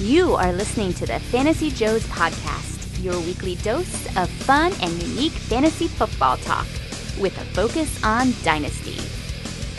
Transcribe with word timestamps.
You 0.00 0.34
are 0.34 0.52
listening 0.52 0.92
to 0.92 1.06
the 1.06 1.18
Fantasy 1.18 1.70
Joes 1.70 2.04
podcast, 2.08 3.02
your 3.02 3.18
weekly 3.20 3.54
dose 3.56 4.04
of 4.18 4.28
fun 4.28 4.74
and 4.82 5.02
unique 5.02 5.32
fantasy 5.32 5.88
football 5.88 6.36
talk 6.36 6.66
with 7.18 7.34
a 7.40 7.44
focus 7.54 8.04
on 8.04 8.34
dynasty. 8.42 8.98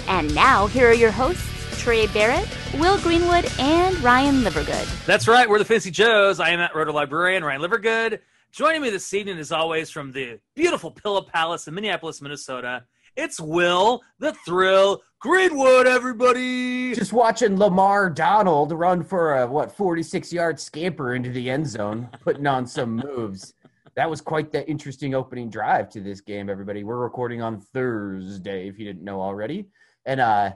And 0.07 0.33
now, 0.33 0.65
here 0.65 0.89
are 0.89 0.93
your 0.93 1.11
hosts, 1.11 1.47
Trey 1.79 2.07
Barrett, 2.07 2.49
Will 2.79 2.99
Greenwood, 3.01 3.47
and 3.59 3.95
Ryan 3.99 4.37
Livergood. 4.41 5.05
That's 5.05 5.27
right. 5.27 5.47
We're 5.47 5.59
the 5.59 5.65
Fantasy 5.65 5.91
Joes. 5.91 6.39
I 6.39 6.49
am 6.49 6.61
at 6.61 6.73
Roto 6.73 6.93
Librarian 6.93 7.43
Ryan 7.43 7.61
Livergood. 7.61 8.19
Joining 8.51 8.81
me 8.81 8.89
this 8.89 9.13
evening, 9.13 9.37
as 9.37 9.51
always, 9.51 9.91
from 9.91 10.13
the 10.13 10.39
beautiful 10.55 10.89
Pillow 10.89 11.21
Palace 11.21 11.67
in 11.67 11.75
Minneapolis, 11.75 12.23
Minnesota, 12.23 12.85
it's 13.15 13.39
Will 13.39 14.01
the 14.17 14.33
Thrill 14.45 15.03
Greenwood, 15.19 15.87
everybody. 15.87 16.93
Just 16.93 17.11
watching 17.11 17.57
Lamar 17.57 18.07
Donald 18.07 18.71
run 18.71 19.03
for 19.03 19.39
a 19.39 19.47
what 19.47 19.75
46 19.75 20.31
yard 20.31 20.59
scamper 20.59 21.15
into 21.15 21.31
the 21.31 21.49
end 21.49 21.65
zone, 21.65 22.07
putting 22.21 22.45
on 22.45 22.67
some 22.67 22.97
moves. 22.97 23.55
That 23.95 24.07
was 24.07 24.21
quite 24.21 24.51
the 24.51 24.67
interesting 24.69 25.15
opening 25.15 25.49
drive 25.49 25.89
to 25.89 26.01
this 26.01 26.21
game, 26.21 26.51
everybody. 26.51 26.83
We're 26.83 26.97
recording 26.97 27.41
on 27.41 27.59
Thursday, 27.59 28.67
if 28.67 28.77
you 28.77 28.85
didn't 28.85 29.03
know 29.03 29.19
already. 29.19 29.69
And 30.05 30.21
uh 30.21 30.51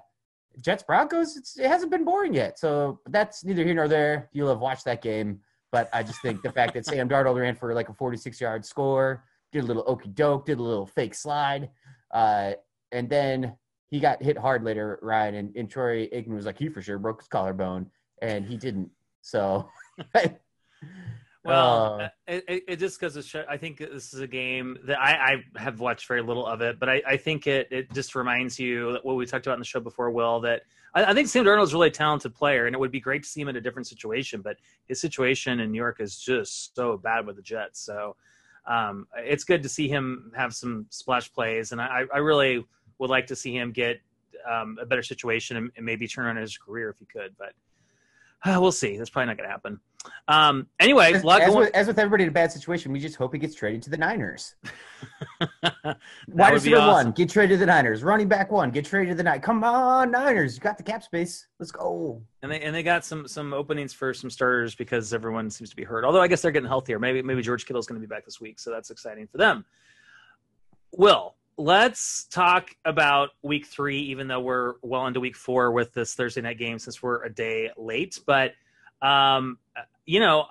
Jets 0.62 0.84
Broncos, 0.84 1.58
it 1.58 1.68
hasn't 1.68 1.90
been 1.90 2.06
boring 2.06 2.36
yet. 2.36 2.60
So 2.60 3.00
that's 3.08 3.44
neither 3.44 3.64
here 3.64 3.74
nor 3.74 3.88
there. 3.88 4.30
You'll 4.32 4.50
have 4.50 4.60
watched 4.60 4.86
that 4.86 5.02
game. 5.02 5.40
But 5.72 5.90
I 5.92 6.04
just 6.04 6.22
think 6.22 6.44
the 6.44 6.52
fact 6.52 6.76
that 6.76 6.86
Sam 6.86 7.10
Darnold 7.10 7.40
ran 7.40 7.56
for 7.56 7.74
like 7.74 7.90
a 7.90 7.94
46 7.94 8.40
yard 8.40 8.64
score, 8.64 9.24
did 9.52 9.64
a 9.64 9.66
little 9.66 9.86
okey 9.88 10.10
doke, 10.10 10.46
did 10.46 10.60
a 10.60 10.64
little 10.64 10.86
fake 10.86 11.16
slide, 11.16 11.72
uh, 12.12 12.52
and 12.92 13.10
then 13.10 13.56
he 13.92 14.00
got 14.00 14.24
hit 14.24 14.38
hard 14.38 14.64
later, 14.64 14.98
Ryan, 15.02 15.36
and, 15.36 15.56
and 15.56 15.70
Troy 15.70 16.08
Aikman 16.08 16.36
was 16.36 16.46
like, 16.46 16.58
he 16.58 16.70
for 16.70 16.82
sure 16.82 16.98
broke 16.98 17.20
his 17.20 17.28
collarbone, 17.28 17.92
and 18.22 18.46
he 18.46 18.56
didn't. 18.56 18.90
So, 19.22 19.70
well, 21.44 22.00
uh, 22.00 22.08
it, 22.26 22.64
it, 22.70 22.76
just 22.78 22.98
because 22.98 23.36
I 23.50 23.58
think 23.58 23.80
this 23.80 24.14
is 24.14 24.22
a 24.22 24.28
game 24.28 24.80
that 24.86 24.98
I, 24.98 25.34
I, 25.34 25.60
have 25.60 25.82
watched 25.82 26.08
very 26.08 26.22
little 26.22 26.48
of 26.48 26.62
it, 26.62 26.80
but 26.80 26.88
I, 26.88 27.02
I, 27.06 27.18
think 27.18 27.48
it 27.48 27.68
it 27.70 27.94
just 27.94 28.16
reminds 28.16 28.58
you 28.58 28.94
that 28.94 29.04
what 29.04 29.18
we 29.18 29.26
talked 29.26 29.46
about 29.46 29.56
in 29.56 29.60
the 29.60 29.66
show 29.66 29.82
before, 29.82 30.10
Will, 30.10 30.40
that 30.40 30.62
I, 30.96 31.06
I 31.06 31.14
think 31.14 31.28
Sam 31.28 31.44
Darnold's 31.44 31.74
a 31.74 31.76
really 31.76 31.92
talented 31.92 32.34
player, 32.34 32.68
and 32.68 32.74
it 32.74 32.80
would 32.80 32.92
be 32.92 33.02
great 33.02 33.24
to 33.24 33.30
see 33.30 33.42
him 33.42 33.50
in 33.50 33.58
a 33.58 33.62
different 33.62 33.88
situation, 33.88 34.42
but 34.42 34.56
his 34.88 35.02
situation 35.02 35.60
in 35.60 35.70
New 35.70 35.78
York 35.78 36.00
is 36.00 36.18
just 36.18 36.74
so 36.74 36.96
bad 36.96 37.28
with 37.28 37.36
the 37.36 37.42
Jets. 37.42 37.82
So 37.82 38.16
um, 38.66 39.06
it's 39.18 39.44
good 39.44 39.62
to 39.64 39.70
see 39.70 39.90
him 39.90 40.32
have 40.36 40.56
some 40.56 40.86
splash 40.92 41.32
plays, 41.34 41.74
and 41.74 41.82
I, 41.82 42.06
I 42.14 42.20
really 42.20 42.66
would 43.02 43.10
like 43.10 43.26
to 43.28 43.36
see 43.36 43.54
him 43.54 43.72
get 43.72 44.00
um, 44.50 44.78
a 44.80 44.86
better 44.86 45.04
situation 45.04 45.58
and, 45.58 45.72
and, 45.76 45.86
maybe 45.86 46.08
turn 46.08 46.28
on 46.28 46.36
his 46.36 46.56
career 46.56 46.90
if 46.90 47.00
he 47.00 47.06
could. 47.06 47.36
But 47.38 47.54
uh, 48.46 48.62
we'll 48.62 48.72
see. 48.72 48.96
That's 48.96 49.10
probably 49.10 49.28
not 49.28 49.38
going 49.38 49.50
to 49.50 49.52
happen. 49.52 49.80
Um, 50.28 50.68
anyway, 50.80 51.14
as, 51.14 51.26
as, 51.26 51.56
with, 51.56 51.76
as, 51.76 51.88
with, 51.88 52.00
everybody 52.00 52.24
in 52.24 52.30
a 52.30 52.32
bad 52.32 52.52
situation, 52.52 52.92
we 52.92 53.00
just 53.00 53.16
hope 53.16 53.34
he 53.34 53.40
gets 53.40 53.56
traded 53.56 53.82
to 53.84 53.90
the 53.90 53.98
Niners. 53.98 54.56
Wide 56.28 56.54
receiver 56.54 56.78
awesome. 56.78 57.08
one, 57.08 57.12
get 57.12 57.30
traded 57.30 57.56
to 57.56 57.58
the 57.58 57.66
Niners. 57.66 58.04
Running 58.04 58.28
back 58.28 58.52
one, 58.52 58.70
get 58.70 58.86
traded 58.86 59.10
to 59.10 59.16
the 59.16 59.24
Niners. 59.24 59.44
Come 59.44 59.64
on, 59.64 60.12
Niners, 60.12 60.56
you 60.56 60.62
got 60.62 60.78
the 60.78 60.84
cap 60.84 61.04
space. 61.04 61.48
Let's 61.60 61.72
go. 61.72 62.22
And 62.42 62.52
they 62.52 62.62
and 62.62 62.74
they 62.74 62.82
got 62.82 63.04
some 63.04 63.28
some 63.28 63.54
openings 63.54 63.94
for 63.94 64.14
some 64.14 64.30
starters 64.30 64.74
because 64.74 65.14
everyone 65.14 65.50
seems 65.50 65.70
to 65.72 65.76
be 65.76 65.84
hurt. 65.84 66.04
Although 66.04 66.22
I 66.22 66.28
guess 66.28 66.42
they're 66.42 66.52
getting 66.52 66.70
healthier. 66.70 66.98
Maybe 66.98 67.22
maybe 67.22 67.42
George 67.42 67.66
Kittle's 67.66 67.86
going 67.86 68.00
to 68.00 68.08
be 68.08 68.10
back 68.10 68.26
this 68.26 68.42
week, 68.42 68.60
so 68.60 68.72
that's 68.72 68.90
exciting 68.90 69.28
for 69.28 69.38
them. 69.38 69.66
Will, 70.94 71.36
let's 71.62 72.26
talk 72.26 72.72
about 72.86 73.30
week 73.42 73.68
three, 73.68 74.00
even 74.00 74.28
though 74.28 74.40
we're 74.40 74.74
well 74.82 75.06
into 75.08 75.20
week 75.20 75.36
four 75.36 75.72
with 75.72 75.94
this 75.94 76.14
Thursday 76.14 76.42
night 76.42 76.58
game 76.58 76.80
since 76.80 77.02
we're 77.02 77.24
a 77.24 77.34
day 77.34 77.70
late. 77.78 78.20
But 78.26 78.54
um, 79.02 79.58
you 80.06 80.20
know, 80.20 80.46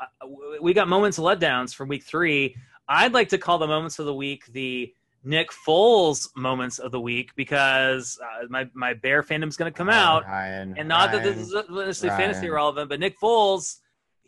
we 0.61 0.72
got 0.72 0.88
moments 0.88 1.19
of 1.19 1.25
letdowns 1.25 1.75
from 1.75 1.88
week 1.88 2.04
three. 2.04 2.56
I'd 2.88 3.12
like 3.12 3.31
to 3.31 3.38
call 3.38 3.59
the 3.59 3.66
moments 3.66 3.99
of 3.99 4.06
the 4.06 4.15
week 4.15 4.47
the 4.47 4.94
Nick 5.22 5.50
Foles 5.50 6.28
moments 6.34 6.78
of 6.78 6.93
the 6.93 7.00
week 7.00 7.34
because 7.37 8.19
uh, 8.22 8.47
my 8.49 8.69
my 8.72 8.94
Bear 8.94 9.22
fandom's 9.22 9.56
going 9.56 9.70
to 9.70 9.76
come 9.76 9.91
out, 9.91 10.25
Ryan, 10.25 10.75
and 10.78 10.88
not 10.88 11.10
Ryan, 11.10 11.22
that 11.22 11.37
this 11.37 11.47
is 11.47 11.54
necessarily 11.69 12.22
fantasy 12.22 12.49
relevant, 12.49 12.88
but 12.88 13.00
Nick 13.00 13.19
Foles 13.20 13.78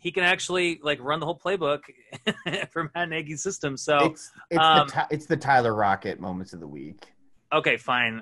he 0.03 0.11
can 0.11 0.25
actually 0.25 0.81
like 0.83 1.01
run 1.01 1.21
the 1.21 1.25
whole 1.25 1.39
playbook 1.39 1.83
for 2.71 2.91
Matt 2.93 3.07
Nagy's 3.07 3.41
system. 3.41 3.77
So 3.77 3.97
it's 3.99 4.31
it's, 4.51 4.59
um, 4.59 4.87
the, 4.87 5.07
it's 5.09 5.25
the 5.25 5.37
Tyler 5.37 5.73
Rocket 5.73 6.19
moments 6.19 6.51
of 6.51 6.59
the 6.59 6.67
week. 6.67 7.05
Okay, 7.53 7.77
fine. 7.77 8.21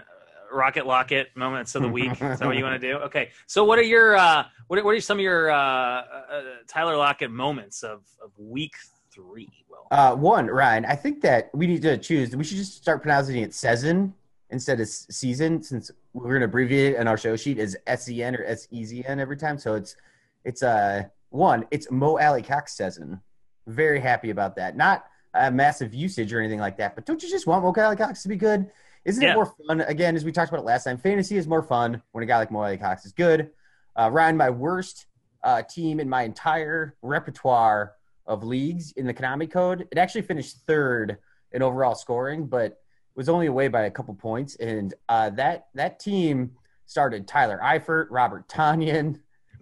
Rocket 0.54 0.86
Locket 0.86 1.30
moments 1.36 1.74
of 1.74 1.82
the 1.82 1.90
week. 1.90 2.12
Is 2.12 2.20
that 2.40 2.46
what 2.46 2.56
you 2.56 2.64
want 2.70 2.80
to 2.80 2.88
do? 2.88 2.98
Okay. 2.98 3.32
So 3.48 3.64
what 3.64 3.80
are 3.80 3.84
your 3.84 4.16
uh, 4.16 4.44
what 4.68 4.78
are, 4.78 4.84
what 4.84 4.94
are 4.96 5.02
some 5.02 5.18
of 5.18 5.24
your 5.24 5.50
uh, 5.50 5.58
uh, 5.58 6.42
Tyler 6.68 6.96
Lockett 6.96 7.32
moments 7.32 7.82
of, 7.82 8.04
of 8.24 8.32
week 8.38 8.76
three? 9.12 9.50
Well, 9.68 9.88
uh, 9.90 10.16
one 10.16 10.48
Ryan, 10.48 10.86
I 10.86 10.96
think 10.96 11.22
that 11.22 11.50
we 11.56 11.66
need 11.66 11.82
to 11.82 11.98
choose. 11.98 12.36
We 12.36 12.44
should 12.44 12.58
just 12.58 12.76
start 12.78 13.02
pronouncing 13.02 13.38
it 13.38 13.56
season 13.56 14.14
instead 14.52 14.80
of 14.80 14.88
season, 14.88 15.64
since 15.64 15.90
we're 16.14 16.28
going 16.28 16.42
to 16.42 16.46
abbreviate 16.46 16.94
it 16.94 17.00
in 17.00 17.08
our 17.08 17.18
show 17.18 17.36
sheet 17.36 17.58
as 17.58 17.76
sen 17.98 18.36
or 18.36 18.56
sen 18.56 19.20
every 19.20 19.38
time. 19.38 19.58
So 19.58 19.74
it's 19.74 19.96
it's 20.46 20.62
uh 20.62 21.06
one. 21.32 21.66
It's 21.72 21.90
Mo 21.90 22.20
Alie-Cox 22.20 22.78
season. 22.78 23.22
Very 23.68 24.00
happy 24.00 24.30
about 24.30 24.56
that. 24.58 24.78
Not 24.78 25.06
a 25.34 25.50
massive 25.50 25.94
usage 25.94 26.34
or 26.34 26.40
anything 26.40 26.60
like 26.60 26.78
that, 26.78 26.96
but 26.96 27.06
don't 27.06 27.22
you 27.24 27.30
just 27.30 27.48
want 27.48 27.64
Mo 27.64 27.74
Alie-Cox 27.76 28.22
to 28.24 28.30
be 28.30 28.36
good? 28.36 28.70
Isn't 29.06 29.24
yeah. 29.24 29.32
it 29.32 29.36
more 29.36 29.54
fun? 29.68 29.82
Again, 29.82 30.16
as 30.16 30.24
we 30.24 30.32
talked 30.32 30.50
about 30.50 30.62
it 30.62 30.66
last 30.66 30.84
time, 30.84 30.98
fantasy 30.98 31.38
is 31.38 31.48
more 31.48 31.64
fun 31.64 32.02
when 32.12 32.24
a 32.24 32.28
guy 32.28 32.38
like 32.38 32.52
Mo 32.52 32.60
Alie-Cox 32.60 33.06
is 33.06 33.14
good. 33.14 33.50
Uh, 33.96 34.10
Ryan, 34.12 34.38
my 34.38 34.50
worst 34.50 35.08
uh, 35.44 35.64
team 35.64 36.00
in 36.00 36.08
my 36.08 36.24
entire 36.24 36.96
repertoire 37.02 37.94
of 38.28 38.44
leagues 38.44 38.92
in 38.94 39.08
the 39.08 39.14
Konami 39.14 39.50
code, 39.50 39.88
it 39.92 39.98
actually 39.98 40.22
finished 40.22 40.58
third 40.68 41.18
in 41.52 41.62
overall 41.62 41.96
scoring, 41.96 42.46
but 42.46 42.80
was 43.16 43.28
only 43.28 43.48
away 43.48 43.68
by 43.68 43.82
a 43.84 43.92
couple 43.92 44.14
points. 44.14 44.56
And 44.56 44.94
uh, 45.10 45.32
that 45.32 45.68
that 45.74 46.00
team 46.00 46.52
started 46.86 47.28
Tyler 47.28 47.60
Eifert, 47.64 48.08
Robert 48.10 48.48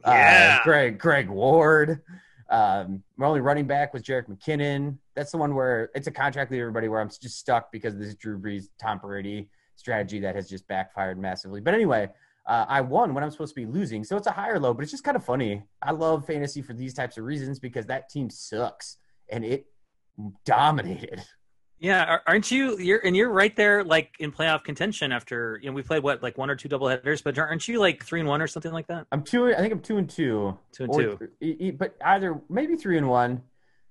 Uh, 0.03 0.11
yeah. 0.11 0.63
Greg 0.63 0.97
Greg 0.97 1.29
Ward. 1.29 2.01
Um, 2.49 3.03
my 3.17 3.27
only 3.27 3.41
running 3.41 3.67
back 3.67 3.93
was 3.93 4.01
Jerick 4.01 4.27
McKinnon. 4.27 4.97
That's 5.15 5.31
the 5.31 5.37
one 5.37 5.53
where 5.53 5.91
it's 5.93 6.07
a 6.07 6.11
contract 6.11 6.49
with 6.49 6.59
everybody 6.59 6.87
where 6.87 6.99
I'm 6.99 7.09
just 7.09 7.37
stuck 7.37 7.71
because 7.71 7.93
of 7.93 7.99
this 7.99 8.15
Drew 8.15 8.39
Brees, 8.39 8.69
Tom 8.81 8.97
Brady 8.99 9.49
strategy 9.75 10.19
that 10.19 10.35
has 10.35 10.49
just 10.49 10.67
backfired 10.67 11.19
massively. 11.19 11.61
But 11.61 11.73
anyway, 11.73 12.09
uh, 12.47 12.65
I 12.67 12.81
won 12.81 13.13
when 13.13 13.23
I'm 13.23 13.29
supposed 13.29 13.53
to 13.55 13.61
be 13.61 13.67
losing, 13.67 14.03
so 14.03 14.17
it's 14.17 14.27
a 14.27 14.31
higher 14.31 14.59
low. 14.59 14.73
But 14.73 14.81
it's 14.81 14.91
just 14.91 15.03
kind 15.03 15.15
of 15.15 15.23
funny. 15.23 15.63
I 15.81 15.91
love 15.91 16.25
fantasy 16.25 16.61
for 16.61 16.73
these 16.73 16.93
types 16.93 17.17
of 17.17 17.23
reasons 17.23 17.59
because 17.59 17.85
that 17.85 18.09
team 18.09 18.29
sucks 18.29 18.97
and 19.29 19.45
it 19.45 19.67
dominated. 20.45 21.23
Yeah, 21.79 22.17
aren't 22.27 22.51
you? 22.51 22.77
You're 22.77 22.99
and 22.99 23.15
you're 23.15 23.29
right 23.29 23.55
there, 23.55 23.83
like 23.83 24.11
in 24.19 24.31
playoff 24.31 24.63
contention. 24.63 25.11
After 25.11 25.59
you 25.61 25.69
know, 25.69 25.73
we 25.73 25.81
played 25.81 26.03
what 26.03 26.21
like 26.21 26.37
one 26.37 26.49
or 26.49 26.55
two 26.55 26.67
double 26.67 26.87
headers, 26.89 27.21
but 27.21 27.37
aren't 27.37 27.67
you 27.67 27.79
like 27.79 28.03
three 28.03 28.19
and 28.19 28.27
one 28.27 28.41
or 28.41 28.47
something 28.47 28.73
like 28.73 28.87
that? 28.87 29.07
I'm 29.11 29.23
two. 29.23 29.47
I 29.47 29.57
think 29.57 29.71
I'm 29.71 29.79
two 29.79 29.97
and 29.97 30.09
two. 30.09 30.57
Two 30.73 30.83
and 30.83 30.93
two. 30.93 31.71
But 31.77 31.95
either 32.03 32.41
maybe 32.49 32.75
three 32.75 32.97
and 32.97 33.07
one. 33.07 33.43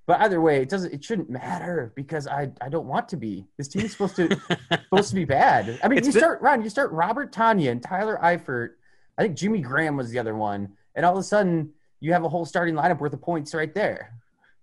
But 0.07 0.21
either 0.21 0.41
way, 0.41 0.63
it 0.63 0.69
doesn't. 0.69 0.93
It 0.93 1.05
shouldn't 1.05 1.31
matter 1.31 1.93
because 1.95 2.27
I 2.27 2.51
I 2.61 2.69
don't 2.69 2.87
want 2.87 3.09
to 3.11 3.17
be. 3.17 3.47
This 3.57 3.69
team 3.69 3.85
is 3.85 3.93
supposed 3.93 4.17
to 4.17 4.29
supposed 4.85 5.11
to 5.11 5.15
be 5.15 5.25
bad. 5.25 5.79
I 5.83 5.89
mean, 5.89 5.99
it's 5.99 6.07
you 6.07 6.13
been, 6.13 6.21
start 6.21 6.43
Ron. 6.43 6.63
You 6.63 6.71
start 6.71 6.93
Robert 6.93 7.33
Tonyan 7.33 7.73
and 7.73 7.83
Tyler 7.83 8.19
Eifert. 8.23 8.71
I 9.17 9.23
think 9.23 9.37
Jimmy 9.37 9.61
Graham 9.61 9.97
was 9.97 10.11
the 10.11 10.19
other 10.19 10.35
one, 10.35 10.75
and 10.95 11.05
all 11.07 11.13
of 11.13 11.19
a 11.19 11.23
sudden 11.23 11.73
you 12.01 12.13
have 12.13 12.25
a 12.25 12.29
whole 12.29 12.45
starting 12.45 12.75
lineup 12.75 12.99
worth 12.99 13.13
of 13.13 13.21
points 13.21 13.55
right 13.55 13.75
there. 13.75 14.18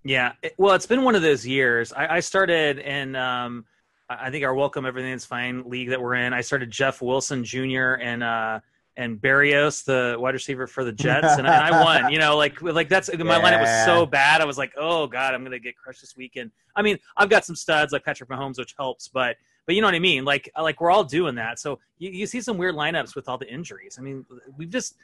Yeah, 0.06 0.34
well, 0.58 0.76
it's 0.76 0.86
been 0.86 1.04
one 1.04 1.16
of 1.16 1.24
those 1.24 1.48
years. 1.48 1.92
I, 1.92 2.18
I 2.18 2.20
started 2.20 2.78
in, 2.78 3.16
um, 3.16 3.66
I 4.08 4.30
think 4.30 4.46
our 4.46 4.54
Welcome 4.54 4.86
Everything's 4.86 5.26
Fine 5.26 5.64
league 5.68 5.90
that 5.90 6.00
we're 6.00 6.14
in. 6.14 6.32
I 6.32 6.42
started 6.42 6.70
Jeff 6.70 7.02
Wilson 7.02 7.44
Jr. 7.44 7.96
and 8.00 8.24
uh, 8.24 8.60
and 8.98 9.20
Berrios, 9.20 9.84
the 9.84 10.16
wide 10.20 10.36
receiver 10.36 10.68
for 10.68 10.84
the 10.84 10.92
Jets, 10.92 11.34
and, 11.38 11.48
and 11.48 11.48
I 11.48 11.84
won. 11.84 12.12
You 12.12 12.20
know, 12.20 12.38
like 12.38 12.62
like 12.62 12.88
that's 12.88 13.10
my 13.12 13.38
yeah. 13.38 13.42
lineup 13.42 13.62
was 13.62 13.86
so 13.86 14.06
bad. 14.06 14.42
I 14.42 14.46
was 14.46 14.60
like, 14.60 14.74
oh 14.78 15.08
god, 15.08 15.34
I'm 15.34 15.44
gonna 15.44 15.58
get 15.58 15.76
crushed 15.76 16.02
this 16.02 16.16
weekend. 16.16 16.52
I 16.76 16.84
mean, 16.84 17.00
I've 17.18 17.30
got 17.30 17.44
some 17.44 17.56
studs 17.56 17.92
like 17.92 18.06
Patrick 18.06 18.30
Mahomes, 18.30 18.60
which 18.60 18.76
helps, 18.78 19.08
but 19.08 19.38
but 19.66 19.74
you 19.74 19.82
know 19.82 19.88
what 19.88 19.96
I 19.96 20.00
mean. 20.00 20.24
Like 20.24 20.52
like 20.56 20.80
we're 20.82 20.92
all 20.92 21.04
doing 21.04 21.34
that. 21.36 21.58
So 21.58 21.80
you, 21.98 22.12
you 22.12 22.28
see 22.28 22.42
some 22.42 22.60
weird 22.60 22.76
lineups 22.76 23.16
with 23.16 23.28
all 23.28 23.40
the 23.40 23.52
injuries. 23.52 23.98
I 24.00 24.04
mean, 24.04 24.24
we've 24.56 24.70
just 24.70 24.98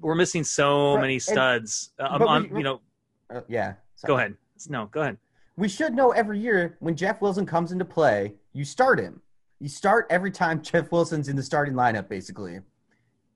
we're 0.00 0.16
missing 0.16 0.42
so 0.42 0.98
many 0.98 1.20
studs. 1.20 1.92
Um, 2.00 2.22
on, 2.22 2.56
you 2.56 2.64
know, 2.64 2.80
uh, 3.32 3.40
yeah. 3.48 3.74
Sorry. 4.04 4.08
Go 4.08 4.18
ahead. 4.18 4.36
No, 4.68 4.86
go 4.86 5.00
ahead. 5.02 5.18
We 5.56 5.68
should 5.68 5.94
know 5.94 6.10
every 6.10 6.38
year 6.38 6.76
when 6.80 6.96
Jeff 6.96 7.20
Wilson 7.20 7.46
comes 7.46 7.72
into 7.72 7.84
play, 7.84 8.34
you 8.52 8.64
start 8.64 8.98
him. 8.98 9.20
You 9.60 9.68
start 9.68 10.06
every 10.10 10.30
time 10.30 10.62
Jeff 10.62 10.90
Wilson's 10.90 11.28
in 11.28 11.36
the 11.36 11.42
starting 11.42 11.74
lineup, 11.74 12.08
basically. 12.08 12.58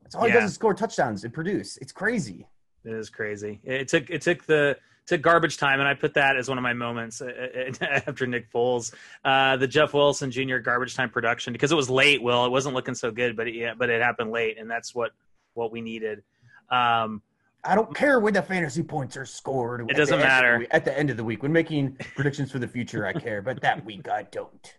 That's 0.03 0.15
all 0.15 0.27
yeah. 0.27 0.35
he 0.35 0.41
does 0.41 0.51
is 0.51 0.55
score 0.55 0.75
touchdowns 0.75 1.25
and 1.25 1.33
produce. 1.33 1.77
It's 1.79 1.93
crazy. 1.93 2.47
It 2.85 2.93
is 2.93 3.11
crazy. 3.11 3.61
It 3.65 3.89
took 3.89 4.11
it 4.11 4.23
took 4.23 4.45
the 4.47 4.77
took 5.07 5.23
garbage 5.23 5.57
time, 5.57 5.81
and 5.81 5.89
I 5.89 5.95
put 5.95 6.15
that 6.15 6.37
as 6.37 6.49
one 6.49 6.59
of 6.59 6.63
my 6.63 6.73
moments 6.73 7.21
uh, 7.21 7.27
uh, 7.27 7.85
after 8.07 8.27
Nick 8.27 8.53
Foles, 8.53 8.93
uh, 9.25 9.57
the 9.57 9.67
Jeff 9.67 9.95
Wilson 9.95 10.31
Jr. 10.31 10.59
garbage 10.59 10.95
time 10.95 11.11
production 11.11 11.53
because 11.53 11.73
it 11.73 11.77
was 11.77 11.91
late. 11.91 12.23
Well, 12.23 12.45
it 12.47 12.51
wasn't 12.51 12.75
looking 12.75 12.95
so 12.95 13.11
good, 13.11 13.37
but 13.37 13.49
it, 13.49 13.55
yeah, 13.55 13.75
but 13.77 13.91
it 13.91 14.03
happened 14.03 14.31
late, 14.31 14.59
and 14.59 14.71
that's 14.71 14.95
what 14.95 15.13
what 15.55 15.73
we 15.73 15.81
needed. 15.81 16.23
Um, 16.71 17.23
I 17.65 17.75
don't 17.75 17.95
care 17.95 18.21
when 18.21 18.35
the 18.35 18.43
fantasy 18.43 18.83
points 18.83 19.17
are 19.17 19.25
scored. 19.27 19.81
It 19.91 19.97
doesn't 19.97 20.19
the 20.19 20.25
end 20.25 20.33
of 20.33 20.39
the 20.39 20.43
matter. 20.43 20.59
week- 20.61 20.69
at 20.71 20.85
the 20.85 20.99
end 20.99 21.11
of 21.11 21.17
the 21.17 21.25
week 21.25 21.43
when 21.43 21.53
making 21.53 21.97
predictions 22.15 22.51
for 22.53 22.59
the 22.59 22.69
future. 22.69 23.07
I 23.07 23.13
care, 23.13 23.43
but 23.43 23.61
that 23.63 23.85
week 23.85 24.09
I 24.09 24.23
don't. 24.25 24.75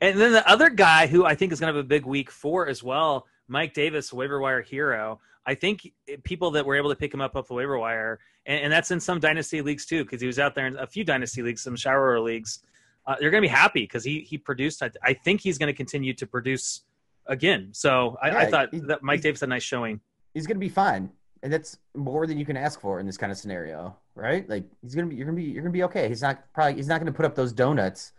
And 0.00 0.20
then 0.20 0.32
the 0.32 0.46
other 0.48 0.68
guy 0.68 1.06
who 1.06 1.24
I 1.24 1.34
think 1.34 1.52
is 1.52 1.60
going 1.60 1.72
to 1.72 1.76
have 1.78 1.84
a 1.84 1.88
big 1.88 2.04
week 2.04 2.30
for 2.30 2.68
as 2.68 2.82
well, 2.82 3.26
Mike 3.48 3.72
Davis, 3.72 4.12
waiver 4.12 4.40
wire 4.40 4.60
hero. 4.60 5.20
I 5.46 5.54
think 5.54 5.90
people 6.24 6.50
that 6.50 6.66
were 6.66 6.74
able 6.74 6.90
to 6.90 6.96
pick 6.96 7.14
him 7.14 7.20
up 7.20 7.36
off 7.36 7.46
the 7.48 7.54
waiver 7.54 7.78
wire, 7.78 8.18
and, 8.46 8.64
and 8.64 8.72
that's 8.72 8.90
in 8.90 8.98
some 9.00 9.20
dynasty 9.20 9.62
leagues 9.62 9.86
too, 9.86 10.04
because 10.04 10.20
he 10.20 10.26
was 10.26 10.38
out 10.38 10.54
there 10.54 10.66
in 10.66 10.76
a 10.76 10.86
few 10.86 11.04
dynasty 11.04 11.40
leagues, 11.40 11.62
some 11.62 11.76
shower 11.76 12.20
leagues. 12.20 12.58
Uh, 13.06 13.14
they're 13.20 13.30
going 13.30 13.40
to 13.42 13.48
be 13.48 13.52
happy 13.52 13.82
because 13.84 14.02
he 14.04 14.20
he 14.20 14.36
produced. 14.36 14.82
I, 14.82 14.90
I 15.02 15.14
think 15.14 15.40
he's 15.40 15.56
going 15.56 15.68
to 15.68 15.76
continue 15.76 16.12
to 16.14 16.26
produce 16.26 16.82
again. 17.26 17.68
So 17.72 18.18
I, 18.20 18.30
I 18.30 18.46
thought 18.50 18.74
he- 18.74 18.80
that 18.80 19.02
Mike 19.04 19.20
Davis 19.20 19.40
had 19.40 19.48
a 19.48 19.50
nice 19.50 19.62
showing. 19.62 20.00
He's 20.34 20.46
gonna 20.46 20.58
be 20.60 20.68
fine, 20.68 21.10
and 21.46 21.52
that's 21.52 21.78
more 21.94 22.26
than 22.26 22.38
you 22.38 22.44
can 22.44 22.56
ask 22.56 22.80
for 22.80 22.98
in 22.98 23.06
this 23.06 23.16
kind 23.16 23.30
of 23.30 23.38
scenario, 23.38 23.96
right? 24.16 24.48
Like 24.48 24.64
he's 24.82 24.96
gonna 24.96 25.06
be, 25.06 25.14
you're 25.14 25.26
gonna 25.26 25.36
be, 25.36 25.44
you're 25.44 25.62
gonna 25.62 25.72
be 25.72 25.84
okay. 25.84 26.08
He's 26.08 26.20
not 26.20 26.42
probably, 26.52 26.74
he's 26.74 26.88
not 26.88 26.98
gonna 26.98 27.12
put 27.12 27.24
up 27.24 27.36
those 27.36 27.52
donuts. 27.52 28.14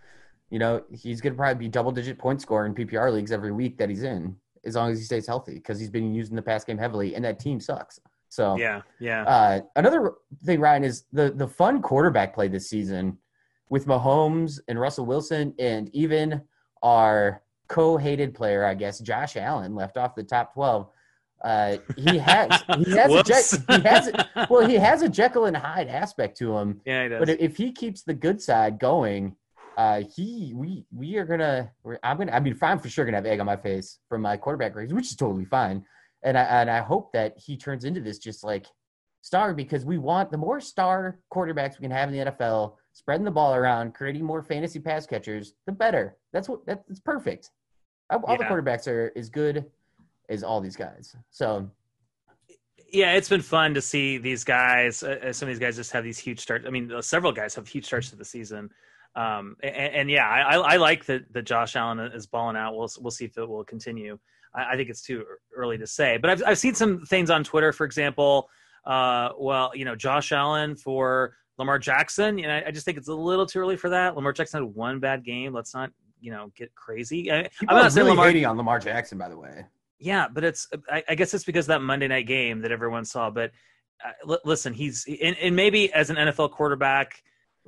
You 0.49 0.59
know, 0.59 0.81
he's 0.89 1.19
gonna 1.19 1.35
probably 1.35 1.65
be 1.65 1.67
double 1.67 1.91
digit 1.91 2.17
point 2.17 2.41
scorer 2.41 2.65
in 2.65 2.73
PPR 2.73 3.11
leagues 3.11 3.33
every 3.33 3.51
week 3.51 3.77
that 3.79 3.89
he's 3.89 4.03
in, 4.03 4.33
as 4.63 4.75
long 4.75 4.93
as 4.93 4.99
he 4.99 5.03
stays 5.03 5.27
healthy, 5.27 5.55
because 5.55 5.77
he's 5.77 5.89
been 5.89 6.15
used 6.15 6.31
in 6.31 6.37
the 6.37 6.41
pass 6.41 6.63
game 6.63 6.77
heavily, 6.77 7.15
and 7.15 7.25
that 7.25 7.37
team 7.37 7.59
sucks. 7.59 7.99
So 8.29 8.55
Yeah, 8.55 8.83
yeah. 8.97 9.23
Uh, 9.23 9.59
another 9.75 10.13
thing, 10.45 10.61
Ryan, 10.61 10.85
is 10.85 11.03
the 11.11 11.29
the 11.31 11.49
fun 11.49 11.81
quarterback 11.81 12.33
play 12.33 12.47
this 12.47 12.69
season 12.69 13.17
with 13.67 13.87
Mahomes 13.87 14.61
and 14.69 14.79
Russell 14.79 15.05
Wilson, 15.05 15.53
and 15.59 15.93
even 15.93 16.43
our 16.81 17.43
co-hated 17.67 18.33
player, 18.33 18.63
I 18.63 18.73
guess, 18.73 18.99
Josh 18.99 19.35
Allen, 19.35 19.75
left 19.75 19.97
off 19.97 20.15
the 20.15 20.23
top 20.23 20.53
twelve. 20.53 20.87
Uh, 21.43 21.77
he 21.95 22.17
has 22.17 22.63
he 22.77 22.91
has 22.97 23.13
a 23.13 23.23
Je- 23.23 23.75
he 23.75 23.81
has 23.87 24.07
a, 24.07 24.47
well 24.49 24.67
he 24.67 24.75
has 24.75 25.01
a 25.03 25.09
Jekyll 25.09 25.45
and 25.45 25.55
Hyde 25.55 25.87
aspect 25.87 26.37
to 26.39 26.57
him, 26.57 26.81
yeah, 26.85 27.03
he 27.03 27.09
does. 27.09 27.19
but 27.19 27.29
if 27.29 27.55
he 27.57 27.71
keeps 27.71 28.01
the 28.03 28.13
good 28.13 28.41
side 28.41 28.79
going, 28.79 29.35
uh, 29.77 30.01
he 30.15 30.53
we 30.55 30.85
we 30.91 31.17
are 31.17 31.25
gonna 31.25 31.71
we're, 31.83 31.99
I'm 32.01 32.17
gonna 32.17 32.31
I 32.31 32.39
mean 32.39 32.57
I'm 32.61 32.79
for 32.79 32.89
sure 32.89 33.05
gonna 33.05 33.17
have 33.17 33.25
egg 33.27 33.39
on 33.39 33.45
my 33.45 33.55
face 33.57 33.99
from 34.09 34.21
my 34.21 34.35
quarterback 34.37 34.73
grades, 34.73 34.93
which 34.93 35.05
is 35.05 35.15
totally 35.15 35.45
fine, 35.45 35.85
and 36.23 36.37
I 36.37 36.43
and 36.43 36.69
I 36.71 36.79
hope 36.79 37.11
that 37.13 37.37
he 37.37 37.55
turns 37.55 37.85
into 37.85 38.01
this 38.01 38.17
just 38.17 38.43
like 38.43 38.65
star 39.21 39.53
because 39.53 39.85
we 39.85 39.97
want 39.99 40.31
the 40.31 40.37
more 40.37 40.59
star 40.59 41.19
quarterbacks 41.31 41.77
we 41.77 41.83
can 41.83 41.91
have 41.91 42.09
in 42.11 42.17
the 42.17 42.31
NFL, 42.31 42.75
spreading 42.93 43.25
the 43.25 43.31
ball 43.31 43.53
around, 43.53 43.93
creating 43.93 44.23
more 44.23 44.41
fantasy 44.41 44.79
pass 44.79 45.05
catchers, 45.05 45.53
the 45.67 45.71
better. 45.71 46.17
That's 46.33 46.49
what 46.49 46.65
that's 46.65 46.99
perfect. 47.01 47.51
All 48.09 48.23
all 48.25 48.37
the 48.37 48.43
quarterbacks 48.45 48.87
are 48.87 49.11
as 49.15 49.29
good 49.29 49.65
as 50.29 50.43
all 50.43 50.61
these 50.61 50.75
guys. 50.75 51.15
So 51.29 51.69
yeah, 52.91 53.13
it's 53.13 53.29
been 53.29 53.41
fun 53.41 53.73
to 53.73 53.81
see 53.81 54.17
these 54.17 54.43
guys. 54.43 55.03
Uh, 55.03 55.19
uh, 55.27 55.33
some 55.33 55.47
of 55.47 55.53
these 55.53 55.59
guys 55.59 55.75
just 55.75 55.91
have 55.91 56.03
these 56.03 56.17
huge 56.17 56.39
starts. 56.39 56.65
I 56.65 56.69
mean, 56.69 56.91
uh, 56.91 57.01
several 57.01 57.31
guys 57.31 57.55
have 57.55 57.67
huge 57.67 57.85
starts 57.85 58.09
to 58.11 58.15
the 58.15 58.25
season. 58.25 58.69
Um, 59.15 59.55
and, 59.63 59.95
and 59.95 60.11
yeah, 60.11 60.27
I, 60.27 60.55
I 60.55 60.73
I 60.73 60.77
like 60.77 61.05
that 61.05 61.31
that 61.33 61.43
Josh 61.43 61.75
Allen 61.75 61.99
is 61.99 62.27
balling 62.27 62.55
out. 62.55 62.75
We'll 62.75 62.89
we'll 62.99 63.11
see 63.11 63.25
if 63.25 63.37
it 63.37 63.47
will 63.47 63.63
continue. 63.63 64.17
I, 64.53 64.73
I 64.73 64.75
think 64.75 64.89
it's 64.89 65.01
too 65.01 65.25
early 65.55 65.77
to 65.77 65.87
say, 65.87 66.17
but 66.17 66.29
I've 66.29 66.43
I've 66.45 66.57
seen 66.57 66.75
some 66.75 67.01
things 67.05 67.29
on 67.29 67.43
Twitter, 67.43 67.73
for 67.73 67.85
example. 67.85 68.49
Uh, 68.85 69.29
well, 69.37 69.71
you 69.73 69.83
know, 69.83 69.95
Josh 69.95 70.31
Allen 70.31 70.75
for 70.75 71.35
Lamar 71.57 71.79
Jackson. 71.79 72.37
You 72.37 72.47
know, 72.47 72.61
I 72.65 72.71
just 72.71 72.85
think 72.85 72.97
it's 72.97 73.09
a 73.09 73.13
little 73.13 73.45
too 73.45 73.59
early 73.59 73.75
for 73.75 73.89
that. 73.89 74.15
Lamar 74.15 74.33
Jackson 74.33 74.63
had 74.63 74.75
one 74.75 74.99
bad 74.99 75.25
game. 75.25 75.51
Let's 75.53 75.73
not 75.73 75.91
you 76.21 76.31
know 76.31 76.51
get 76.55 76.73
crazy. 76.75 77.31
I, 77.31 77.49
I'm 77.67 77.77
are 77.77 77.81
not 77.81 77.91
saying 77.91 78.05
really 78.05 78.15
Lamar. 78.15 78.27
hating 78.27 78.45
on 78.45 78.55
Lamar 78.55 78.79
Jackson, 78.79 79.17
by 79.17 79.29
the 79.29 79.37
way. 79.37 79.65
Yeah, 79.99 80.27
but 80.31 80.43
it's 80.43 80.67
I, 80.89 81.03
I 81.09 81.15
guess 81.15 81.33
it's 81.33 81.43
because 81.43 81.65
of 81.65 81.69
that 81.69 81.81
Monday 81.81 82.07
night 82.07 82.27
game 82.27 82.61
that 82.61 82.71
everyone 82.71 83.05
saw. 83.05 83.29
But 83.29 83.51
uh, 84.03 84.11
li- 84.25 84.39
listen, 84.45 84.73
he's 84.73 85.05
and, 85.21 85.35
and 85.41 85.55
maybe 85.55 85.91
as 85.91 86.09
an 86.09 86.17
NFL 86.17 86.51
quarterback, 86.51 87.23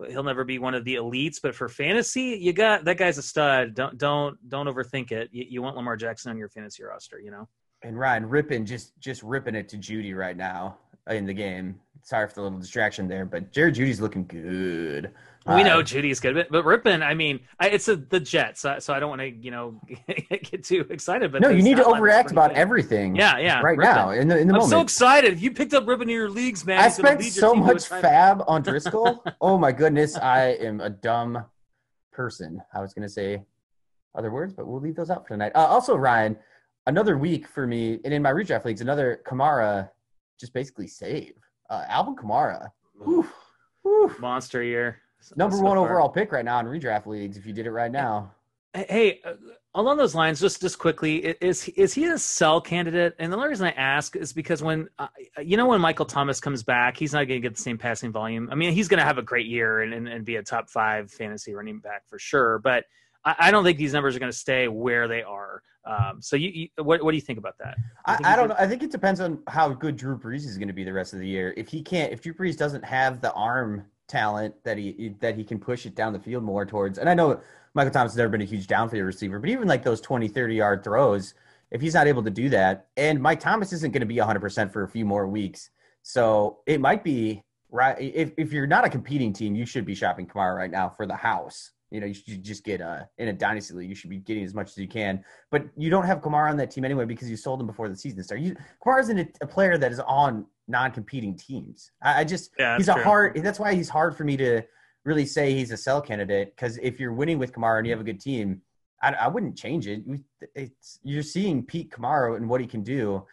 he'll 0.09 0.23
never 0.23 0.43
be 0.43 0.59
one 0.59 0.75
of 0.75 0.85
the 0.85 0.95
elites. 0.95 1.37
But 1.41 1.55
for 1.55 1.67
fantasy, 1.67 2.37
you 2.39 2.53
got 2.53 2.85
that 2.85 2.97
guy's 2.97 3.17
a 3.17 3.23
stud. 3.23 3.73
Don't 3.73 3.97
don't 3.97 4.37
don't 4.47 4.67
overthink 4.67 5.11
it. 5.11 5.29
You, 5.31 5.45
you 5.49 5.61
want 5.61 5.75
Lamar 5.75 5.97
Jackson 5.97 6.31
on 6.31 6.37
your 6.37 6.49
fantasy 6.49 6.83
roster, 6.83 7.19
you 7.19 7.31
know. 7.31 7.47
And 7.81 7.97
Ryan 7.97 8.27
ripping 8.27 8.65
just 8.65 8.99
just 8.99 9.23
ripping 9.23 9.55
it 9.55 9.69
to 9.69 9.77
Jeudy 9.77 10.15
right 10.15 10.37
now 10.37 10.77
in 11.09 11.25
the 11.25 11.33
game. 11.33 11.79
Sorry 12.03 12.27
for 12.27 12.35
the 12.35 12.41
little 12.43 12.59
distraction 12.59 13.07
there, 13.07 13.25
but 13.25 13.51
Jerry 13.51 13.71
Jeudy's 13.71 13.99
looking 13.99 14.25
good. 14.25 15.11
We 15.55 15.63
know 15.63 15.81
Jeudy's 15.81 16.19
good, 16.19 16.35
but, 16.35 16.49
but 16.49 16.65
Rypien, 16.65 17.05
I 17.05 17.13
mean, 17.13 17.39
I, 17.59 17.69
it's 17.69 17.87
a, 17.87 17.95
the 17.95 18.19
Jets, 18.19 18.61
so, 18.61 18.79
so 18.79 18.93
I 18.93 18.99
don't 18.99 19.09
want 19.09 19.21
to 19.21 19.29
you 19.29 19.51
know 19.51 19.81
get 20.29 20.63
too 20.63 20.85
excited. 20.89 21.31
But 21.31 21.41
no, 21.41 21.49
you 21.49 21.61
need 21.61 21.77
to 21.77 21.83
stat 21.83 21.87
line 21.87 22.01
was 22.01 22.09
overact 22.09 22.27
pretty 22.27 22.35
about 22.35 22.49
good. 22.51 22.57
everything. 22.57 23.15
Yeah, 23.15 23.37
yeah, 23.37 23.61
right 23.61 23.77
now 23.77 24.11
in 24.11 24.27
the 24.27 24.37
in 24.37 24.47
the 24.47 24.53
I'm 24.53 24.59
moment. 24.59 24.69
so 24.69 24.81
excited. 24.81 25.39
You 25.39 25.51
picked 25.51 25.73
up 25.73 25.85
Rypien 25.85 26.03
in 26.03 26.09
your 26.09 26.29
leagues, 26.29 26.65
man, 26.65 26.79
I 26.79 26.89
spent 26.89 27.23
so 27.23 27.53
team 27.53 27.63
to 27.63 27.71
a 27.71 27.73
much 27.73 27.89
FAAB 27.89 28.43
on 28.47 28.63
Driskel. 28.63 29.33
oh 29.41 29.57
my 29.57 29.71
goodness, 29.71 30.17
I 30.17 30.49
am 30.53 30.81
a 30.81 30.89
dumb 30.89 31.43
person. 32.11 32.61
I 32.73 32.81
was 32.81 32.93
going 32.93 33.03
to 33.07 33.09
say 33.09 33.43
other 34.15 34.31
words, 34.31 34.53
but 34.53 34.67
we'll 34.67 34.81
leave 34.81 34.95
those 34.95 35.09
out 35.09 35.23
for 35.23 35.33
tonight. 35.33 35.51
Uh, 35.55 35.65
also, 35.65 35.95
Ryan, 35.95 36.37
another 36.87 37.17
week 37.17 37.47
for 37.47 37.65
me, 37.65 37.99
and 38.03 38.13
in 38.13 38.21
my 38.21 38.31
redraft 38.31 38.65
leagues, 38.65 38.81
another 38.81 39.21
Kamara 39.25 39.89
just 40.39 40.53
basically 40.53 40.87
save. 40.87 41.33
Uh, 41.69 41.85
Alvin 41.87 42.15
Kamara, 42.15 42.69
whew, 43.03 43.27
whew. 43.83 44.15
monster 44.19 44.63
year. 44.63 44.99
Number 45.35 45.55
so 45.57 45.63
one 45.63 45.75
far. 45.77 45.85
overall 45.85 46.09
pick 46.09 46.31
right 46.31 46.45
now 46.45 46.59
in 46.59 46.65
redraft 46.65 47.05
leagues. 47.05 47.37
If 47.37 47.45
you 47.45 47.53
did 47.53 47.65
it 47.65 47.71
right 47.71 47.91
now, 47.91 48.31
Hey, 48.75 49.19
uh, 49.25 49.33
along 49.73 49.97
those 49.97 50.13
lines, 50.13 50.39
just 50.39 50.61
just 50.61 50.77
quickly, 50.77 51.29
i- 51.29 51.35
is 51.41 51.67
is 51.69 51.91
he 51.93 52.05
a 52.05 52.19
sell 52.19 52.61
candidate? 52.61 53.15
And 53.17 53.33
the 53.33 53.37
only 53.37 53.49
reason 53.49 53.65
I 53.65 53.71
ask 53.71 54.15
is 54.15 54.31
because 54.31 54.61
when 54.61 54.87
uh, 54.99 55.07
you 55.43 55.57
know 55.57 55.65
when 55.65 55.81
Michael 55.81 56.05
Thomas 56.05 56.39
comes 56.39 56.61
back, 56.61 56.95
he's 56.95 57.11
not 57.11 57.27
going 57.27 57.41
to 57.41 57.47
get 57.47 57.55
the 57.55 57.61
same 57.63 57.79
passing 57.79 58.11
volume. 58.11 58.47
I 58.51 58.55
mean, 58.55 58.73
he's 58.73 58.87
going 58.87 58.99
to 58.99 59.05
have 59.05 59.17
a 59.17 59.23
great 59.23 59.47
year 59.47 59.81
and, 59.81 59.91
and, 59.93 60.07
and 60.07 60.23
be 60.23 60.35
a 60.35 60.43
top 60.43 60.69
five 60.69 61.11
fantasy 61.11 61.55
running 61.55 61.79
back 61.79 62.07
for 62.07 62.19
sure. 62.19 62.59
But 62.59 62.85
I, 63.25 63.35
I 63.39 63.51
don't 63.51 63.63
think 63.63 63.79
these 63.79 63.91
numbers 63.93 64.15
are 64.15 64.19
going 64.19 64.31
to 64.31 64.37
stay 64.37 64.67
where 64.67 65.07
they 65.07 65.23
are. 65.23 65.63
Um, 65.83 66.21
so 66.21 66.35
you, 66.35 66.49
you 66.49 66.83
what 66.83 67.03
what 67.03 67.09
do 67.09 67.17
you 67.17 67.21
think 67.21 67.39
about 67.39 67.57
that? 67.57 67.75
I, 68.05 68.15
think 68.17 68.27
I 68.27 68.35
don't 68.35 68.49
know. 68.49 68.55
I 68.59 68.67
think 68.67 68.83
it 68.83 68.91
depends 68.91 69.19
on 69.19 69.39
how 69.47 69.69
good 69.69 69.97
Drew 69.97 70.15
Brees 70.15 70.45
is 70.45 70.59
going 70.59 70.67
to 70.67 70.75
be 70.75 70.83
the 70.83 70.93
rest 70.93 71.13
of 71.13 71.19
the 71.19 71.27
year. 71.27 71.55
If 71.57 71.69
he 71.69 71.81
can't, 71.81 72.13
if 72.13 72.21
Drew 72.21 72.35
Brees 72.35 72.55
doesn't 72.55 72.85
have 72.85 73.19
the 73.19 73.33
arm 73.33 73.85
talent 74.09 74.55
that 74.63 74.77
he 74.77 75.15
that 75.21 75.35
he 75.35 75.43
can 75.43 75.59
push 75.59 75.85
it 75.85 75.95
down 75.95 76.11
the 76.11 76.19
field 76.19 76.43
more 76.43 76.65
towards, 76.65 76.97
and 76.97 77.09
I 77.09 77.13
know 77.13 77.39
Michael 77.73 77.91
Thomas 77.91 78.13
has 78.13 78.17
never 78.17 78.29
been 78.29 78.41
a 78.41 78.45
huge 78.45 78.67
downfield 78.67 79.05
receiver, 79.05 79.39
but 79.39 79.49
even 79.49 79.67
like 79.67 79.83
those 79.83 80.01
20, 80.01 80.27
30 80.27 80.55
yard 80.55 80.83
throws, 80.83 81.35
if 81.71 81.81
he's 81.81 81.93
not 81.93 82.07
able 82.07 82.23
to 82.23 82.29
do 82.29 82.49
that, 82.49 82.87
and 82.97 83.21
Mike 83.21 83.39
Thomas 83.39 83.71
isn't 83.73 83.93
going 83.93 84.01
to 84.01 84.07
be 84.07 84.15
100% 84.15 84.71
for 84.73 84.83
a 84.83 84.87
few 84.87 85.05
more 85.05 85.27
weeks. 85.27 85.69
So 86.01 86.59
it 86.65 86.81
might 86.81 87.03
be 87.03 87.43
right. 87.69 87.95
If, 87.99 88.31
if 88.37 88.51
you're 88.51 88.67
not 88.67 88.85
a 88.85 88.89
competing 88.89 89.33
team, 89.33 89.55
you 89.55 89.65
should 89.65 89.85
be 89.85 89.95
shopping 89.95 90.25
Kamara 90.25 90.55
right 90.55 90.71
now 90.71 90.89
for 90.89 91.05
the 91.05 91.15
house. 91.15 91.71
You 91.91 91.99
know, 91.99 92.05
you 92.05 92.13
should 92.13 92.43
just 92.43 92.63
get 92.63 92.81
uh 92.81 93.01
in 93.17 93.29
a 93.29 93.33
dynasty 93.33 93.73
league. 93.73 93.89
You 93.89 93.95
should 93.95 94.09
be 94.09 94.17
getting 94.17 94.43
as 94.43 94.53
much 94.53 94.69
as 94.69 94.77
you 94.77 94.87
can, 94.87 95.23
but 95.51 95.65
you 95.75 95.89
don't 95.89 96.05
have 96.05 96.21
Kamara 96.21 96.49
on 96.49 96.57
that 96.57 96.71
team 96.71 96.85
anyway 96.85 97.05
because 97.05 97.29
you 97.29 97.37
sold 97.37 97.59
him 97.61 97.67
before 97.67 97.89
the 97.89 97.95
season 97.95 98.23
started. 98.23 98.45
You, 98.45 98.55
Kamara 98.85 99.01
isn't 99.01 99.19
a, 99.19 99.27
a 99.41 99.47
player 99.47 99.77
that 99.77 99.91
is 99.91 99.99
on 99.99 100.45
non-competing 100.67 101.35
teams. 101.35 101.91
I, 102.01 102.21
I 102.21 102.23
just 102.23 102.51
Yeah, 102.59 102.77
he's 102.77 102.89
a 102.89 102.93
true. 102.93 103.03
hard. 103.03 103.41
That's 103.43 103.59
why 103.59 103.73
he's 103.73 103.89
hard 103.89 104.15
for 104.15 104.23
me 104.23 104.37
to 104.37 104.61
really 105.05 105.25
say 105.25 105.53
he's 105.53 105.71
a 105.71 105.77
sell 105.77 106.01
candidate 106.01 106.55
because 106.55 106.77
if 106.77 106.99
you're 106.99 107.13
winning 107.13 107.39
with 107.39 107.53
Kamara 107.53 107.79
and 107.79 107.87
you 107.87 107.93
have 107.93 108.01
a 108.01 108.05
good 108.05 108.19
team, 108.19 108.61
I, 109.01 109.13
I 109.13 109.27
wouldn't 109.27 109.57
change 109.57 109.87
it. 109.87 110.03
It's 110.55 110.99
you're 111.03 111.23
seeing 111.23 111.63
Pete 111.63 111.91
Kamara 111.91 112.37
and 112.37 112.49
what 112.49 112.61
he 112.61 112.67
can 112.67 112.83
do, 112.83 113.25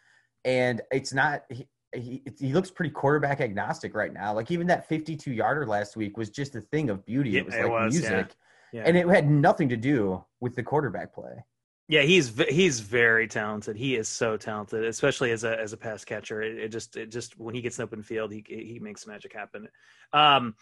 and 0.45 0.81
it's 0.91 1.13
not. 1.13 1.43
He, 1.51 1.69
he, 1.95 2.23
he 2.39 2.53
looks 2.53 2.71
pretty 2.71 2.91
quarterback 2.91 3.41
agnostic 3.41 3.95
right 3.95 4.13
now. 4.13 4.35
Like 4.35 4.51
even 4.51 4.67
that 4.67 4.89
52 4.89 5.33
yarder 5.33 5.67
last 5.67 5.97
week 5.97 6.17
was 6.17 6.29
just 6.31 6.55
a 6.55 6.61
thing 6.61 6.91
of 6.91 7.07
beauty. 7.07 7.39
It 7.39 7.47
was 7.47 7.55
it 7.55 7.63
like 7.63 7.71
was, 7.71 7.93
music, 7.93 8.11
Yeah. 8.11 8.25
And 8.73 8.96
it 8.96 9.08
had 9.08 9.30
nothing 9.30 9.68
to 9.68 9.76
do 9.76 10.25
with 10.40 10.54
the 10.54 10.62
quarterback 10.62 11.14
play. 11.14 11.44
Yeah, 11.88 12.02
he's 12.02 12.32
he's 12.49 12.80
very 12.80 13.28
talented. 13.28 13.76
He 13.76 13.94
is 13.94 14.08
so 14.08 14.37
talented, 14.37 14.85
especially 14.85 15.30
as 15.30 15.44
a 15.44 15.58
as 15.58 15.73
a 15.73 15.76
pass 15.76 16.04
catcher. 16.04 16.42
It, 16.42 16.58
it 16.58 16.68
just 16.68 16.96
it 16.96 17.12
just 17.12 17.38
when 17.38 17.54
he 17.54 17.61
gets 17.61 17.78
an 17.78 17.85
open 17.85 18.02
field, 18.02 18.32
he 18.32 18.44
he 18.49 18.80
makes 18.80 19.06
magic 19.06 19.32
happen. 19.32 19.68
Um, 20.12 20.56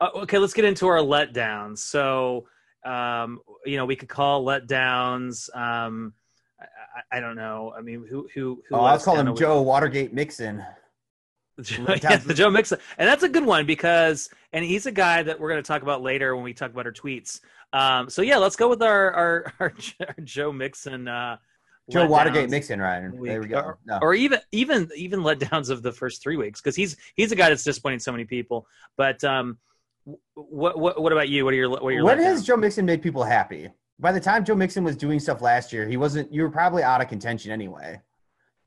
uh, 0.00 0.10
okay, 0.14 0.38
let's 0.38 0.52
get 0.54 0.64
into 0.64 0.86
our 0.86 0.98
letdowns. 0.98 1.78
So, 1.78 2.46
um, 2.84 3.40
you 3.66 3.76
know, 3.76 3.84
we 3.84 3.96
could 3.96 4.08
call 4.08 4.44
letdowns. 4.44 5.54
Um, 5.56 6.14
I, 6.60 6.64
I, 7.14 7.18
I 7.18 7.20
don't 7.20 7.36
know. 7.36 7.74
I 7.76 7.80
mean, 7.80 8.06
who 8.08 8.28
who 8.32 8.62
who? 8.68 8.76
Oh, 8.76 8.76
I'll 8.76 8.92
was 8.92 9.00
us 9.00 9.04
calling 9.04 9.24
down 9.24 9.28
him? 9.28 9.36
Joe 9.36 9.62
Watergate 9.62 10.14
Mixon. 10.14 10.64
Yeah, 11.68 12.16
the 12.16 12.34
Joe 12.34 12.50
Mixon, 12.50 12.78
and 12.98 13.08
that's 13.08 13.22
a 13.22 13.28
good 13.28 13.44
one 13.44 13.66
because, 13.66 14.30
and 14.52 14.64
he's 14.64 14.86
a 14.86 14.92
guy 14.92 15.22
that 15.22 15.38
we're 15.38 15.50
going 15.50 15.62
to 15.62 15.66
talk 15.66 15.82
about 15.82 16.02
later 16.02 16.34
when 16.34 16.44
we 16.44 16.52
talk 16.54 16.70
about 16.70 16.86
our 16.86 16.92
tweets. 16.92 17.40
Um, 17.72 18.10
so 18.10 18.22
yeah, 18.22 18.38
let's 18.38 18.56
go 18.56 18.68
with 18.68 18.82
our 18.82 19.12
our, 19.12 19.52
our, 19.60 19.72
our 20.00 20.14
Joe 20.24 20.52
Mixon. 20.52 21.08
Uh, 21.08 21.36
Joe 21.90 22.06
Watergate 22.06 22.46
letdowns 22.46 22.50
Mixon, 22.50 22.80
Ryan. 22.80 23.22
There 23.22 23.40
we 23.40 23.48
go. 23.48 23.58
Or, 23.58 23.78
No. 23.84 23.98
or 24.00 24.14
even 24.14 24.38
even 24.52 24.88
even 24.94 25.20
letdowns 25.20 25.70
of 25.70 25.82
the 25.82 25.92
first 25.92 26.22
three 26.22 26.36
weeks 26.36 26.60
because 26.60 26.76
he's 26.76 26.96
he's 27.16 27.32
a 27.32 27.36
guy 27.36 27.48
that's 27.48 27.64
disappointing 27.64 27.98
so 27.98 28.12
many 28.12 28.24
people. 28.24 28.66
But 28.96 29.22
um, 29.24 29.58
what 30.34 30.78
what 30.78 31.00
what 31.00 31.12
about 31.12 31.28
you? 31.28 31.44
What 31.44 31.54
are 31.54 31.56
your 31.56 31.70
what 31.70 31.82
are 31.82 31.90
your 31.92 32.04
when 32.04 32.18
has? 32.18 32.44
Joe 32.44 32.56
Mixon 32.56 32.84
made 32.86 33.02
people 33.02 33.24
happy? 33.24 33.70
By 33.98 34.12
the 34.12 34.20
time 34.20 34.44
Joe 34.44 34.54
Mixon 34.54 34.84
was 34.84 34.96
doing 34.96 35.20
stuff 35.20 35.42
last 35.42 35.72
year, 35.72 35.86
he 35.86 35.96
wasn't. 35.96 36.32
You 36.32 36.42
were 36.42 36.50
probably 36.50 36.82
out 36.82 37.00
of 37.00 37.08
contention 37.08 37.50
anyway. 37.50 38.00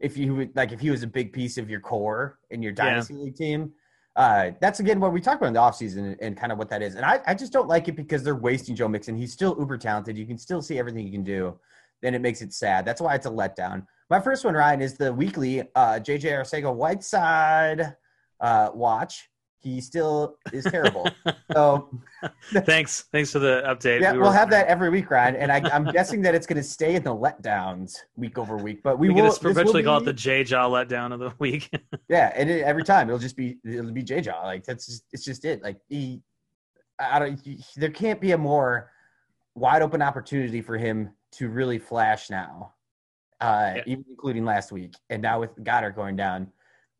If 0.03 0.17
you 0.17 0.35
would 0.35 0.55
like 0.55 0.71
if 0.71 0.79
he 0.81 0.91
was 0.91 1.01
a 1.01 1.07
big 1.07 1.31
piece 1.33 1.57
of 1.57 1.69
your 1.69 1.79
core 1.79 2.37
in 2.51 2.61
your 2.61 2.73
Yeah. 2.73 2.83
dynasty 2.85 3.13
league 3.15 3.35
team. 3.35 3.71
Uh, 4.15 4.51
that's 4.61 4.79
again 4.79 4.99
what 4.99 5.11
we 5.11 5.19
talked 5.19 5.37
about 5.41 5.47
in 5.47 5.53
the 5.53 5.59
offseason 5.59 5.97
and, 6.11 6.17
and 6.21 6.37
kind 6.37 6.51
of 6.51 6.57
what 6.59 6.69
that 6.69 6.83
is. 6.83 6.93
And 6.95 7.03
I, 7.03 7.19
I 7.25 7.33
just 7.33 7.51
don't 7.51 7.67
like 7.67 7.87
it 7.87 7.95
because 7.95 8.21
they're 8.23 8.35
wasting 8.35 8.75
Joe 8.75 8.87
Mixon. 8.87 9.17
He's 9.17 9.33
still 9.33 9.55
uber 9.57 9.77
talented. 9.77 10.15
You 10.17 10.27
can 10.27 10.37
still 10.37 10.61
see 10.61 10.77
everything 10.77 11.03
he 11.05 11.11
can 11.11 11.23
do. 11.23 11.57
Then 12.03 12.13
it 12.13 12.21
makes 12.21 12.41
it 12.43 12.53
sad. 12.53 12.85
That's 12.85 13.01
why 13.01 13.15
it's 13.15 13.25
a 13.25 13.29
letdown. 13.31 13.87
My 14.11 14.19
first 14.19 14.43
one, 14.45 14.53
Ryan, 14.53 14.81
is 14.81 14.95
the 14.97 15.11
weekly 15.11 15.61
uh, 15.73 15.99
JJ 15.99 16.25
Arcega 16.33 16.71
Whiteside 16.75 17.95
uh, 18.41 18.69
watch. 18.73 19.29
He 19.63 19.79
still 19.79 20.37
is 20.51 20.65
terrible. 20.65 21.09
so 21.53 21.89
Thanks, 22.65 23.05
thanks 23.13 23.31
for 23.31 23.39
the 23.39 23.63
update. 23.65 24.01
yeah, 24.01 24.11
We 24.11 24.19
we'll 24.19 24.27
were- 24.27 24.33
have 24.35 24.49
that 24.49 24.67
every 24.67 24.89
week, 24.89 25.09
Ryan. 25.09 25.37
And 25.37 25.51
I, 25.51 25.61
I'm 25.73 25.85
guessing 25.85 26.21
that 26.23 26.35
it's 26.35 26.45
going 26.45 26.57
to 26.57 26.63
stay 26.67 26.95
in 26.95 27.03
the 27.03 27.15
letdowns 27.15 27.95
week 28.17 28.37
over 28.37 28.57
week. 28.57 28.83
But 28.83 28.99
we, 28.99 29.07
We, 29.07 29.13
will 29.13 29.21
can 29.21 29.29
just 29.29 29.41
this 29.41 29.47
will 29.47 29.53
perpetually 29.55 29.83
call 29.83 29.99
it 29.99 30.05
the 30.05 30.11
J 30.13 30.43
Jaw 30.43 30.67
letdown 30.69 31.13
of 31.13 31.19
the 31.21 31.31
week. 31.39 31.69
Yeah, 32.09 32.33
and 32.35 32.49
it, 32.49 32.63
every 32.63 32.83
time 32.83 33.07
it'll 33.07 33.19
just 33.19 33.37
be 33.37 33.57
it'll 33.65 33.91
be 33.93 34.03
J 34.03 34.19
Jaw. 34.19 34.43
Like 34.43 34.65
that's 34.65 34.85
just, 34.85 35.05
it's 35.13 35.23
just 35.23 35.45
it. 35.45 35.63
Like 35.63 35.77
he, 35.87 36.21
I 36.99 37.17
don't. 37.19 37.39
he- 37.39 37.63
there 37.77 37.89
can't 37.89 38.19
be 38.19 38.33
a 38.33 38.37
more 38.37 38.91
wide 39.55 39.81
open 39.81 40.01
opportunity 40.01 40.61
for 40.61 40.77
him 40.77 41.09
to 41.31 41.47
really 41.47 41.79
flash 41.79 42.29
now, 42.29 42.73
uh, 43.39 43.75
Yeah. 43.77 43.83
even 43.85 44.05
including 44.09 44.43
last 44.43 44.73
week, 44.73 44.93
and 45.09 45.21
now 45.21 45.39
with 45.39 45.55
Goedert 45.63 45.95
going 45.95 46.17
down. 46.17 46.51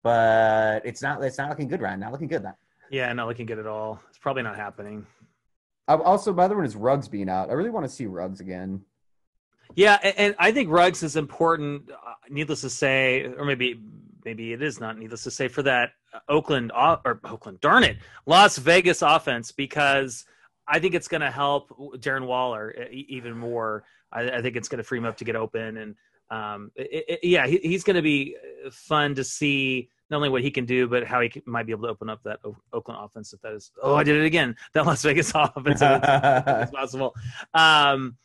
But 0.03 0.85
it's 0.85 1.01
not. 1.01 1.23
It's 1.23 1.37
not 1.37 1.49
looking 1.49 1.67
good, 1.67 1.81
Ryan. 1.81 2.01
Not 2.01 2.11
looking 2.11 2.27
good. 2.27 2.43
Now. 2.43 2.55
yeah, 2.91 3.11
not 3.13 3.27
looking 3.27 3.45
good 3.45 3.59
at 3.59 3.67
all. 3.67 4.01
It's 4.09 4.17
probably 4.17 4.43
not 4.43 4.55
happening. 4.55 5.05
Uh, 5.87 5.97
Also, 6.03 6.33
my 6.33 6.43
other 6.43 6.55
one 6.55 6.65
is 6.65 6.75
Ruggs 6.75 7.07
being 7.07 7.29
out. 7.29 7.49
I 7.49 7.53
really 7.53 7.69
want 7.69 7.85
to 7.85 7.91
see 7.91 8.05
Ruggs 8.05 8.39
again. 8.39 8.81
Yeah, 9.75 9.97
and, 10.03 10.13
and 10.17 10.35
I 10.37 10.51
think 10.51 10.69
Ruggs 10.69 11.01
is 11.03 11.15
important. 11.15 11.89
Uh, 11.89 12.13
needless 12.29 12.61
to 12.61 12.69
say, 12.69 13.23
or 13.37 13.45
maybe 13.45 13.81
maybe 14.25 14.53
it 14.53 14.61
is 14.61 14.79
not 14.79 14.97
needless 14.97 15.23
to 15.23 15.31
say 15.31 15.47
for 15.47 15.63
that 15.63 15.91
uh, 16.13 16.19
Oakland 16.29 16.71
or 16.75 17.19
Oakland, 17.23 17.59
darn 17.61 17.83
it, 17.83 17.97
Las 18.25 18.57
Vegas 18.57 19.01
offense 19.01 19.51
because 19.51 20.25
I 20.67 20.79
think 20.79 20.95
it's 20.95 21.07
going 21.07 21.21
to 21.21 21.31
help 21.31 21.69
Darren 21.97 22.25
Waller 22.27 22.73
even 22.91 23.37
more. 23.37 23.83
I, 24.11 24.29
I 24.29 24.41
think 24.41 24.55
it's 24.57 24.67
going 24.67 24.77
to 24.77 24.83
free 24.83 24.97
him 24.99 25.05
up 25.05 25.17
to 25.17 25.25
get 25.25 25.35
open, 25.35 25.77
and 25.77 25.95
um, 26.33 26.71
it, 26.75 27.05
it, 27.07 27.19
yeah, 27.23 27.47
he, 27.47 27.57
he's 27.57 27.83
going 27.83 27.95
to 27.95 28.01
be 28.01 28.35
uh, 28.65 28.69
fun 28.71 29.15
to 29.15 29.23
see 29.23 29.89
not 30.09 30.17
only 30.17 30.29
what 30.29 30.41
he 30.41 30.51
can 30.51 30.65
do, 30.65 30.87
but 30.87 31.05
how 31.05 31.21
he 31.21 31.29
can, 31.29 31.41
might 31.45 31.65
be 31.65 31.71
able 31.71 31.83
to 31.83 31.89
open 31.89 32.09
up 32.09 32.21
that 32.23 32.39
O- 32.43 32.57
Oakland 32.71 32.99
offense 33.03 33.33
if 33.33 33.41
that 33.41 33.53
is. 33.53 33.71
Oh, 33.81 33.95
I 33.95 34.03
did 34.03 34.15
it 34.15 34.25
again. 34.25 34.55
That 34.73 34.85
Las 34.85 35.03
Vegas 35.03 35.31
offense. 35.35 35.81
as 35.81 36.71
possible. 36.71 37.15
Um, 37.53 38.17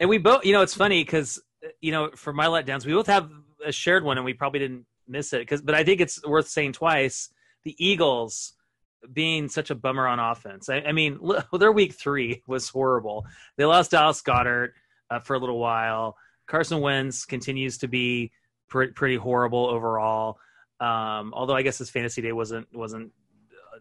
and 0.00 0.08
we 0.08 0.18
both, 0.18 0.44
you 0.44 0.52
know, 0.52 0.62
it's 0.62 0.74
funny 0.74 1.04
because 1.04 1.40
you 1.80 1.92
know, 1.92 2.10
for 2.16 2.32
my 2.32 2.46
letdowns, 2.46 2.84
we 2.86 2.92
both 2.92 3.06
have 3.06 3.30
a 3.64 3.72
shared 3.72 4.04
one, 4.04 4.18
and 4.18 4.24
we 4.24 4.34
probably 4.34 4.60
didn't 4.60 4.86
miss 5.06 5.32
it. 5.32 5.40
Because, 5.40 5.62
but 5.62 5.74
I 5.74 5.84
think 5.84 6.00
it's 6.00 6.24
worth 6.26 6.48
saying 6.48 6.72
twice: 6.72 7.30
the 7.64 7.74
Eagles 7.84 8.54
being 9.12 9.48
such 9.48 9.70
a 9.70 9.74
bummer 9.74 10.06
on 10.06 10.18
offense. 10.18 10.68
I, 10.68 10.76
I 10.80 10.92
mean, 10.92 11.18
l- 11.22 11.44
their 11.58 11.72
week 11.72 11.94
three 11.94 12.42
was 12.46 12.68
horrible. 12.68 13.26
They 13.56 13.64
lost 13.64 13.90
Dallas 13.92 14.22
Goedert 14.22 14.70
uh, 15.10 15.20
for 15.20 15.34
a 15.34 15.38
little 15.38 15.58
while. 15.58 16.16
Carson 16.52 16.80
Wentz 16.80 17.24
continues 17.24 17.78
to 17.78 17.88
be 17.88 18.30
pre- 18.68 18.92
pretty 18.92 19.16
horrible 19.16 19.66
overall. 19.66 20.38
Um, 20.78 21.32
although 21.34 21.56
I 21.56 21.62
guess 21.62 21.78
his 21.78 21.90
fantasy 21.90 22.22
day 22.22 22.32
wasn't 22.32 22.68
wasn't 22.72 23.10
uh, 23.74 23.78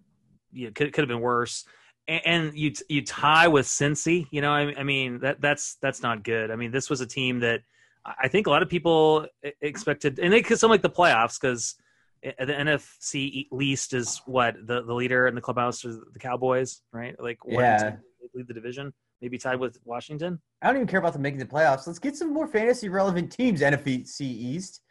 you 0.51 0.65
know, 0.65 0.71
could 0.73 0.91
could 0.93 1.03
have 1.03 1.09
been 1.09 1.21
worse 1.21 1.65
and, 2.07 2.21
and 2.25 2.57
you 2.57 2.73
you 2.89 3.03
tie 3.03 3.47
with 3.47 3.65
Cincy, 3.65 4.27
you 4.31 4.41
know, 4.41 4.51
I, 4.51 4.73
I 4.77 4.83
mean 4.83 5.19
that 5.19 5.41
that's 5.41 5.75
that's 5.81 6.01
not 6.01 6.23
good. 6.23 6.51
I 6.51 6.55
mean, 6.55 6.71
this 6.71 6.89
was 6.89 7.01
a 7.01 7.05
team 7.05 7.39
that 7.41 7.61
I 8.05 8.27
think 8.27 8.47
a 8.47 8.49
lot 8.49 8.63
of 8.63 8.69
people 8.69 9.27
expected, 9.61 10.19
and 10.19 10.33
they 10.33 10.41
could 10.41 10.57
some 10.57 10.71
like 10.71 10.81
the 10.81 10.89
playoffs 10.89 11.39
because 11.39 11.75
the 12.23 12.53
NFC 12.53 13.47
least 13.51 13.93
is 13.93 14.21
what 14.25 14.55
the 14.65 14.81
the 14.83 14.93
leader 14.93 15.27
in 15.27 15.35
the 15.35 15.41
clubhouse 15.41 15.83
is 15.85 15.99
the 16.13 16.19
Cowboys, 16.19 16.81
right? 16.91 17.15
Like 17.19 17.39
Yeah. 17.45 17.97
lead 18.33 18.47
the 18.47 18.53
division, 18.53 18.93
maybe 19.21 19.37
tied 19.37 19.59
with 19.59 19.77
Washington. 19.85 20.39
I 20.61 20.67
don't 20.67 20.77
even 20.77 20.87
care 20.87 20.99
about 20.99 21.13
them 21.13 21.21
making 21.21 21.39
the 21.39 21.45
playoffs. 21.45 21.87
Let's 21.87 21.99
get 21.99 22.15
some 22.15 22.33
more 22.33 22.47
fantasy 22.47 22.89
relevant 22.89 23.31
teams. 23.31 23.61
NFC 23.61 24.03
East. 24.21 24.81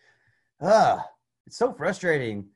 Ugh, 0.60 1.00
it's 1.46 1.56
so 1.56 1.72
frustrating. 1.72 2.46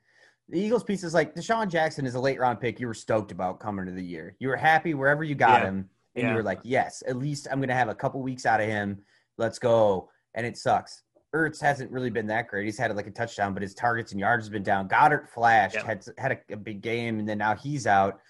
The 0.48 0.60
Eagles 0.60 0.84
piece 0.84 1.04
is 1.04 1.14
like 1.14 1.34
DeSean 1.34 1.68
Jackson 1.70 2.04
is 2.06 2.14
a 2.14 2.20
late 2.20 2.38
round 2.38 2.60
pick. 2.60 2.78
You 2.78 2.86
were 2.86 2.94
stoked 2.94 3.32
about 3.32 3.60
coming 3.60 3.86
to 3.86 3.92
the 3.92 4.02
year. 4.04 4.36
You 4.40 4.48
were 4.48 4.56
happy 4.56 4.94
wherever 4.94 5.24
you 5.24 5.34
got 5.34 5.62
Yeah. 5.62 5.68
him, 5.68 5.88
and 6.14 6.22
Yeah. 6.24 6.30
you 6.30 6.34
were 6.36 6.42
like, 6.42 6.60
"Yes, 6.62 7.02
at 7.06 7.16
least 7.16 7.48
I'm 7.50 7.58
going 7.58 7.68
to 7.70 7.74
have 7.74 7.88
a 7.88 7.94
couple 7.94 8.20
weeks 8.22 8.44
out 8.44 8.60
of 8.60 8.66
him. 8.68 9.02
Let's 9.38 9.58
go." 9.58 10.10
And 10.34 10.46
it 10.46 10.58
sucks. 10.58 11.02
Ertz 11.34 11.60
hasn't 11.60 11.90
really 11.90 12.10
been 12.10 12.26
that 12.28 12.46
great. 12.46 12.66
He's 12.66 12.78
had 12.78 12.94
like 12.94 13.06
a 13.06 13.10
touchdown, 13.10 13.54
but 13.54 13.62
his 13.62 13.74
targets 13.74 14.12
and 14.12 14.20
yards 14.20 14.44
has 14.44 14.50
been 14.50 14.62
down. 14.62 14.86
Goedert 14.86 15.28
flashed, 15.28 15.76
Yeah. 15.76 15.84
had 15.86 16.04
had 16.18 16.32
a, 16.32 16.52
a 16.52 16.56
big 16.56 16.80
game, 16.82 17.18
and 17.18 17.28
then 17.28 17.38
now 17.38 17.56
he's 17.56 17.86
out. 17.86 18.20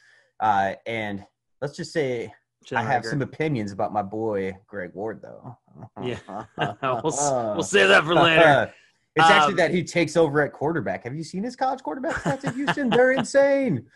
Uh, 0.40 0.74
and 0.86 1.26
let's 1.60 1.76
just 1.76 1.92
say 1.92 2.32
I 2.72 2.82
Jalen 2.82 2.86
have 2.86 3.04
some 3.04 3.22
opinions 3.22 3.72
about 3.72 3.92
my 3.92 4.02
boy 4.02 4.56
Greg 4.66 4.90
Ward, 4.94 5.20
though. 5.22 5.56
Yeah. 6.02 6.18
we'll 6.82 7.02
we'll 7.02 7.62
save 7.62 7.88
that 7.88 8.04
for 8.04 8.14
later. 8.14 8.72
it's 9.16 9.24
actually 9.26 9.52
Um, 9.52 9.56
that 9.58 9.70
he 9.72 9.84
takes 9.84 10.16
over 10.16 10.42
at 10.42 10.52
quarterback. 10.52 11.04
Have 11.04 11.14
you 11.14 11.24
seen 11.24 11.42
his 11.42 11.56
college 11.56 11.82
quarterback 11.82 12.14
stats 12.16 12.44
at 12.46 12.54
Houston? 12.54 12.90
They're 12.90 13.12
insane. 13.12 13.86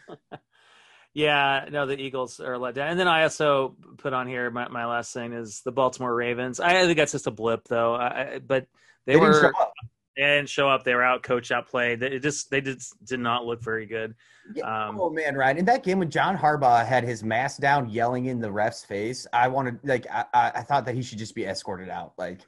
Yeah, 1.14 1.66
no, 1.72 1.86
the 1.86 1.98
Eagles 1.98 2.38
are 2.38 2.56
let 2.58 2.74
down. 2.74 2.88
And 2.90 3.00
then 3.00 3.08
I 3.08 3.24
also 3.24 3.74
put 3.96 4.12
on 4.12 4.28
here 4.28 4.50
my, 4.50 4.68
my 4.68 4.86
last 4.86 5.12
thing 5.12 5.32
is 5.32 5.62
the 5.62 5.72
Baltimore 5.72 6.14
Ravens. 6.14 6.60
I 6.60 6.84
think 6.84 6.96
that's 6.96 7.12
just 7.12 7.26
a 7.26 7.32
blip, 7.32 7.66
though. 7.66 7.94
I, 7.94 8.40
but 8.46 8.66
they, 9.04 9.14
They, 9.14 9.18
were 9.18 9.32
didn't 9.32 9.52
show 9.54 9.60
up. 9.60 9.72
They 10.18 10.24
didn't 10.24 10.48
show 10.48 10.68
up. 10.68 10.82
They 10.82 10.94
were 10.96 11.04
out 11.04 11.22
coached, 11.22 11.52
out 11.52 11.68
played. 11.68 12.02
It 12.02 12.20
just 12.24 12.50
they 12.50 12.60
just 12.60 13.02
did 13.04 13.20
not 13.20 13.46
look 13.46 13.62
very 13.62 13.86
good. 13.86 14.16
Yeah. 14.52 14.64
Um, 14.64 14.98
oh 15.00 15.10
man, 15.10 15.36
Ryan! 15.36 15.58
In 15.58 15.64
that 15.66 15.84
game 15.84 16.00
when 16.00 16.10
John 16.10 16.36
Harbaugh 16.36 16.84
had 16.84 17.04
his 17.04 17.22
mask 17.22 17.60
down, 17.60 17.88
yelling 17.88 18.26
in 18.26 18.40
the 18.40 18.50
ref's 18.50 18.84
face, 18.84 19.28
I 19.32 19.46
wanted 19.46 19.78
like 19.84 20.08
I, 20.10 20.24
I, 20.34 20.52
I 20.56 20.62
thought 20.62 20.84
that 20.86 20.96
he 20.96 21.02
should 21.02 21.18
just 21.18 21.36
be 21.36 21.46
escorted 21.46 21.88
out. 21.88 22.14
Like 22.18 22.40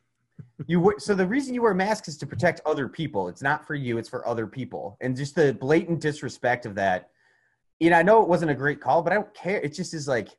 you. 0.67 0.95
So 0.99 1.15
the 1.15 1.25
reason 1.25 1.55
you 1.55 1.63
wear 1.63 1.73
masks 1.73 2.09
is 2.09 2.17
to 2.19 2.27
protect 2.27 2.61
other 2.67 2.89
people. 2.89 3.29
It's 3.29 3.43
not 3.43 3.65
for 3.65 3.77
you. 3.77 3.99
It's 3.99 4.09
for 4.09 4.27
other 4.27 4.49
people. 4.49 4.97
And 5.01 5.17
just 5.17 5.37
the 5.37 5.55
blatant 5.55 6.01
disrespect 6.01 6.67
of 6.67 6.75
that. 6.75 7.11
You 7.79 7.91
know, 7.91 7.99
I 7.99 8.03
know 8.03 8.21
it 8.21 8.29
wasn't 8.29 8.51
a 8.51 8.55
great 8.55 8.81
call, 8.81 9.01
but 9.01 9.13
I 9.13 9.17
don't 9.17 9.33
care. 9.33 9.61
It 9.61 9.75
just 9.75 9.95
is 9.95 10.09
like 10.09 10.31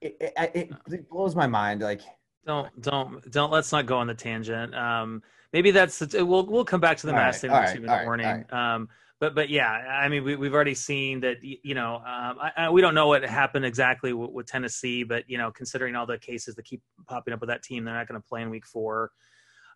it. 0.00 0.16
It, 0.18 0.50
it, 0.54 0.70
it 0.90 1.10
blows 1.10 1.36
my 1.36 1.46
mind. 1.46 1.82
Like 1.82 2.00
Don't 2.46 2.80
don't 2.80 3.30
don't. 3.30 3.52
Let's 3.52 3.70
not 3.70 3.84
go 3.84 3.98
on 3.98 4.06
the 4.06 4.14
tangent. 4.14 4.74
Um, 4.74 5.22
maybe 5.52 5.70
that's 5.70 5.98
the, 5.98 6.24
we'll 6.24 6.46
we'll 6.46 6.64
come 6.64 6.80
back 6.80 6.96
to 6.98 7.06
the 7.06 7.12
All 7.12 7.18
mass 7.18 7.34
right, 7.34 7.40
thing 7.40 7.50
all 7.50 7.56
in 7.58 7.62
right, 7.64 7.76
two 7.76 7.88
all 7.88 8.16
minute 8.16 8.46
right. 8.50 8.74
Um, 8.74 8.88
but 9.20 9.34
but 9.34 9.48
yeah, 9.48 9.68
I 9.70 10.08
mean 10.08 10.24
we 10.24 10.36
we've 10.36 10.54
already 10.54 10.74
seen 10.74 11.20
that 11.20 11.36
you 11.42 11.74
know 11.74 11.96
um, 11.96 12.38
I, 12.40 12.52
I, 12.56 12.70
we 12.70 12.80
don't 12.80 12.94
know 12.94 13.08
what 13.08 13.22
happened 13.24 13.64
exactly 13.64 14.12
with, 14.12 14.30
with 14.30 14.46
Tennessee, 14.46 15.02
but 15.04 15.24
you 15.28 15.38
know 15.38 15.50
considering 15.50 15.96
all 15.96 16.06
the 16.06 16.18
cases 16.18 16.54
that 16.54 16.64
keep 16.64 16.82
popping 17.06 17.34
up 17.34 17.40
with 17.40 17.48
that 17.48 17.62
team, 17.62 17.84
they're 17.84 17.94
not 17.94 18.06
going 18.08 18.20
to 18.20 18.26
play 18.28 18.42
in 18.42 18.50
week 18.50 18.66
four. 18.66 19.10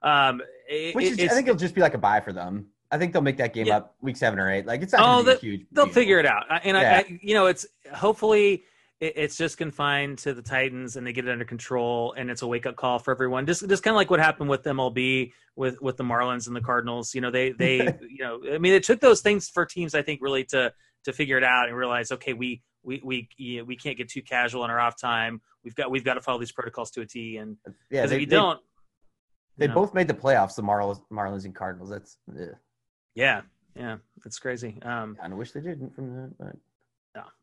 Um, 0.02 0.42
it, 0.68 0.94
which 0.94 1.06
is, 1.06 1.20
I 1.20 1.28
think 1.28 1.48
it'll 1.48 1.58
just 1.58 1.74
be 1.74 1.80
like 1.80 1.94
a 1.94 1.98
buy 1.98 2.20
for 2.20 2.32
them. 2.32 2.66
I 2.90 2.98
think 2.98 3.12
they'll 3.12 3.22
make 3.22 3.38
that 3.38 3.54
game 3.54 3.66
Yeah. 3.66 3.78
up 3.78 3.94
week 4.02 4.16
seven 4.16 4.38
or 4.38 4.50
eight. 4.52 4.66
Like 4.66 4.82
it's 4.82 4.92
not 4.92 5.00
Oh, 5.02 5.22
going 5.22 5.36
to 5.36 5.40
be 5.42 5.48
a 5.48 5.50
huge. 5.52 5.66
they'll 5.72 5.86
deal. 5.86 5.94
figure 5.94 6.18
it 6.18 6.26
out. 6.26 6.44
And 6.64 6.76
I, 6.76 6.82
Yeah. 6.82 6.96
I, 7.08 7.18
you 7.22 7.34
know, 7.34 7.46
it's 7.46 7.64
hopefully 7.94 8.64
it's 9.04 9.36
just 9.36 9.58
confined 9.58 10.18
to 10.18 10.32
the 10.32 10.42
Titans 10.42 10.96
and 10.96 11.04
they 11.06 11.12
get 11.12 11.26
it 11.26 11.30
under 11.32 11.44
control 11.44 12.14
and 12.16 12.30
it's 12.30 12.42
a 12.42 12.46
wake 12.46 12.66
up 12.66 12.76
call 12.76 12.98
for 13.00 13.10
everyone. 13.10 13.46
Just, 13.46 13.68
just 13.68 13.82
kind 13.82 13.92
of 13.92 13.96
like 13.96 14.10
what 14.10 14.20
happened 14.20 14.48
with 14.48 14.62
MLB 14.62 15.32
with 15.56 15.80
with 15.82 15.96
the 15.96 16.04
Marlins 16.04 16.46
and 16.46 16.54
the 16.54 16.60
Cardinals. 16.60 17.14
You 17.14 17.20
know, 17.20 17.30
they 17.30 17.50
they 17.58 17.78
you 18.08 18.18
know, 18.24 18.40
I 18.52 18.58
mean, 18.58 18.72
it 18.74 18.84
took 18.84 19.00
those 19.00 19.20
things 19.20 19.48
for 19.48 19.66
teams 19.66 19.94
I 19.94 20.02
think 20.02 20.20
really 20.22 20.44
to 20.46 20.72
to 21.04 21.12
figure 21.12 21.36
it 21.36 21.42
out 21.44 21.68
and 21.68 21.76
realize, 21.76 22.12
okay, 22.12 22.32
we 22.32 22.62
we 22.84 23.00
we 23.04 23.28
you 23.36 23.58
know, 23.58 23.64
we 23.64 23.76
can't 23.76 23.96
get 23.98 24.08
too 24.08 24.22
casual 24.22 24.62
on 24.62 24.70
our 24.70 24.78
off 24.78 25.00
time. 25.00 25.40
We've 25.64 25.74
got 25.74 25.90
we've 25.90 26.04
got 26.04 26.14
to 26.14 26.20
follow 26.20 26.38
these 26.38 26.52
protocols 26.52 26.90
to 26.92 27.00
a 27.00 27.06
T. 27.06 27.38
And 27.38 27.56
Yeah, 27.90 28.06
they, 28.06 28.14
if 28.16 28.20
you 28.20 28.26
they- 28.26 28.36
don't, 28.36 28.60
They 29.58 29.64
you 29.64 29.68
know, 29.68 29.74
both 29.74 29.94
made 29.94 30.06
the 30.08 30.14
playoffs, 30.14 30.54
the 30.54 30.62
Marlins, 30.62 31.00
Marlins 31.12 31.44
and 31.44 31.54
Cardinals. 31.54 31.90
That's 31.90 32.18
ugh. 32.30 32.54
yeah, 33.16 33.40
yeah, 33.74 33.96
it's 34.24 34.38
crazy. 34.38 34.78
Um, 34.82 35.16
of 35.20 35.32
wish 35.32 35.50
they 35.50 35.60
didn't 35.60 35.92
from 35.94 36.14
the. 36.14 36.30
But. 36.38 36.56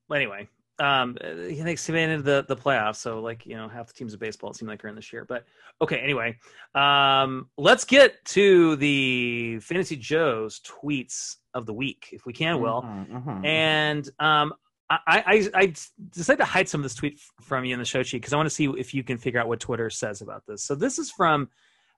Well, 0.07 0.17
anyway, 0.17 0.47
um, 0.79 1.17
he 1.21 1.55
thinks 1.55 1.85
he 1.85 1.93
made 1.93 2.09
into 2.09 2.23
the, 2.23 2.45
the 2.47 2.55
playoffs. 2.55 2.97
So, 2.97 3.19
like, 3.19 3.45
you 3.45 3.55
know, 3.55 3.67
half 3.67 3.87
the 3.87 3.93
teams 3.93 4.13
of 4.13 4.19
baseball 4.19 4.51
it 4.51 4.55
seemed 4.55 4.69
like 4.69 4.83
are 4.83 4.87
in 4.87 4.95
this 4.95 5.11
year. 5.11 5.25
But 5.25 5.45
okay, 5.81 5.97
anyway, 5.97 6.37
um, 6.75 7.49
let's 7.57 7.83
get 7.83 8.23
to 8.25 8.75
the 8.77 9.59
Fantasy 9.59 9.95
Joe's 9.95 10.61
tweets 10.61 11.35
of 11.53 11.65
the 11.65 11.73
week, 11.73 12.09
if 12.11 12.25
we 12.25 12.33
can, 12.33 12.61
Will. 12.61 12.81
Mhm, 12.81 13.23
mhm. 13.23 13.45
And 13.45 14.09
um, 14.19 14.53
I, 14.89 14.99
I, 15.07 15.49
I 15.53 15.73
decided 16.11 16.39
to 16.39 16.45
hide 16.45 16.69
some 16.69 16.79
of 16.81 16.83
this 16.83 16.95
tweet 16.95 17.19
from 17.41 17.65
you 17.65 17.73
in 17.73 17.79
the 17.79 17.85
show 17.85 18.03
sheet 18.03 18.17
because 18.17 18.33
I 18.33 18.37
want 18.37 18.47
to 18.47 18.55
see 18.55 18.65
if 18.77 18.93
you 18.93 19.03
can 19.03 19.17
figure 19.17 19.39
out 19.39 19.47
what 19.47 19.59
Twitter 19.59 19.89
says 19.89 20.21
about 20.21 20.43
this. 20.47 20.63
So, 20.63 20.75
this 20.75 20.97
is 20.97 21.11
from 21.11 21.49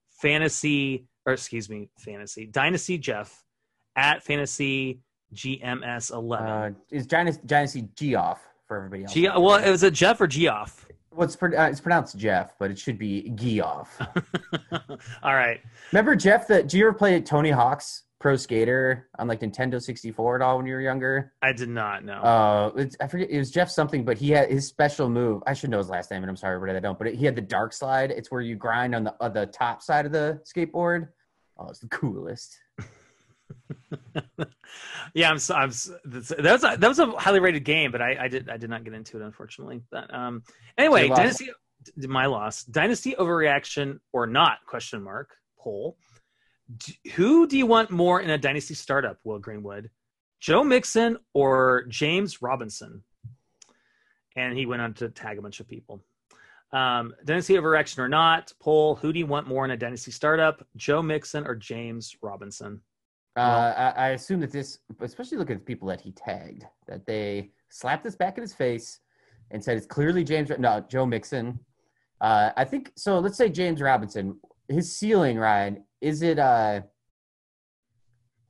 Fantasy, 0.10 1.06
or 1.26 1.34
excuse 1.34 1.70
me, 1.70 1.90
Fantasy 2.00 2.48
Dynasty 2.48 2.98
Jeff 2.98 3.44
at 3.96 4.24
Fantasy 4.24 5.00
GMS 5.34 6.12
11. 6.12 6.48
uh, 6.48 6.72
is 6.90 7.06
Dynasty, 7.06 7.42
Dynasty 7.46 7.88
G 7.96 8.16
off 8.16 8.42
for 8.72 8.78
everybody 8.78 9.04
else? 9.04 9.14
G- 9.14 9.28
well, 9.28 9.56
it 9.56 9.70
was 9.70 9.84
a 9.84 9.92
Jeff 9.92 10.22
or 10.22 10.28
Geoff. 10.28 10.88
Well, 11.14 11.26
it's, 11.26 11.36
uh, 11.44 11.50
it's 11.70 11.82
pronounced 11.82 12.18
Jeff, 12.18 12.58
but 12.58 12.72
it 12.72 12.80
should 12.80 12.98
be 12.98 13.30
Geoff. 13.36 14.00
All 14.72 15.36
right. 15.36 15.60
Remember 15.92 16.16
Jeff? 16.16 16.48
That 16.48 16.70
do 16.70 16.78
you 16.78 16.88
ever 16.88 16.94
play 16.94 17.20
Tony 17.20 17.52
Hawk's 17.52 18.04
Pro 18.22 18.38
Skater 18.38 19.10
on 19.20 19.28
like 19.28 19.42
Nintendo 19.42 19.82
64 19.82 20.38
at 20.38 20.42
all 20.42 20.56
when 20.56 20.68
you 20.68 20.74
were 20.74 20.80
younger? 20.80 21.34
I 21.42 21.52
did 21.52 21.68
not 21.68 22.06
know. 22.06 22.14
Uh, 22.14 22.86
I 23.02 23.08
forget 23.08 23.30
it 23.30 23.40
was 23.40 23.52
Jeff 23.52 23.70
something, 23.70 24.06
but 24.06 24.18
he 24.18 24.30
had 24.30 24.50
his 24.50 24.68
special 24.68 25.10
move. 25.10 25.44
I 25.46 25.54
should 25.54 25.70
know 25.70 25.80
his 25.80 25.90
last 25.90 26.10
name, 26.10 26.24
and 26.24 26.30
I'm 26.30 26.38
sorry, 26.38 26.58
but 26.58 26.74
I 26.74 26.80
don't. 26.80 26.98
But 26.98 27.08
it, 27.08 27.16
he 27.16 27.26
had 27.26 27.36
the 27.36 27.42
dark 27.42 27.74
slide. 27.74 28.12
It's 28.12 28.32
where 28.32 28.40
you 28.40 28.56
grind 28.56 28.96
on 28.96 29.04
the 29.04 29.14
uh, 29.22 29.28
the 29.28 29.48
top 29.48 29.82
side 29.82 30.06
of 30.06 30.14
the 30.14 30.40
skateboard. 30.46 31.10
Oh, 31.58 31.68
it's 31.68 31.80
the 31.80 31.90
coolest. 31.90 32.58
yeah, 35.14 35.30
I'm. 35.30 35.40
So, 35.40 35.56
I'm 35.56 35.70
that 36.06 36.52
was 36.52 36.64
a, 36.64 36.78
that 36.78 36.88
was 36.88 37.00
a 37.00 37.08
highly 37.12 37.40
rated 37.40 37.64
game, 37.64 37.92
but 37.92 38.02
I, 38.02 38.18
I 38.22 38.28
did 38.28 38.50
I 38.50 38.58
did 38.58 38.70
not 38.70 38.84
get 38.84 38.94
into 38.94 39.18
it 39.18 39.24
unfortunately. 39.24 39.82
But 39.92 40.14
um, 40.14 40.44
anyway, 40.78 41.08
Dynasty, 41.08 41.50
my 41.98 42.26
loss. 42.26 42.64
Dynasty 42.64 43.16
overreaction 43.18 44.00
or 44.14 44.28
not? 44.28 44.60
Question 44.68 45.04
mark 45.04 45.36
poll. 45.62 45.98
who 47.16 47.48
do 47.48 47.58
you 47.58 47.66
want 47.66 47.92
more 47.92 48.22
in 48.22 48.30
a 48.30 48.38
dynasty 48.38 48.74
startup? 48.74 49.18
Will 49.24 49.40
Greenwood, 49.40 49.90
Joe 50.40 50.64
Mixon, 50.64 51.18
or 51.34 51.86
James 51.88 52.42
Robinson? 52.42 53.04
And 54.36 54.58
he 54.58 54.66
went 54.66 54.82
on 54.82 54.94
to 54.96 55.10
tag 55.10 55.38
a 55.38 55.42
bunch 55.42 55.60
of 55.60 55.68
people. 55.68 56.04
Um, 56.72 57.14
dynasty 57.26 57.56
overreaction 57.56 58.00
or 58.00 58.08
not? 58.08 58.54
Poll. 58.62 58.96
Who 58.96 59.12
do 59.12 59.20
you 59.20 59.26
want 59.26 59.48
more 59.48 59.66
in 59.66 59.72
a 59.72 59.78
dynasty 59.78 60.12
startup? 60.12 60.66
Joe 60.78 61.02
Mixon 61.02 61.46
or 61.46 61.56
James 61.56 62.16
Robinson? 62.22 62.82
Uh, 63.38 63.94
I, 63.96 64.08
I, 64.08 64.08
assume 64.10 64.42
that 64.42 64.52
this, 64.52 64.80
especially 65.00 65.38
looking 65.38 65.56
at 65.56 65.62
the 65.62 65.66
people 65.66 65.88
that 65.88 66.02
he 66.02 66.12
tagged, 66.12 66.66
that 66.88 67.06
they 67.06 67.52
slapped 67.70 68.04
this 68.04 68.16
back 68.16 68.38
in 68.38 68.42
his 68.42 68.54
face 68.54 69.00
and 69.52 69.64
said 69.64 69.78
it's 69.78 69.86
clearly 69.86 70.24
James. 70.24 70.52
No, 70.60 70.84
Joe 70.90 71.06
Mixon. 71.06 71.58
Uh, 72.20 72.52
I 72.58 72.66
think 72.66 72.92
so. 72.96 73.20
Let's 73.20 73.38
say 73.38 73.50
James 73.50 73.82
Robinson. 73.82 74.38
His 74.68 74.96
ceiling, 74.96 75.38
Ryan, 75.38 75.84
is 76.02 76.22
it? 76.22 76.40
Uh, 76.40 76.82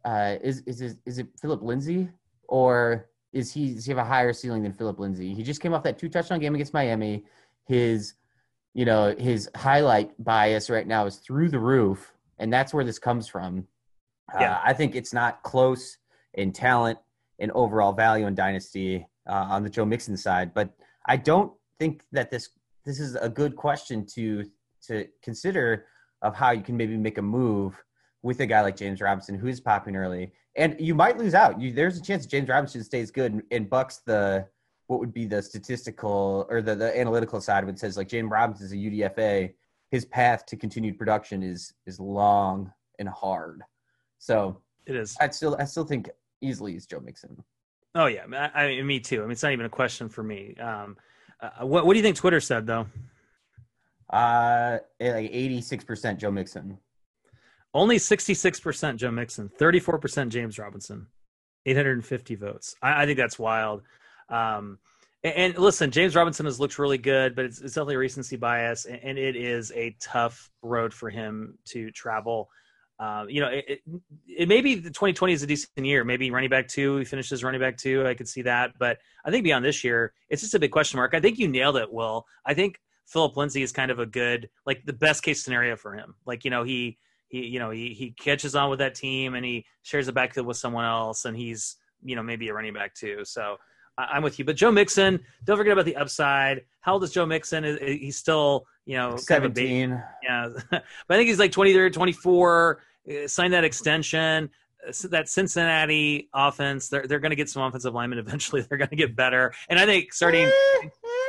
uh, 0.03 0.37
is 0.41 0.61
is 0.65 0.81
is, 0.81 0.97
is 1.05 1.19
it 1.19 1.27
Phillip 1.39 1.61
Lindsay 1.61 2.09
or 2.47 3.09
is 3.33 3.51
he 3.51 3.73
does 3.73 3.85
he 3.85 3.91
have 3.91 3.97
a 3.97 4.03
higher 4.03 4.33
ceiling 4.33 4.63
than 4.63 4.73
Phillip 4.73 4.99
Lindsay? 4.99 5.33
He 5.33 5.43
just 5.43 5.61
came 5.61 5.73
off 5.73 5.83
that 5.83 5.97
two 5.97 6.09
touchdown 6.09 6.39
game 6.39 6.53
against 6.53 6.73
Miami. 6.73 7.25
His, 7.65 8.15
you 8.73 8.85
know, 8.85 9.15
his 9.17 9.49
highlight 9.55 10.11
bias 10.23 10.69
right 10.69 10.87
now 10.87 11.05
is 11.05 11.17
through 11.17 11.49
the 11.49 11.59
roof, 11.59 12.13
and 12.39 12.51
that's 12.51 12.73
where 12.73 12.83
this 12.83 12.99
comes 12.99 13.27
from. 13.27 13.67
Yeah. 14.39 14.55
Uh, 14.55 14.61
I 14.63 14.73
think 14.73 14.95
it's 14.95 15.13
not 15.13 15.43
close 15.43 15.97
in 16.33 16.51
talent 16.51 16.99
and 17.39 17.51
overall 17.51 17.91
value 17.91 18.27
in 18.27 18.35
dynasty 18.35 19.05
uh, 19.27 19.47
on 19.49 19.63
the 19.63 19.69
Joe 19.69 19.85
Mixon 19.85 20.15
side, 20.17 20.53
but 20.53 20.73
I 21.05 21.17
don't 21.17 21.51
think 21.79 22.03
that 22.11 22.29
this 22.31 22.49
this 22.85 22.99
is 22.99 23.15
a 23.15 23.29
good 23.29 23.55
question 23.55 24.05
to 24.15 24.45
to 24.87 25.07
consider 25.21 25.85
of 26.21 26.35
how 26.35 26.51
you 26.51 26.61
can 26.61 26.77
maybe 26.77 26.97
make 26.97 27.17
a 27.17 27.21
move 27.21 27.81
with 28.23 28.39
a 28.39 28.45
guy 28.45 28.61
like 28.61 28.75
James 28.75 29.01
Robinson 29.01 29.35
who 29.35 29.47
is 29.47 29.59
popping 29.59 29.95
early, 29.95 30.31
and 30.55 30.75
you 30.79 30.93
might 30.93 31.17
lose 31.17 31.33
out. 31.33 31.59
You, 31.59 31.73
there's 31.73 31.97
a 31.97 32.01
chance 32.01 32.25
James 32.25 32.49
Robinson 32.49 32.83
stays 32.83 33.09
good 33.11 33.33
and, 33.33 33.43
and, 33.51 33.69
bucks 33.69 34.01
the 34.05 34.47
what 34.87 34.99
would 34.99 35.13
be 35.13 35.25
the 35.25 35.41
statistical 35.41 36.45
or 36.49 36.61
the, 36.61 36.75
the 36.75 36.99
analytical 36.99 37.41
side 37.41 37.63
of 37.63 37.69
it. 37.69 37.79
Says 37.79 37.97
like 37.97 38.07
James 38.07 38.29
Robinson 38.29 38.65
is 38.65 38.73
a 38.73 38.75
UDFA, 38.75 39.53
his 39.89 40.05
path 40.05 40.45
to 40.47 40.55
continued 40.55 40.97
production 40.97 41.41
is 41.41 41.73
is 41.85 41.99
long 41.99 42.71
and 42.99 43.09
hard. 43.09 43.63
So 44.21 44.61
it 44.85 44.95
is. 44.95 45.17
I 45.19 45.29
still 45.29 45.57
I 45.59 45.65
still 45.65 45.83
think 45.83 46.09
easily 46.41 46.75
is 46.75 46.85
Joe 46.85 46.99
Mixon. 46.99 47.43
Oh 47.95 48.05
yeah, 48.05 48.25
I, 48.53 48.65
I, 48.65 48.81
me 48.83 48.99
too. 48.99 49.17
I 49.17 49.21
mean, 49.23 49.31
it's 49.31 49.41
not 49.41 49.51
even 49.51 49.65
a 49.65 49.69
question 49.69 50.09
for 50.09 50.21
me. 50.21 50.55
Um, 50.57 50.95
uh, 51.41 51.65
what 51.65 51.87
what 51.87 51.93
do 51.93 51.97
you 51.97 52.03
think 52.03 52.17
Twitter 52.17 52.39
said 52.39 52.67
though? 52.67 52.85
Uh, 54.11 54.77
eh, 54.99 55.11
like 55.11 55.29
eighty 55.33 55.59
six 55.59 55.83
percent 55.83 56.19
Joe 56.19 56.29
Mixon. 56.29 56.77
Only 57.73 57.97
sixty 57.97 58.35
six 58.35 58.59
percent 58.59 58.99
Joe 58.99 59.09
Mixon. 59.09 59.49
Thirty 59.49 59.79
four 59.79 59.97
percent 59.97 60.31
James 60.31 60.59
Robinson. 60.59 61.07
Eight 61.65 61.75
hundred 61.75 61.93
and 61.93 62.05
fifty 62.05 62.35
votes. 62.35 62.75
I, 62.79 63.01
I, 63.01 63.05
think 63.07 63.17
that's 63.17 63.39
wild. 63.39 63.81
Um, 64.29 64.77
and, 65.23 65.33
and, 65.33 65.57
listen, 65.57 65.89
James 65.89 66.15
Robinson 66.15 66.45
has 66.45 66.59
looked 66.59 66.77
really 66.77 66.97
good, 66.99 67.35
but 67.35 67.45
it's, 67.45 67.59
it's 67.59 67.73
definitely 67.73 67.97
recency 67.97 68.35
bias, 68.35 68.85
and, 68.85 68.99
and 69.03 69.17
it 69.17 69.35
is 69.35 69.71
a 69.75 69.95
tough 69.99 70.51
road 70.61 70.93
for 70.93 71.09
him 71.09 71.57
to 71.65 71.89
travel. 71.89 72.49
Um, 73.01 73.31
you 73.31 73.41
know, 73.41 73.47
it, 73.47 73.65
it, 73.67 73.81
it, 74.27 74.47
maybe 74.47 74.75
the 74.75 74.91
2020 74.91 75.33
is 75.33 75.41
a 75.41 75.47
decent 75.47 75.83
year. 75.83 76.03
Maybe 76.03 76.29
running 76.29 76.51
back 76.51 76.67
two, 76.67 76.97
he 76.97 77.05
finishes 77.05 77.43
running 77.43 77.59
back 77.59 77.75
two. 77.75 78.05
I 78.05 78.13
could 78.13 78.29
see 78.29 78.43
that. 78.43 78.77
But 78.77 78.99
I 79.25 79.31
think 79.31 79.43
beyond 79.43 79.65
this 79.65 79.83
year, 79.83 80.13
it's 80.29 80.43
just 80.43 80.53
a 80.53 80.59
big 80.59 80.71
question 80.71 80.97
mark. 80.97 81.15
I 81.15 81.19
think 81.19 81.39
you 81.39 81.47
nailed 81.47 81.77
it, 81.77 81.91
Will. 81.91 82.27
I 82.45 82.53
think 82.53 82.79
Phillip 83.07 83.35
Lindsay 83.35 83.63
is 83.63 83.71
kind 83.71 83.89
of 83.89 83.97
a 83.97 84.05
good, 84.05 84.51
like 84.67 84.85
the 84.85 84.93
best 84.93 85.23
case 85.23 85.43
scenario 85.43 85.75
for 85.75 85.95
him. 85.95 86.13
Like, 86.27 86.45
you 86.45 86.51
know, 86.51 86.61
he, 86.61 86.99
he, 87.27 87.47
you 87.47 87.57
know, 87.57 87.71
he, 87.71 87.95
he 87.95 88.11
catches 88.11 88.55
on 88.55 88.69
with 88.69 88.77
that 88.79 88.93
team 88.93 89.33
and 89.33 89.43
he 89.43 89.65
shares 89.81 90.07
a 90.07 90.13
backfield 90.13 90.45
with 90.45 90.57
someone 90.57 90.85
else 90.85 91.25
and 91.25 91.35
he's, 91.35 91.77
you 92.03 92.15
know, 92.15 92.21
maybe 92.21 92.49
a 92.49 92.53
running 92.53 92.73
back 92.73 92.93
too. 92.93 93.25
So 93.25 93.57
I, 93.97 94.17
am 94.17 94.23
with 94.23 94.37
you. 94.37 94.45
But 94.45 94.55
Joe 94.57 94.71
Mixon, 94.71 95.19
don't 95.43 95.57
forget 95.57 95.73
about 95.73 95.85
the 95.85 95.95
upside. 95.95 96.65
How 96.81 96.93
old 96.93 97.03
is 97.03 97.11
Joe 97.11 97.25
Mixon? 97.25 97.79
He's 97.81 98.17
still, 98.17 98.65
you 98.85 98.95
know, 98.95 99.17
17. 99.17 99.89
Kind 99.89 99.93
of 99.93 99.99
yeah. 100.23 100.49
but 100.71 100.83
I 101.09 101.17
think 101.17 101.29
he's 101.29 101.39
like 101.39 101.51
23 101.51 101.89
24 101.89 102.77
uh, 102.77 102.81
sign 103.27 103.51
that 103.51 103.63
extension. 103.63 104.49
Uh, 104.87 104.91
that 105.09 105.29
Cincinnati 105.29 106.29
offense, 106.33 106.89
they're 106.89 107.05
they're 107.05 107.19
going 107.19 107.31
to 107.31 107.35
get 107.35 107.49
some 107.49 107.61
offensive 107.61 107.93
linemen 107.93 108.19
eventually. 108.25 108.61
They're 108.61 108.77
going 108.77 108.89
to 108.89 108.95
get 108.95 109.15
better, 109.15 109.53
and 109.69 109.79
I 109.79 109.85
think 109.85 110.13
starting 110.13 110.51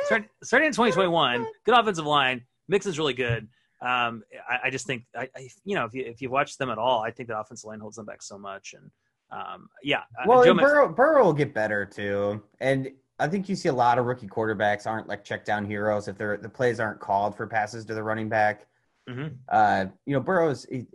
start, 0.05 0.25
starting 0.43 0.67
in 0.67 0.73
2021, 0.73 1.45
good 1.65 1.77
offensive 1.77 2.05
line. 2.05 2.43
Mix 2.67 2.85
is 2.85 2.97
really 2.97 3.13
good. 3.13 3.47
Um, 3.81 4.23
I, 4.49 4.59
I, 4.65 4.69
just 4.69 4.87
think 4.87 5.03
I, 5.13 5.27
I, 5.35 5.49
you 5.65 5.75
know 5.75 5.83
if 5.85 5.93
you 5.93 6.03
if 6.05 6.21
you 6.21 6.29
watch 6.29 6.57
them 6.57 6.69
at 6.69 6.77
all, 6.77 7.01
I 7.01 7.11
think 7.11 7.27
the 7.27 7.37
offensive 7.37 7.67
line 7.67 7.79
holds 7.79 7.97
them 7.97 8.05
back 8.05 8.21
so 8.21 8.37
much, 8.37 8.73
and 8.73 8.89
um, 9.29 9.69
yeah. 9.83 9.99
Uh, 10.17 10.23
well, 10.25 10.43
Joe 10.43 10.53
Burrow, 10.53 10.87
Burrow 10.87 11.25
will 11.25 11.33
get 11.33 11.53
better 11.53 11.85
too, 11.85 12.41
and 12.61 12.89
I 13.19 13.27
think 13.27 13.49
you 13.49 13.55
see 13.55 13.69
a 13.69 13.73
lot 13.73 13.99
of 13.99 14.05
rookie 14.05 14.27
quarterbacks 14.27 14.87
aren't 14.87 15.07
like 15.07 15.23
check 15.23 15.45
down 15.45 15.65
heroes 15.65 16.07
if 16.07 16.17
they're 16.17 16.37
the 16.37 16.49
plays 16.49 16.79
aren't 16.79 16.99
called 16.99 17.35
for 17.35 17.45
passes 17.45 17.85
to 17.85 17.93
the 17.93 18.03
running 18.03 18.29
back. 18.29 18.67
Mm-hmm. 19.09 19.35
Uh, 19.49 19.85
you 20.05 20.13
know, 20.13 20.21
Burrow's. 20.21 20.65
He, 20.71 20.85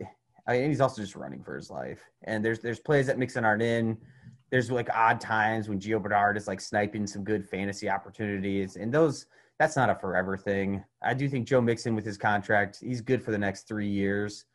I 0.48 0.58
mean, 0.58 0.70
he's 0.70 0.80
also 0.80 1.02
just 1.02 1.14
running 1.14 1.42
for 1.42 1.54
his 1.54 1.70
life. 1.70 2.00
And 2.24 2.44
there's 2.44 2.60
there's 2.60 2.80
plays 2.80 3.06
that 3.06 3.18
Mixon 3.18 3.44
aren't 3.44 3.62
in. 3.62 3.98
There's 4.50 4.70
like 4.70 4.88
odd 4.94 5.20
times 5.20 5.68
when 5.68 5.78
Gio 5.78 6.02
Bernard 6.02 6.38
is 6.38 6.48
like 6.48 6.60
sniping 6.60 7.06
some 7.06 7.22
good 7.22 7.46
fantasy 7.46 7.88
opportunities, 7.90 8.76
and 8.76 8.92
those 8.92 9.26
that's 9.58 9.76
not 9.76 9.90
a 9.90 9.94
forever 9.94 10.36
thing. 10.36 10.82
I 11.02 11.14
do 11.14 11.28
think 11.28 11.46
Joe 11.46 11.60
Mixon 11.60 11.94
with 11.94 12.06
his 12.06 12.16
contract, 12.16 12.78
he's 12.80 13.00
good 13.00 13.22
for 13.22 13.30
the 13.30 13.38
next 13.38 13.68
three 13.68 13.88
years. 13.88 14.46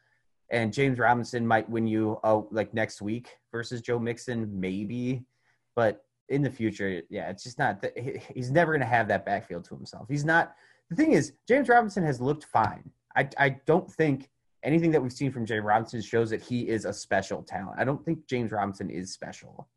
And 0.49 0.73
James 0.73 0.97
Robinson 0.97 1.45
might 1.45 1.69
win 1.69 1.85
you 1.85 2.19
oh 2.23 2.47
like 2.51 2.73
next 2.73 3.01
week 3.01 3.37
versus 3.51 3.81
Joe 3.81 3.99
Mixon, 3.99 4.49
maybe. 4.59 5.23
But 5.75 6.05
in 6.29 6.41
the 6.41 6.49
future, 6.49 7.03
yeah, 7.09 7.29
it's 7.29 7.43
just 7.43 7.59
not 7.59 7.85
he's 8.33 8.49
never 8.49 8.71
going 8.71 8.81
to 8.81 8.87
have 8.87 9.07
that 9.09 9.25
backfield 9.25 9.65
to 9.65 9.75
himself. 9.75 10.07
He's 10.09 10.25
not. 10.25 10.55
The 10.89 10.95
thing 10.95 11.11
is, 11.13 11.33
James 11.47 11.69
Robinson 11.69 12.03
has 12.03 12.19
looked 12.19 12.45
fine. 12.45 12.89
I 13.15 13.29
I 13.37 13.49
don't 13.67 13.91
think 13.91 14.29
anything 14.63 14.91
that 14.91 15.01
we've 15.01 15.13
seen 15.13 15.31
from 15.31 15.45
James 15.45 15.63
Robinson 15.63 16.01
shows 16.01 16.29
that 16.29 16.41
he 16.41 16.67
is 16.67 16.85
a 16.85 16.93
special 16.93 17.43
talent. 17.43 17.79
I 17.79 17.83
don't 17.83 18.03
think 18.03 18.25
James 18.27 18.51
Robinson 18.51 18.89
is 18.89 19.11
special. 19.11 19.67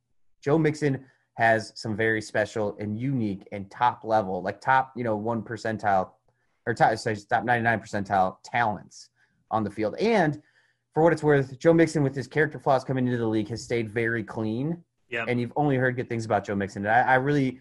Joe 0.43 0.59
Mixon 0.59 1.05
has 1.35 1.73
some 1.75 1.97
very 1.97 2.23
special 2.23 2.77
and 2.79 2.99
unique 2.99 3.47
and 3.53 3.71
top 3.71 4.05
level, 4.05 4.43
like 4.43 4.61
top, 4.61 4.93
you 4.97 5.05
know, 5.05 5.17
one 5.17 5.43
percentile 5.43 6.11
or 6.67 6.75
top, 6.75 6.97
sorry, 6.97 7.17
top 7.17 7.45
99 7.45 7.81
percentile 7.81 8.37
talents 8.45 9.11
on 9.51 9.63
the 9.63 9.71
field. 9.71 9.95
And 9.97 10.41
for 10.95 11.03
what 11.03 11.13
it's 11.13 11.23
worth, 11.23 11.59
Joe 11.59 11.73
Mixon, 11.73 12.03
with 12.03 12.15
his 12.15 12.27
character 12.27 12.59
flaws 12.59 12.85
coming 12.85 13.07
into 13.07 13.19
the 13.19 13.27
league, 13.27 13.49
has 13.49 13.63
stayed 13.63 13.93
very 13.93 14.25
clean. 14.25 14.83
Yeah. 15.09 15.25
And 15.29 15.41
you've 15.41 15.53
only 15.57 15.77
heard 15.77 15.95
good 15.95 16.09
things 16.09 16.25
about 16.25 16.45
Joe 16.45 16.57
Mixon. 16.57 16.87
And 16.87 16.95
I, 16.95 17.13
I 17.13 17.15
really 17.17 17.61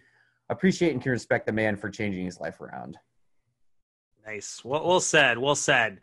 appreciate 0.49 0.93
and 0.93 1.01
can 1.01 1.11
respect 1.11 1.45
the 1.45 1.51
man 1.51 1.75
for 1.75 1.89
changing 1.89 2.25
his 2.25 2.39
life 2.39 2.61
around. 2.61 2.97
Nice. 4.25 4.63
Well, 4.63 4.87
well 4.87 4.99
said. 4.99 5.37
Well 5.37 5.55
said. 5.55 5.99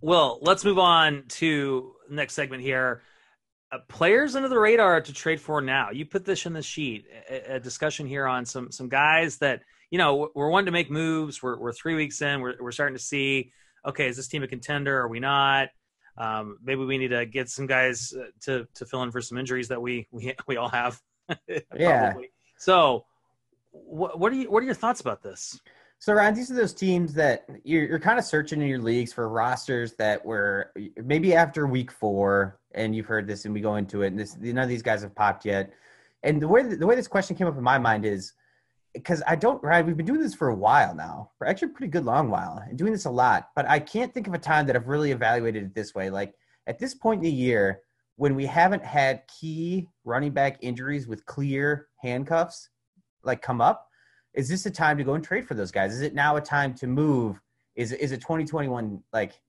Well, 0.00 0.38
let's 0.42 0.64
move 0.64 0.78
on 0.78 1.24
to 1.28 1.92
next 2.08 2.34
segment 2.34 2.62
here. 2.62 3.02
Uh, 3.72 3.78
players 3.88 4.34
under 4.34 4.48
the 4.48 4.58
radar 4.58 5.00
to 5.00 5.12
trade 5.12 5.40
for 5.40 5.60
now. 5.60 5.90
You 5.90 6.04
put 6.04 6.24
this 6.24 6.46
in 6.46 6.52
the 6.52 6.62
sheet. 6.62 7.06
A, 7.28 7.56
a, 7.56 7.60
discussion 7.60 8.06
here 8.06 8.26
on 8.26 8.44
some 8.44 8.72
some 8.72 8.88
guys 8.88 9.36
that 9.38 9.62
you 9.90 9.98
know 9.98 10.30
we're 10.34 10.50
wanting 10.50 10.66
to 10.66 10.72
make 10.72 10.90
moves. 10.90 11.42
We're 11.42 11.56
we're 11.58 11.72
three 11.72 11.94
weeks 11.94 12.20
in. 12.20 12.40
We're 12.40 12.54
we're 12.60 12.72
starting 12.72 12.96
to 12.96 13.02
see. 13.02 13.52
Okay, 13.86 14.08
is 14.08 14.16
this 14.16 14.28
team 14.28 14.42
a 14.42 14.48
contender? 14.48 14.98
Are 14.98 15.08
we 15.08 15.20
not? 15.20 15.68
Um, 16.16 16.58
maybe 16.62 16.84
we 16.84 16.98
need 16.98 17.08
to 17.08 17.24
get 17.26 17.48
some 17.48 17.66
guys 17.66 18.12
uh, 18.12 18.24
to 18.42 18.66
to 18.74 18.86
fill 18.86 19.02
in 19.04 19.10
for 19.10 19.20
some 19.20 19.38
injuries 19.38 19.68
that 19.68 19.80
we 19.80 20.08
we 20.10 20.34
we 20.46 20.56
all 20.56 20.68
have. 20.68 21.00
yeah. 21.76 22.14
So, 22.58 23.06
what 23.70 24.18
what 24.18 24.32
are 24.32 24.36
you 24.36 24.50
what 24.50 24.62
are 24.62 24.66
your 24.66 24.74
thoughts 24.74 25.00
about 25.00 25.22
this? 25.22 25.60
So, 26.02 26.14
Ryan, 26.14 26.34
these 26.34 26.50
are 26.50 26.54
those 26.54 26.72
teams 26.72 27.12
that 27.12 27.44
you're, 27.62 27.84
you're 27.84 27.98
kind 27.98 28.18
of 28.18 28.24
searching 28.24 28.62
in 28.62 28.68
your 28.68 28.78
leagues 28.78 29.12
for 29.12 29.28
rosters 29.28 29.92
that 29.96 30.24
were 30.24 30.72
maybe 30.96 31.34
after 31.34 31.66
week 31.66 31.92
four, 31.92 32.58
and 32.72 32.96
you've 32.96 33.04
heard 33.04 33.26
this, 33.26 33.44
and 33.44 33.52
we 33.52 33.60
go 33.60 33.76
into 33.76 34.00
it, 34.00 34.06
and 34.06 34.18
this, 34.18 34.34
none 34.38 34.56
of 34.56 34.70
these 34.70 34.80
guys 34.80 35.02
have 35.02 35.14
popped 35.14 35.44
yet. 35.44 35.70
And 36.22 36.40
the 36.40 36.48
way 36.48 36.62
the 36.62 36.86
way 36.86 36.96
this 36.96 37.06
question 37.06 37.36
came 37.36 37.46
up 37.46 37.58
in 37.58 37.62
my 37.62 37.76
mind 37.76 38.06
is, 38.06 38.32
because 38.94 39.22
I 39.26 39.36
don't 39.36 39.62
Ryan, 39.62 39.84
We've 39.84 39.96
been 39.96 40.06
doing 40.06 40.20
this 40.20 40.34
for 40.34 40.48
a 40.48 40.54
while 40.54 40.94
now, 40.94 41.32
for 41.36 41.46
actually 41.46 41.72
a 41.72 41.74
pretty 41.74 41.90
good 41.90 42.06
long 42.06 42.30
while, 42.30 42.64
and 42.66 42.78
doing 42.78 42.92
this 42.92 43.04
a 43.04 43.10
lot. 43.10 43.50
But 43.54 43.68
I 43.68 43.78
can't 43.78 44.14
think 44.14 44.26
of 44.26 44.32
a 44.32 44.38
time 44.38 44.66
that 44.68 44.76
I've 44.76 44.88
really 44.88 45.10
evaluated 45.10 45.64
it 45.64 45.74
this 45.74 45.94
way. 45.94 46.08
Like 46.08 46.34
at 46.66 46.78
this 46.78 46.94
point 46.94 47.18
in 47.18 47.24
the 47.24 47.30
year, 47.30 47.82
when 48.16 48.34
we 48.34 48.46
haven't 48.46 48.84
had 48.86 49.24
key 49.28 49.86
running 50.04 50.32
back 50.32 50.56
injuries 50.62 51.06
with 51.06 51.26
clear 51.26 51.88
handcuffs, 52.00 52.70
like 53.22 53.42
come 53.42 53.60
up, 53.60 53.89
is 54.34 54.48
this 54.48 54.66
a 54.66 54.70
time 54.70 54.96
to 54.98 55.04
go 55.04 55.14
and 55.14 55.24
trade 55.24 55.46
for 55.46 55.54
those 55.54 55.70
guys? 55.70 55.92
Is 55.92 56.02
it 56.02 56.14
now 56.14 56.36
a 56.36 56.40
time 56.40 56.74
to 56.74 56.86
move? 56.86 57.40
Is 57.76 57.92
is 57.92 58.12
it 58.12 58.20
2021 58.20 59.02
like 59.12 59.40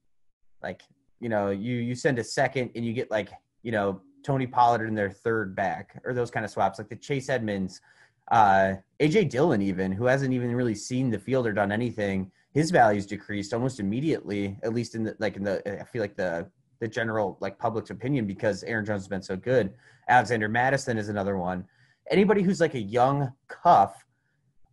like 0.64 0.82
you 1.20 1.30
know 1.30 1.50
you 1.50 1.76
you 1.76 1.96
send 1.96 2.20
a 2.20 2.24
second 2.24 2.72
and 2.76 2.86
you 2.86 2.94
get 2.94 3.10
like 3.12 3.30
you 3.64 3.72
know 3.72 4.02
Tony 4.24 4.48
Pollard 4.48 4.88
in 4.88 4.96
their 4.96 5.10
third 5.10 5.56
back 5.56 6.00
or 6.06 6.14
those 6.14 6.32
kind 6.32 6.46
of 6.46 6.52
swaps 6.52 6.80
like 6.80 6.90
the 6.90 6.96
Chase 6.96 7.30
Edmonds 7.30 7.82
uh, 8.32 8.76
AJ 9.00 9.30
Dillon, 9.30 9.62
even 9.62 9.92
who 9.92 10.06
hasn't 10.06 10.34
even 10.34 10.56
really 10.56 10.76
seen 10.76 11.10
the 11.10 11.20
field 11.20 11.46
or 11.46 11.54
done 11.54 11.72
anything, 11.72 12.32
his 12.54 12.72
values 12.72 13.06
decreased 13.06 13.54
almost 13.54 13.80
immediately. 13.80 14.58
At 14.64 14.74
least 14.74 14.96
in 14.96 15.04
the 15.04 15.16
like 15.20 15.36
in 15.36 15.44
the 15.44 15.82
I 15.82 15.84
feel 15.84 16.02
like 16.02 16.16
the 16.16 16.50
the 16.80 16.88
general 16.88 17.38
like 17.42 17.60
public's 17.60 17.90
opinion 17.90 18.26
because 18.26 18.64
Aaron 18.64 18.86
Jones 18.86 19.04
has 19.04 19.08
been 19.08 19.22
so 19.22 19.36
good. 19.36 19.74
Alexander 20.08 20.50
Mattison 20.50 20.98
is 20.98 21.10
another 21.10 21.38
one. 21.38 21.66
Anybody 22.10 22.42
who's 22.42 22.60
like 22.62 22.74
a 22.74 22.82
young 22.82 23.32
cuff. 23.48 24.06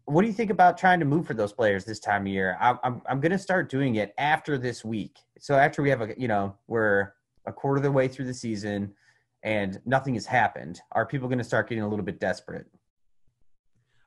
What 0.09 0.23
do 0.23 0.27
you 0.27 0.33
think 0.33 0.51
about 0.51 0.79
trying 0.79 1.01
to 1.01 1.05
move 1.05 1.27
for 1.27 1.35
those 1.35 1.53
players 1.53 1.85
this 1.85 2.01
time 2.01 2.23
of 2.23 2.29
year? 2.29 2.57
I'm 2.59 2.79
I'm, 2.83 3.03
I'm 3.07 3.21
going 3.21 3.33
to 3.33 3.38
start 3.38 3.68
doing 3.68 3.97
it 3.97 4.14
after 4.16 4.57
this 4.57 4.83
week. 4.83 5.18
So 5.38 5.55
after 5.55 5.83
we 5.83 5.90
have 5.90 6.01
a 6.01 6.14
you 6.16 6.29
know 6.29 6.57
we're 6.66 7.12
a 7.44 7.53
quarter 7.53 7.77
of 7.77 7.83
the 7.83 7.92
way 7.92 8.09
through 8.09 8.25
the 8.25 8.35
season 8.35 8.94
and 9.42 9.79
nothing 9.85 10.14
has 10.14 10.25
happened, 10.25 10.81
are 10.92 11.05
people 11.05 11.29
going 11.29 11.38
to 11.38 11.44
start 11.44 11.68
getting 11.68 11.85
a 11.85 11.88
little 11.88 12.05
bit 12.05 12.21
desperate? 12.21 12.66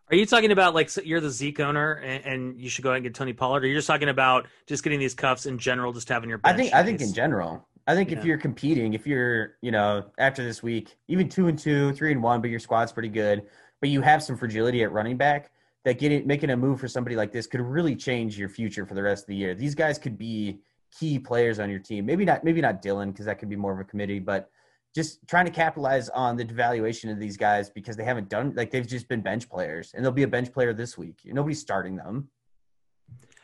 Are 0.10 0.16
you 0.16 0.26
talking 0.26 0.52
about 0.52 0.74
like 0.74 0.90
so 0.90 1.02
you're 1.04 1.22
the 1.22 1.30
Zeke 1.30 1.60
owner 1.60 1.94
and, 1.94 2.26
and, 2.26 2.60
you 2.60 2.68
should 2.68 2.84
go 2.84 2.90
out 2.90 2.96
and 2.96 3.04
get 3.04 3.14
Tony 3.14 3.32
Pollard, 3.32 3.64
or 3.64 3.68
you're 3.68 3.78
just 3.78 3.88
talking 3.88 4.10
about 4.10 4.48
just 4.66 4.84
getting 4.84 5.00
these 5.00 5.14
cuffs 5.14 5.46
in 5.46 5.60
general, 5.60 5.94
just 5.94 6.10
having 6.10 6.30
your? 6.30 6.42
I 6.44 6.54
think 6.54 6.74
I 6.74 6.82
think 6.84 7.00
in 7.00 7.14
general. 7.14 7.68
I 7.86 7.94
think 7.94 8.10
yeah. 8.10 8.18
if 8.18 8.26
you're 8.26 8.40
competing, 8.40 8.96
if 8.96 9.06
you're 9.06 9.58
you 9.62 9.70
know 9.70 10.06
after 10.18 10.44
this 10.44 10.64
week, 10.64 10.98
even 11.08 11.30
two 11.30 11.48
and 11.48 11.60
two, 11.60 11.94
three 11.94 12.12
and 12.12 12.24
one, 12.24 12.42
but 12.42 12.50
your 12.50 12.60
squad's 12.60 12.92
pretty 12.92 13.10
good, 13.10 13.44
but 13.80 13.90
you 13.90 14.02
have 14.02 14.24
some 14.24 14.36
fragility 14.36 14.84
at 14.84 14.92
running 14.92 15.16
back, 15.16 15.52
that 15.84 16.00
getting 16.00 16.26
making 16.28 16.52
a 16.52 16.58
move 16.58 16.80
for 16.80 16.88
somebody 16.88 17.16
like 17.16 17.32
this 17.32 17.48
could 17.48 17.62
really 17.62 17.96
change 17.96 18.38
your 18.38 18.50
future 18.50 18.86
for 18.86 18.94
the 18.94 19.04
rest 19.04 19.24
of 19.24 19.28
the 19.28 19.36
year. 19.36 19.56
These 19.56 19.76
guys 19.76 19.98
could 19.98 20.18
be 20.18 20.60
key 20.98 21.18
players 21.18 21.60
on 21.60 21.70
your 21.70 21.80
team. 21.80 22.06
Maybe 22.06 22.26
not 22.26 22.44
maybe 22.44 22.62
not 22.62 22.82
Dillon 22.82 23.12
because 23.12 23.26
that 23.26 23.40
could 23.40 23.50
be 23.50 23.56
more 23.56 23.74
of 23.74 23.80
a 23.80 23.84
committee, 23.84 24.20
but 24.20 24.50
just 24.94 25.26
trying 25.28 25.46
to 25.46 25.52
capitalize 25.52 26.10
on 26.10 26.36
the 26.36 26.44
devaluation 26.46 27.12
of 27.12 27.20
these 27.20 27.38
guys 27.38 27.70
because 27.70 27.96
they 27.96 28.04
haven't 28.04 28.30
done 28.30 28.54
like 28.56 28.72
they've 28.72 28.88
just 28.88 29.08
been 29.08 29.22
bench 29.22 29.50
players 29.50 29.94
and 29.94 30.04
they'll 30.04 30.12
be 30.12 30.24
a 30.24 30.28
bench 30.28 30.52
player 30.52 30.74
this 30.74 30.98
week. 30.98 31.22
Nobody's 31.26 31.62
starting 31.62 31.96
them. 31.96 32.30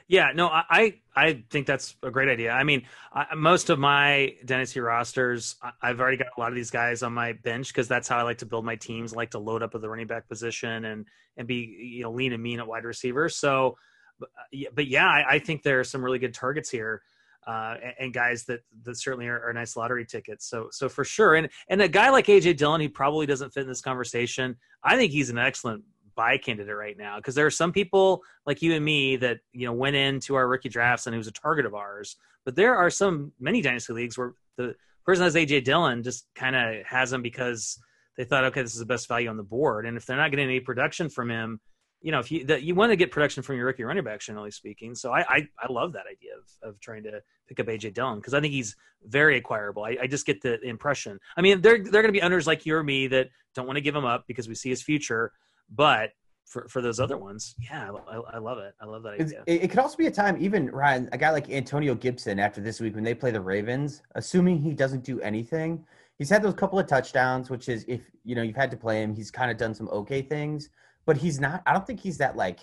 Yeah, 0.08 0.32
no, 0.34 0.48
I 0.48 1.00
I 1.16 1.44
think 1.50 1.68
that's 1.68 1.96
a 2.02 2.10
great 2.10 2.30
idea. 2.30 2.52
I 2.52 2.64
mean, 2.64 2.84
I, 3.12 3.36
most 3.36 3.70
of 3.70 3.78
my 3.78 4.36
dynasty 4.46 4.80
rosters, 4.80 5.58
I've 5.82 6.00
already 6.00 6.16
got 6.16 6.28
a 6.38 6.40
lot 6.40 6.50
of 6.50 6.56
these 6.56 6.72
guys 6.72 7.04
on 7.04 7.14
my 7.14 7.34
bench 7.34 7.68
because 7.68 7.90
that's 7.90 8.08
how 8.08 8.18
I 8.18 8.22
like 8.22 8.38
to 8.38 8.46
build 8.46 8.64
my 8.64 8.78
teams. 8.78 9.14
I 9.14 9.18
like 9.18 9.32
to 9.32 9.40
load 9.40 9.64
up 9.64 9.76
at 9.76 9.82
the 9.82 9.90
running 9.90 10.08
back 10.08 10.30
position 10.30 10.86
and 10.86 11.06
and 11.36 11.46
be 11.46 11.56
you 11.56 12.04
know 12.04 12.12
lean 12.12 12.32
and 12.32 12.42
mean 12.42 12.60
at 12.60 12.68
wide 12.68 12.86
receiver. 12.86 13.28
So, 13.28 13.78
but, 14.18 14.30
but 14.74 14.88
yeah, 14.88 15.08
I, 15.08 15.36
I 15.36 15.40
think 15.40 15.64
there 15.64 15.82
are 15.82 15.84
some 15.84 16.02
really 16.02 16.20
good 16.20 16.34
targets 16.34 16.70
here 16.70 17.02
uh, 17.48 17.76
and, 17.82 17.94
and, 18.00 18.14
guys 18.14 18.44
that 18.46 18.60
that 18.84 18.96
certainly 18.96 19.28
are, 19.28 19.42
are, 19.42 19.54
nice 19.54 19.78
lottery 19.78 20.06
tickets. 20.06 20.50
So 20.50 20.68
so 20.72 20.90
for 20.90 21.06
sure, 21.06 21.36
and 21.36 21.50
and 21.70 21.82
a 21.82 21.88
guy 21.88 22.10
like 22.10 22.28
AJ 22.28 22.58
Dillon, 22.58 22.82
he 22.82 22.90
probably 22.90 23.26
doesn't 23.26 23.54
fit 23.54 23.62
in 23.62 23.68
this 23.68 23.82
conversation. 23.82 24.58
I 24.84 24.98
think 24.98 25.14
he's 25.14 25.30
an 25.30 25.38
excellent 25.38 25.84
buy 26.18 26.38
candidate 26.38 26.76
right 26.76 26.98
now 26.98 27.16
because 27.18 27.36
there 27.36 27.46
are 27.46 27.52
some 27.52 27.72
people 27.72 28.22
like 28.46 28.62
you 28.62 28.74
and 28.74 28.84
me 28.84 29.16
that 29.16 29.38
you 29.54 29.66
know 29.66 29.72
went 29.72 29.96
into 29.96 30.36
our 30.36 30.48
rookie 30.48 30.68
drafts 30.68 31.08
and 31.08 31.14
he 31.14 31.18
was 31.18 31.28
a 31.28 31.32
target 31.32 31.66
of 31.66 31.74
ours. 31.74 32.18
But 32.44 32.56
there 32.56 32.76
are 32.76 32.90
some 32.90 33.32
many 33.40 33.62
dynasty 33.62 33.94
leagues 33.94 34.18
where 34.18 34.34
the 34.58 34.76
person 35.06 35.24
has 35.24 35.36
AJ 35.36 35.64
Dillon 35.64 36.04
just 36.04 36.28
kind 36.36 36.56
of 36.56 36.86
has 36.86 37.14
him 37.14 37.22
because 37.22 37.80
they 38.18 38.26
thought, 38.26 38.44
okay, 38.46 38.64
this 38.64 38.74
is 38.74 38.80
the 38.80 38.86
best 38.86 39.08
value 39.08 39.30
on 39.30 39.38
the 39.38 39.44
board, 39.44 39.86
and 39.86 39.96
if 39.96 40.06
they're 40.06 40.18
not 40.18 40.32
getting 40.32 40.48
any 40.48 40.60
production 40.60 41.08
from 41.08 41.30
him 41.30 41.62
you 42.02 42.12
know, 42.12 42.20
if 42.20 42.32
you 42.32 42.46
that 42.46 42.64
you 42.64 42.76
want 42.76 42.92
to 42.92 42.96
get 42.96 43.12
production 43.12 43.42
from 43.42 43.58
your 43.58 43.66
rookie 43.66 43.84
running 43.84 44.04
back, 44.04 44.20
generally 44.20 44.52
speaking. 44.52 44.94
So 44.94 45.12
I 45.12 45.22
I, 45.22 45.48
I 45.60 45.72
love 45.72 45.94
that 45.94 46.06
idea 46.10 46.32
of, 46.38 46.70
of 46.70 46.80
trying 46.80 47.04
to 47.04 47.22
pick 47.48 47.60
up 47.60 47.68
AJ 47.68 47.96
Dillon 47.96 48.20
because 48.20 48.34
I 48.34 48.40
think 48.40 48.54
he's 48.54 48.76
very 49.04 49.38
acquirable. 49.38 49.84
I, 49.84 49.98
I 50.04 50.08
just 50.08 50.26
get 50.26 50.42
the 50.42 50.62
impression. 50.62 51.20
I 51.36 51.42
mean, 51.42 51.62
they're 51.62 51.84
they're 51.84 52.04
going 52.04 52.14
to 52.14 52.20
be 52.20 52.22
owners 52.22 52.46
like 52.46 52.66
you 52.66 52.76
or 52.76 52.84
me 52.84 53.08
that 53.08 53.30
don't 53.56 53.66
want 53.66 53.78
to 53.78 53.82
give 53.82 53.96
him 53.96 54.06
up 54.06 54.26
because 54.28 54.48
we 54.48 54.56
see 54.56 54.70
his 54.70 54.84
future, 54.84 55.32
but. 55.70 56.12
For, 56.46 56.66
for 56.70 56.82
those 56.82 57.02
other 57.02 57.18
ones, 57.18 57.56
yeah, 57.60 57.92
I, 58.10 58.36
I 58.36 58.38
love 58.38 58.58
it. 58.58 58.74
I 58.80 58.86
love 58.86 59.04
that 59.04 59.20
idea. 59.20 59.44
It, 59.48 59.64
it 59.64 59.68
could 59.70 59.80
also 59.80 59.98
be 59.98 60.08
a 60.08 60.12
time, 60.12 60.38
even 60.40 60.72
Ryan, 60.72 61.10
a 61.12 61.18
guy 61.18 61.32
like 61.32 61.50
Antonio 61.50 61.94
Gibson 61.94 62.40
after 62.40 62.62
this 62.62 62.80
week 62.80 62.96
when 62.96 63.04
they 63.04 63.14
play 63.14 63.32
the 63.32 63.42
Ravens, 63.42 64.02
assuming 64.16 64.62
he 64.62 64.74
doesn't 64.74 65.04
do 65.04 65.20
anything, 65.20 65.84
he's 66.18 66.30
had 66.30 66.42
those 66.42 66.54
couple 66.54 66.80
of 66.80 66.88
touchdowns, 66.88 67.50
which 67.50 67.68
is 67.68 67.84
if 67.90 68.00
you 68.24 68.34
know 68.34 68.44
you've 68.44 68.56
had 68.56 68.72
to 68.72 68.78
play 68.78 69.04
him, 69.04 69.14
he's 69.14 69.30
kind 69.30 69.52
of 69.52 69.58
done 69.58 69.76
some 69.76 69.90
okay 69.90 70.22
things 70.22 70.70
but 71.08 71.18
he's 71.18 71.40
not. 71.40 71.64
I 71.66 71.74
don't 71.74 71.88
think 71.88 72.02
he's 72.02 72.20
that 72.20 72.36
like 72.36 72.60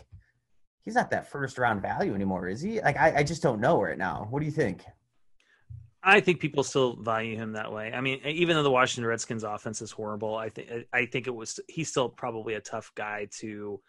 he's 0.84 0.94
not 0.94 1.10
that 1.10 1.28
first 1.28 1.58
round 1.58 1.82
value 1.82 2.14
anymore, 2.14 2.46
is 2.46 2.60
he? 2.60 2.80
Like 2.80 2.96
I, 2.96 3.16
I 3.16 3.22
just 3.24 3.42
don't 3.42 3.60
know 3.60 3.82
right 3.82 3.98
now. 3.98 4.28
What 4.30 4.38
do 4.38 4.46
you 4.46 4.52
think? 4.52 4.84
I 6.04 6.20
think 6.20 6.40
people 6.40 6.62
still 6.62 6.96
value 6.96 7.36
him 7.36 7.52
that 7.52 7.72
way. 7.72 7.92
I 7.92 8.00
mean, 8.00 8.20
even 8.24 8.56
though 8.56 8.62
the 8.62 8.70
Washington 8.70 9.08
Redskins 9.08 9.42
offense 9.42 9.80
is 9.80 9.90
horrible, 9.90 10.36
I 10.36 10.50
think 10.50 10.70
I 10.92 11.06
think 11.06 11.26
it 11.26 11.34
was 11.34 11.58
he's 11.68 11.88
still 11.88 12.08
probably 12.08 12.54
a 12.54 12.60
tough 12.60 12.92
guy 12.94 13.28
to 13.40 13.80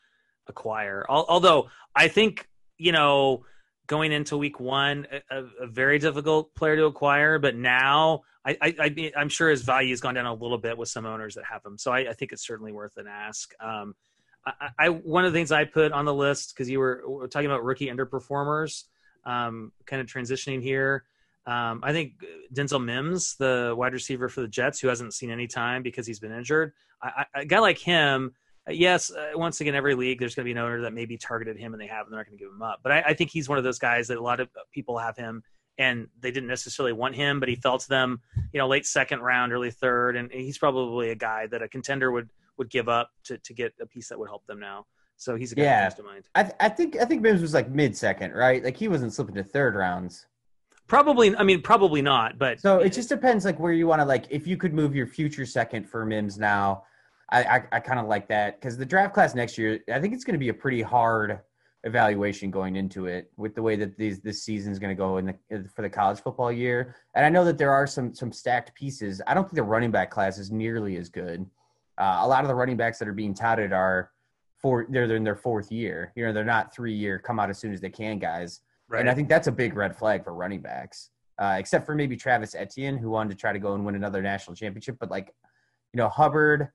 acquire. 0.47 1.05
Although 1.09 1.69
I 1.95 2.07
think 2.07 2.47
you 2.77 2.91
know 2.91 3.45
going 3.87 4.11
into 4.11 4.37
week 4.37 4.59
one, 4.59 5.07
a, 5.29 5.43
a 5.61 5.67
very 5.67 5.99
difficult 5.99 6.55
player 6.55 6.75
to 6.75 6.85
acquire. 6.85 7.39
But 7.39 7.55
now 7.55 8.21
I, 8.45 8.57
I, 8.61 8.75
I 8.79 9.21
am 9.21 9.29
sure 9.29 9.49
his 9.49 9.61
value 9.61 9.89
has 9.89 10.01
gone 10.01 10.15
down 10.15 10.25
a 10.25 10.33
little 10.33 10.57
bit 10.57 10.77
with 10.77 10.89
some 10.89 11.05
owners 11.05 11.35
that 11.35 11.45
have 11.45 11.63
him. 11.65 11.77
So 11.77 11.91
I, 11.91 12.09
I 12.09 12.13
think 12.13 12.31
it's 12.31 12.45
certainly 12.45 12.71
worth 12.71 12.97
an 12.97 13.07
ask. 13.07 13.53
Um, 13.59 13.95
I, 14.45 14.69
I, 14.77 14.89
one 14.89 15.25
of 15.25 15.33
the 15.33 15.37
things 15.37 15.51
I 15.51 15.65
put 15.65 15.91
on 15.91 16.05
the 16.05 16.13
list 16.13 16.53
because 16.53 16.69
you 16.69 16.79
were, 16.79 17.03
were, 17.07 17.27
talking 17.27 17.47
about 17.47 17.63
rookie 17.63 17.87
underperformers, 17.87 18.83
um, 19.25 19.71
kind 19.85 20.01
of 20.01 20.07
transitioning 20.07 20.61
here. 20.61 21.05
Um, 21.47 21.81
I 21.83 21.91
think 21.91 22.13
Denzel 22.53 22.83
Mims, 22.83 23.35
the 23.35 23.73
wide 23.77 23.93
receiver 23.93 24.29
for 24.29 24.41
the 24.41 24.47
Jets, 24.47 24.79
who 24.79 24.87
hasn't 24.87 25.13
seen 25.13 25.29
any 25.29 25.47
time 25.47 25.83
because 25.83 26.07
he's 26.07 26.19
been 26.19 26.31
injured, 26.31 26.73
I, 27.01 27.25
I, 27.35 27.41
a 27.41 27.45
guy 27.45 27.59
like 27.59 27.77
him. 27.77 28.33
Uh, 28.67 28.73
yes, 28.73 29.11
uh, 29.11 29.31
once 29.35 29.61
again, 29.61 29.75
every 29.75 29.93
league 29.93 30.19
there's 30.19 30.33
going 30.33 30.43
to 30.43 30.47
be 30.47 30.57
an 30.57 30.57
owner 30.57 30.81
that 30.81 30.93
maybe 30.93 31.17
targeted 31.17 31.57
him 31.57 31.73
and 31.73 31.81
they 31.81 31.87
have, 31.87 32.05
and 32.05 32.13
they're 32.13 32.19
not 32.19 32.25
going 32.25 32.37
to 32.37 32.43
give 32.43 32.51
him 32.51 32.63
up. 32.63 32.79
But 32.81 32.91
I, 32.91 33.01
I 33.07 33.13
think 33.13 33.29
he's 33.29 33.47
one 33.47 33.57
of 33.59 33.63
those 33.63 33.77
guys 33.77 34.07
that 34.07 34.17
a 34.17 34.23
lot 34.23 34.39
of 34.39 34.49
people 34.71 34.97
have 34.97 35.15
him 35.15 35.43
and 35.77 36.07
they 36.19 36.31
didn't 36.31 36.47
necessarily 36.47 36.93
want 36.93 37.15
him, 37.15 37.39
but 37.39 37.49
he 37.49 37.55
fell 37.55 37.77
to 37.77 37.89
them, 37.89 38.21
you 38.53 38.59
know, 38.59 38.67
late 38.67 38.85
second 38.85 39.19
round, 39.19 39.51
early 39.51 39.71
third, 39.71 40.15
and 40.15 40.31
he's 40.31 40.57
probably 40.57 41.09
a 41.09 41.15
guy 41.15 41.47
that 41.47 41.61
a 41.61 41.67
contender 41.67 42.11
would 42.11 42.29
would 42.57 42.69
give 42.69 42.87
up 42.87 43.09
to, 43.25 43.37
to 43.39 43.53
get 43.53 43.73
a 43.81 43.85
piece 43.85 44.07
that 44.07 44.17
would 44.17 44.29
help 44.29 44.45
them 44.47 44.59
now. 44.59 44.85
So 45.17 45.35
he's 45.35 45.51
a 45.51 45.55
guy 45.55 45.63
yeah. 45.63 45.81
that 45.81 45.83
comes 45.83 45.95
to 45.95 46.03
mind. 46.03 46.29
I, 46.35 46.43
th- 46.43 46.55
I 46.59 46.69
think 46.69 46.97
I 46.97 47.05
think 47.05 47.21
Mims 47.21 47.41
was 47.41 47.53
like 47.53 47.69
mid 47.69 47.95
second, 47.95 48.33
right? 48.33 48.63
Like 48.63 48.77
he 48.77 48.87
wasn't 48.87 49.13
slipping 49.13 49.35
to 49.35 49.43
third 49.43 49.75
rounds. 49.75 50.25
Probably, 50.87 51.35
I 51.35 51.43
mean, 51.43 51.61
probably 51.61 52.01
not. 52.01 52.37
But 52.37 52.59
so 52.59 52.79
it 52.79 52.93
just 52.93 53.09
depends, 53.09 53.45
like 53.45 53.59
where 53.59 53.73
you 53.73 53.87
want 53.87 54.01
to 54.01 54.05
like. 54.05 54.25
If 54.29 54.45
you 54.45 54.57
could 54.57 54.73
move 54.73 54.95
your 54.95 55.07
future 55.07 55.45
second 55.45 55.89
for 55.89 56.05
Mims 56.05 56.37
now, 56.37 56.83
I 57.31 57.43
I, 57.43 57.63
I 57.73 57.79
kind 57.79 57.99
of 57.99 58.07
like 58.07 58.27
that 58.27 58.59
because 58.59 58.77
the 58.77 58.85
draft 58.85 59.13
class 59.13 59.33
next 59.33 59.57
year, 59.57 59.79
I 59.91 59.99
think 59.99 60.13
it's 60.13 60.23
going 60.23 60.35
to 60.35 60.39
be 60.39 60.49
a 60.49 60.53
pretty 60.53 60.81
hard 60.81 61.39
evaluation 61.85 62.49
going 62.49 62.75
into 62.75 63.05
it 63.05 63.31
with 63.37 63.53
the 63.53 63.61
way 63.61 63.75
that 63.75 63.95
these 63.95 64.19
this 64.19 64.43
season 64.43 64.71
is 64.71 64.79
going 64.79 64.89
to 64.89 64.99
go 64.99 65.17
in 65.17 65.25
the 65.25 65.69
for 65.75 65.81
the 65.81 65.89
college 65.89 66.19
football 66.19 66.51
year. 66.51 66.95
And 67.15 67.25
I 67.25 67.29
know 67.29 67.45
that 67.45 67.57
there 67.57 67.71
are 67.71 67.87
some 67.87 68.13
some 68.13 68.31
stacked 68.31 68.75
pieces. 68.75 69.21
I 69.25 69.33
don't 69.33 69.43
think 69.43 69.55
the 69.55 69.63
running 69.63 69.91
back 69.91 70.11
class 70.11 70.37
is 70.37 70.51
nearly 70.51 70.97
as 70.97 71.09
good. 71.09 71.45
Uh, 71.97 72.19
a 72.21 72.27
lot 72.27 72.43
of 72.43 72.47
the 72.47 72.55
running 72.55 72.75
backs 72.77 72.99
that 72.99 73.07
are 73.07 73.13
being 73.13 73.33
touted 73.33 73.71
are 73.71 74.11
four. 74.61 74.85
They're, 74.89 75.07
they're 75.07 75.17
in 75.17 75.23
their 75.23 75.35
fourth 75.35 75.71
year. 75.71 76.11
You 76.15 76.25
know, 76.25 76.33
they're 76.33 76.43
not 76.43 76.75
three 76.75 76.93
year 76.93 77.17
come 77.17 77.39
out 77.39 77.49
as 77.49 77.57
soon 77.57 77.73
as 77.73 77.81
they 77.81 77.89
can 77.89 78.19
guys. 78.19 78.61
Right. 78.87 79.01
And 79.01 79.09
I 79.09 79.13
think 79.13 79.29
that's 79.29 79.47
a 79.47 79.51
big 79.51 79.75
red 79.75 79.95
flag 79.95 80.23
for 80.23 80.33
running 80.33 80.61
backs. 80.61 81.09
Uh, 81.37 81.57
except 81.59 81.85
for 81.85 81.95
maybe 81.95 82.15
Travis 82.15 82.55
Etienne, 82.55 82.97
who 82.97 83.09
wanted 83.09 83.31
to 83.31 83.35
try 83.35 83.51
to 83.51 83.59
go 83.59 83.73
and 83.73 83.85
win 83.85 83.95
another 83.95 84.21
national 84.21 84.55
championship. 84.55 84.95
But 84.99 85.11
like, 85.11 85.33
you 85.91 85.97
know, 85.97 86.07
Hubbard, 86.07 86.69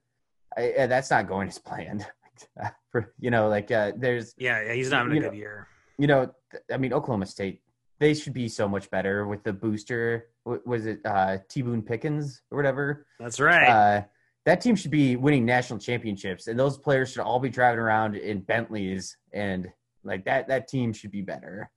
I, 0.55 0.85
that's 0.85 1.09
not 1.09 1.27
going 1.27 1.47
as 1.47 1.57
planned. 1.57 2.05
for 2.91 3.13
you 3.19 3.31
know, 3.31 3.49
like 3.49 3.71
uh, 3.71 3.93
there's 3.97 4.33
yeah, 4.37 4.63
yeah, 4.63 4.73
he's 4.73 4.91
not 4.91 5.03
having 5.03 5.17
a 5.17 5.21
good 5.21 5.27
know, 5.27 5.33
year. 5.33 5.67
You 5.97 6.07
know, 6.07 6.31
I 6.71 6.77
mean, 6.77 6.93
Oklahoma 6.93 7.25
State, 7.25 7.61
they 7.99 8.13
should 8.13 8.33
be 8.33 8.47
so 8.47 8.67
much 8.67 8.89
better 8.89 9.27
with 9.27 9.43
the 9.43 9.53
booster. 9.53 10.29
Was 10.45 10.85
it 10.85 10.99
uh, 11.05 11.37
T 11.49 11.61
Boone 11.61 11.81
Pickens 11.81 12.41
or 12.51 12.57
whatever? 12.57 13.05
That's 13.19 13.39
right. 13.39 13.67
Uh, 13.67 14.03
that 14.45 14.61
team 14.61 14.75
should 14.75 14.91
be 14.91 15.15
winning 15.15 15.45
national 15.45 15.79
championships, 15.79 16.47
and 16.47 16.59
those 16.59 16.77
players 16.77 17.11
should 17.11 17.21
all 17.21 17.39
be 17.39 17.49
driving 17.49 17.79
around 17.79 18.15
in 18.15 18.41
Bentleys, 18.41 19.17
and 19.33 19.67
like 20.03 20.25
that 20.25 20.47
that 20.47 20.67
team 20.67 20.93
should 20.93 21.11
be 21.11 21.21
better. 21.21 21.69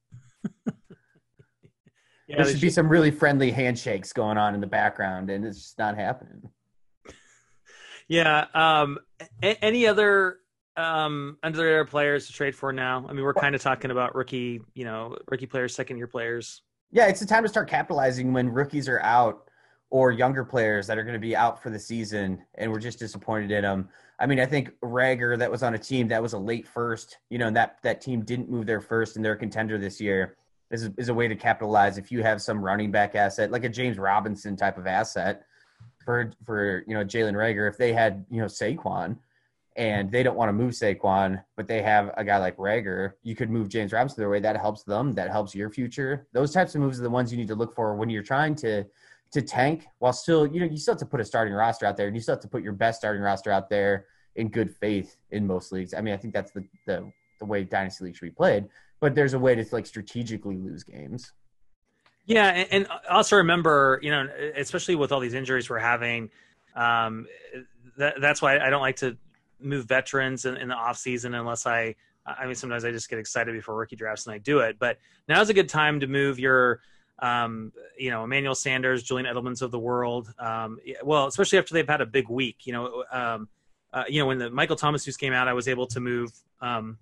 yeah, 2.26 2.36
there 2.36 2.44
should, 2.44 2.52
should 2.52 2.60
be 2.60 2.70
some 2.70 2.88
really 2.88 3.10
friendly 3.10 3.50
handshakes 3.50 4.12
going 4.12 4.38
on 4.38 4.54
in 4.54 4.60
the 4.60 4.66
background, 4.66 5.30
and 5.30 5.44
it's 5.44 5.58
just 5.58 5.78
not 5.78 5.96
happening. 5.96 6.42
Yeah. 8.06 8.44
Um, 8.52 8.98
a- 9.42 9.64
any 9.64 9.86
other 9.86 10.40
um, 10.76 11.38
under 11.42 11.56
the 11.56 11.64
radar 11.64 11.84
players 11.86 12.26
to 12.26 12.34
trade 12.34 12.54
for 12.54 12.70
now? 12.70 13.06
I 13.08 13.14
mean, 13.14 13.24
we're 13.24 13.32
kind 13.32 13.54
of 13.54 13.62
talking 13.62 13.90
about 13.90 14.14
rookie, 14.14 14.60
you 14.74 14.84
know, 14.84 15.16
rookie 15.30 15.46
players, 15.46 15.74
second 15.74 15.96
year 15.96 16.06
players. 16.06 16.60
Yeah, 16.90 17.06
it's 17.06 17.20
the 17.20 17.26
time 17.26 17.42
to 17.44 17.48
start 17.48 17.68
capitalizing 17.68 18.32
when 18.32 18.50
rookies 18.50 18.88
are 18.88 19.00
out 19.00 19.48
or 19.90 20.10
younger 20.12 20.44
players 20.44 20.86
that 20.86 20.98
are 20.98 21.02
going 21.02 21.14
to 21.14 21.20
be 21.20 21.36
out 21.36 21.62
for 21.62 21.70
the 21.70 21.78
season, 21.78 22.42
and 22.56 22.70
we're 22.70 22.80
just 22.80 22.98
disappointed 22.98 23.50
in 23.50 23.62
them. 23.62 23.88
I 24.18 24.26
mean, 24.26 24.40
I 24.40 24.46
think 24.46 24.72
Reagor 24.80 25.38
that 25.38 25.50
was 25.50 25.62
on 25.62 25.74
a 25.74 25.78
team 25.78 26.08
that 26.08 26.22
was 26.22 26.32
a 26.32 26.38
late 26.38 26.66
first, 26.66 27.18
you 27.30 27.38
know, 27.38 27.46
and 27.46 27.56
that 27.56 27.78
that 27.82 28.00
team 28.00 28.24
didn't 28.24 28.50
move 28.50 28.66
their 28.66 28.80
first, 28.80 29.16
and 29.16 29.24
they're 29.24 29.32
a 29.32 29.38
contender 29.38 29.78
this 29.78 30.00
year. 30.00 30.36
Is 30.70 30.90
is 30.96 31.08
a 31.08 31.14
way 31.14 31.28
to 31.28 31.36
capitalize 31.36 31.98
if 31.98 32.10
you 32.10 32.22
have 32.22 32.40
some 32.42 32.64
running 32.64 32.90
back 32.90 33.14
asset 33.14 33.50
like 33.50 33.64
a 33.64 33.68
James 33.68 33.98
Robinson 33.98 34.56
type 34.56 34.78
of 34.78 34.86
asset 34.86 35.44
for 36.04 36.32
for 36.44 36.84
you 36.86 36.94
know 36.94 37.04
Jalen 37.04 37.34
Reagor. 37.34 37.68
If 37.68 37.76
they 37.76 37.92
had 37.92 38.24
you 38.30 38.40
know 38.40 38.46
Saquon, 38.46 39.18
and 39.76 40.10
they 40.10 40.22
don't 40.22 40.36
want 40.36 40.48
to 40.48 40.52
move 40.52 40.72
Saquon, 40.72 41.42
but 41.56 41.66
they 41.66 41.82
have 41.82 42.12
a 42.16 42.24
guy 42.24 42.38
like 42.38 42.56
Reagor, 42.56 43.12
you 43.22 43.34
could 43.34 43.50
move 43.50 43.68
James 43.68 43.92
Robinson 43.92 44.20
their 44.20 44.30
way. 44.30 44.40
That 44.40 44.56
helps 44.56 44.84
them. 44.84 45.12
That 45.12 45.30
helps 45.30 45.54
your 45.54 45.70
future. 45.70 46.26
Those 46.32 46.52
types 46.52 46.74
of 46.74 46.80
moves 46.80 47.00
are 47.00 47.02
the 47.02 47.10
ones 47.10 47.32
you 47.32 47.38
need 47.38 47.48
to 47.48 47.54
look 47.54 47.74
for 47.74 47.94
when 47.96 48.08
you're 48.08 48.22
trying 48.22 48.54
to 48.56 48.84
to 49.34 49.42
tank 49.42 49.86
while 49.98 50.12
still, 50.12 50.46
you 50.46 50.60
know, 50.60 50.66
you 50.66 50.76
still 50.76 50.94
have 50.94 51.00
to 51.00 51.06
put 51.06 51.20
a 51.20 51.24
starting 51.24 51.52
roster 51.52 51.86
out 51.86 51.96
there 51.96 52.06
and 52.06 52.16
you 52.16 52.22
still 52.22 52.34
have 52.34 52.42
to 52.42 52.48
put 52.48 52.62
your 52.62 52.72
best 52.72 53.00
starting 53.00 53.20
roster 53.20 53.50
out 53.50 53.68
there 53.68 54.06
in 54.36 54.48
good 54.48 54.74
faith 54.76 55.16
in 55.30 55.46
most 55.46 55.72
leagues. 55.72 55.92
I 55.92 56.00
mean, 56.00 56.14
I 56.14 56.16
think 56.16 56.32
that's 56.32 56.52
the 56.52 56.64
the, 56.86 57.10
the 57.40 57.44
way 57.44 57.64
dynasty 57.64 58.04
league 58.04 58.16
should 58.16 58.26
be 58.26 58.30
played, 58.30 58.68
but 59.00 59.14
there's 59.14 59.34
a 59.34 59.38
way 59.38 59.54
to 59.54 59.64
like 59.72 59.86
strategically 59.86 60.56
lose 60.56 60.84
games. 60.84 61.32
Yeah, 62.26 62.46
and, 62.46 62.68
and 62.70 62.88
also 63.10 63.36
remember, 63.36 63.98
you 64.02 64.10
know, 64.10 64.26
especially 64.56 64.94
with 64.94 65.12
all 65.12 65.20
these 65.20 65.34
injuries 65.34 65.68
we're 65.68 65.78
having, 65.78 66.30
um, 66.74 67.26
that, 67.98 68.14
that's 68.20 68.40
why 68.40 68.58
I 68.58 68.70
don't 68.70 68.80
like 68.80 68.96
to 68.96 69.18
move 69.60 69.86
veterans 69.86 70.44
in, 70.44 70.56
in 70.56 70.68
the 70.68 70.74
off 70.74 70.96
season 70.96 71.34
unless 71.34 71.66
I 71.66 71.96
I 72.24 72.46
mean 72.46 72.54
sometimes 72.54 72.84
I 72.84 72.92
just 72.92 73.10
get 73.10 73.18
excited 73.18 73.52
before 73.52 73.74
rookie 73.74 73.96
drafts 73.96 74.26
and 74.26 74.34
I 74.34 74.38
do 74.38 74.60
it. 74.60 74.78
But 74.78 74.98
now's 75.28 75.48
a 75.48 75.54
good 75.54 75.68
time 75.68 76.00
to 76.00 76.06
move 76.06 76.38
your 76.38 76.80
um, 77.20 77.72
you 77.98 78.10
know 78.10 78.24
Emmanuel 78.24 78.54
Sanders, 78.54 79.02
Julian 79.02 79.32
Edelman's 79.32 79.62
of 79.62 79.70
the 79.70 79.78
world. 79.78 80.32
Um, 80.38 80.78
well, 81.02 81.26
especially 81.26 81.58
after 81.58 81.74
they've 81.74 81.88
had 81.88 82.00
a 82.00 82.06
big 82.06 82.28
week. 82.28 82.66
You 82.66 82.72
know, 82.72 83.04
um, 83.10 83.48
uh, 83.92 84.04
you 84.08 84.20
know 84.20 84.26
when 84.26 84.38
the 84.38 84.50
Michael 84.50 84.76
Thomas 84.76 85.06
news 85.06 85.16
came 85.16 85.32
out, 85.32 85.48
I 85.48 85.52
was 85.52 85.68
able 85.68 85.86
to 85.88 86.00
move 86.00 86.32
um, 86.60 86.98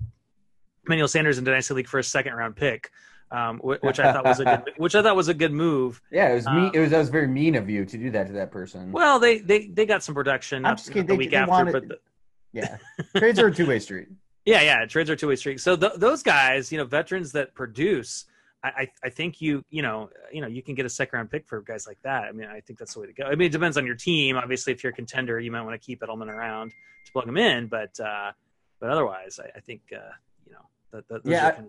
Emmanuel 0.87 1.09
Sanders 1.09 1.38
into 1.38 1.51
Dynasty 1.51 1.75
League 1.75 1.88
for 1.88 1.98
a 1.98 2.05
second 2.05 2.35
round 2.35 2.57
pick. 2.57 2.90
Um, 3.31 3.61
which 3.61 3.98
I 3.98 4.12
thought 4.12 4.27
was 4.27 4.40
a 4.40 4.44
good, 4.44 4.75
which 4.77 4.94
I 4.94 5.03
thought 5.03 5.16
was 5.16 5.29
a 5.29 5.35
good 5.35 5.53
move. 5.53 6.03
Yeah, 6.11 6.29
it 6.29 6.35
was 6.35 6.46
mean. 6.46 6.66
Uh, 6.66 6.70
it 6.75 6.81
was 6.81 6.90
that 6.90 6.98
was 6.98 7.09
very 7.09 7.27
mean 7.27 7.55
of 7.55 7.70
you 7.70 7.87
to 7.87 7.96
do 7.96 8.11
that 8.11 8.27
to 8.27 8.35
that 8.35 8.51
person. 8.51 8.92
Well, 8.92 9.18
they 9.18 9.38
they 9.38 9.68
they 9.68 9.87
got 9.87 10.03
some 10.03 10.14
production. 10.14 10.66
I'm 10.66 10.77
just 10.77 10.88
kidding. 10.88 11.07
The 11.07 11.14
they, 11.14 11.16
week 11.16 11.31
they 11.31 11.38
after, 11.38 11.51
wanted, 11.51 11.72
but 11.72 11.88
the, 11.88 11.98
yeah, 12.53 12.77
trades 13.16 13.38
are 13.38 13.46
a 13.46 13.55
two 13.55 13.66
way 13.66 13.79
street. 13.79 14.09
Yeah, 14.44 14.61
yeah, 14.61 14.85
trades 14.85 15.09
are 15.09 15.16
two 15.16 15.29
way 15.29 15.37
street. 15.37 15.61
So 15.61 15.77
th- 15.77 15.94
those 15.96 16.22
guys, 16.22 16.70
you 16.70 16.77
know, 16.77 16.85
veterans 16.85 17.33
that 17.33 17.55
produce, 17.55 18.27
I, 18.64 18.88
I 19.03 19.09
think 19.09 19.40
you, 19.40 19.64
you 19.70 19.83
know, 19.83 20.09
you 20.33 20.40
know, 20.40 20.46
you 20.46 20.62
can 20.62 20.75
get 20.75 20.87
a 20.87 20.88
second 20.88 21.16
round 21.16 21.31
pick 21.31 21.48
for 21.48 21.61
guys 21.62 21.87
like 21.87 21.98
that. 22.03 22.25
I 22.25 22.33
mean, 22.33 22.46
I 22.46 22.61
think 22.61 22.79
that's 22.79 22.94
the 22.94 23.01
way 23.01 23.07
to 23.07 23.12
go. 23.12 23.25
I 23.25 23.35
mean, 23.35 23.46
it 23.46 23.53
depends 23.53 23.77
on 23.77 23.85
your 23.85 23.96
team. 23.96 24.37
Obviously, 24.37 24.72
if 24.72 24.85
you're 24.85 24.92
a 24.92 24.94
contender, 24.94 25.40
you 25.40 25.51
might 25.51 25.62
want 25.62 25.81
to 25.81 25.85
keep 25.85 26.01
Edelman 26.01 26.29
around 26.29 26.70
to 27.07 27.12
plug 27.12 27.27
him 27.27 27.37
in. 27.37 27.66
But 27.66 27.98
uh, 27.98 28.33
but 28.79 28.90
otherwise, 28.90 29.40
I, 29.42 29.51
I 29.57 29.61
think 29.61 29.83
uh, 29.92 30.12
you 30.46 30.53
know 30.53 30.66
that, 30.92 31.09
that 31.09 31.20
yeah. 31.25 31.61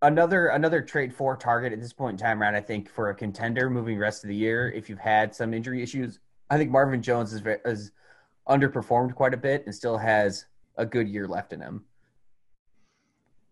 Another 0.00 0.46
another 0.48 0.80
trade 0.80 1.12
for 1.12 1.36
target 1.36 1.72
at 1.72 1.80
this 1.80 1.92
point 1.92 2.12
in 2.20 2.24
time 2.24 2.40
around, 2.40 2.54
I 2.54 2.60
think 2.60 2.88
for 2.88 3.10
a 3.10 3.14
contender 3.14 3.68
moving 3.68 3.98
rest 3.98 4.22
of 4.22 4.28
the 4.28 4.36
year, 4.36 4.70
if 4.70 4.88
you've 4.88 4.98
had 4.98 5.34
some 5.34 5.52
injury 5.52 5.82
issues, 5.82 6.20
I 6.48 6.56
think 6.56 6.70
Marvin 6.70 7.02
Jones 7.02 7.32
is 7.32 7.42
is 7.64 7.90
underperformed 8.48 9.14
quite 9.14 9.34
a 9.34 9.36
bit 9.36 9.64
and 9.66 9.74
still 9.74 9.98
has 9.98 10.46
a 10.76 10.86
good 10.86 11.08
year 11.08 11.26
left 11.26 11.52
in 11.52 11.60
him. 11.60 11.84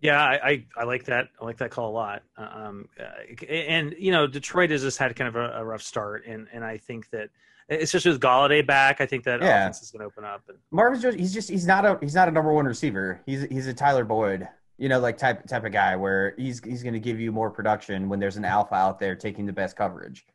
Yeah, 0.00 0.22
I, 0.22 0.48
I, 0.48 0.66
I 0.76 0.84
like 0.84 1.04
that. 1.04 1.28
I 1.40 1.44
like 1.44 1.56
that 1.58 1.70
call 1.70 1.90
a 1.90 1.92
lot. 1.92 2.22
Um, 2.36 2.88
uh, 3.00 3.44
and 3.48 3.94
you 3.98 4.12
know, 4.12 4.26
Detroit 4.26 4.70
has 4.70 4.82
just 4.82 4.98
had 4.98 5.14
kind 5.16 5.28
of 5.28 5.36
a, 5.36 5.60
a, 5.60 5.64
rough 5.64 5.82
start, 5.82 6.26
and 6.26 6.46
and 6.52 6.64
I 6.64 6.76
think 6.76 7.08
that 7.10 7.30
especially 7.68 8.12
with 8.12 8.20
Golladay 8.20 8.66
back, 8.66 9.00
I 9.00 9.06
think 9.06 9.24
that 9.24 9.40
yeah. 9.40 9.62
offense 9.62 9.82
is 9.82 9.90
going 9.90 10.00
to 10.00 10.06
open 10.06 10.24
up. 10.24 10.42
And 10.48 10.58
Marvin's 10.70 11.02
just 11.02 11.18
he's 11.18 11.32
just 11.32 11.48
he's 11.48 11.66
not 11.66 11.84
a 11.86 11.98
he's 12.00 12.14
not 12.14 12.28
a 12.28 12.30
number 12.30 12.52
one 12.52 12.66
receiver. 12.66 13.20
He's 13.26 13.44
he's 13.44 13.66
a 13.66 13.74
Tyler 13.74 14.04
Boyd, 14.04 14.46
you 14.76 14.88
know, 14.88 15.00
like 15.00 15.16
type 15.16 15.46
type 15.46 15.64
of 15.64 15.72
guy 15.72 15.96
where 15.96 16.34
he's 16.36 16.62
he's 16.62 16.82
going 16.82 16.94
to 16.94 17.00
give 17.00 17.18
you 17.18 17.32
more 17.32 17.50
production 17.50 18.08
when 18.08 18.20
there's 18.20 18.36
an 18.36 18.44
alpha 18.44 18.74
out 18.74 19.00
there 19.00 19.16
taking 19.16 19.46
the 19.46 19.52
best 19.52 19.76
coverage. 19.76 20.26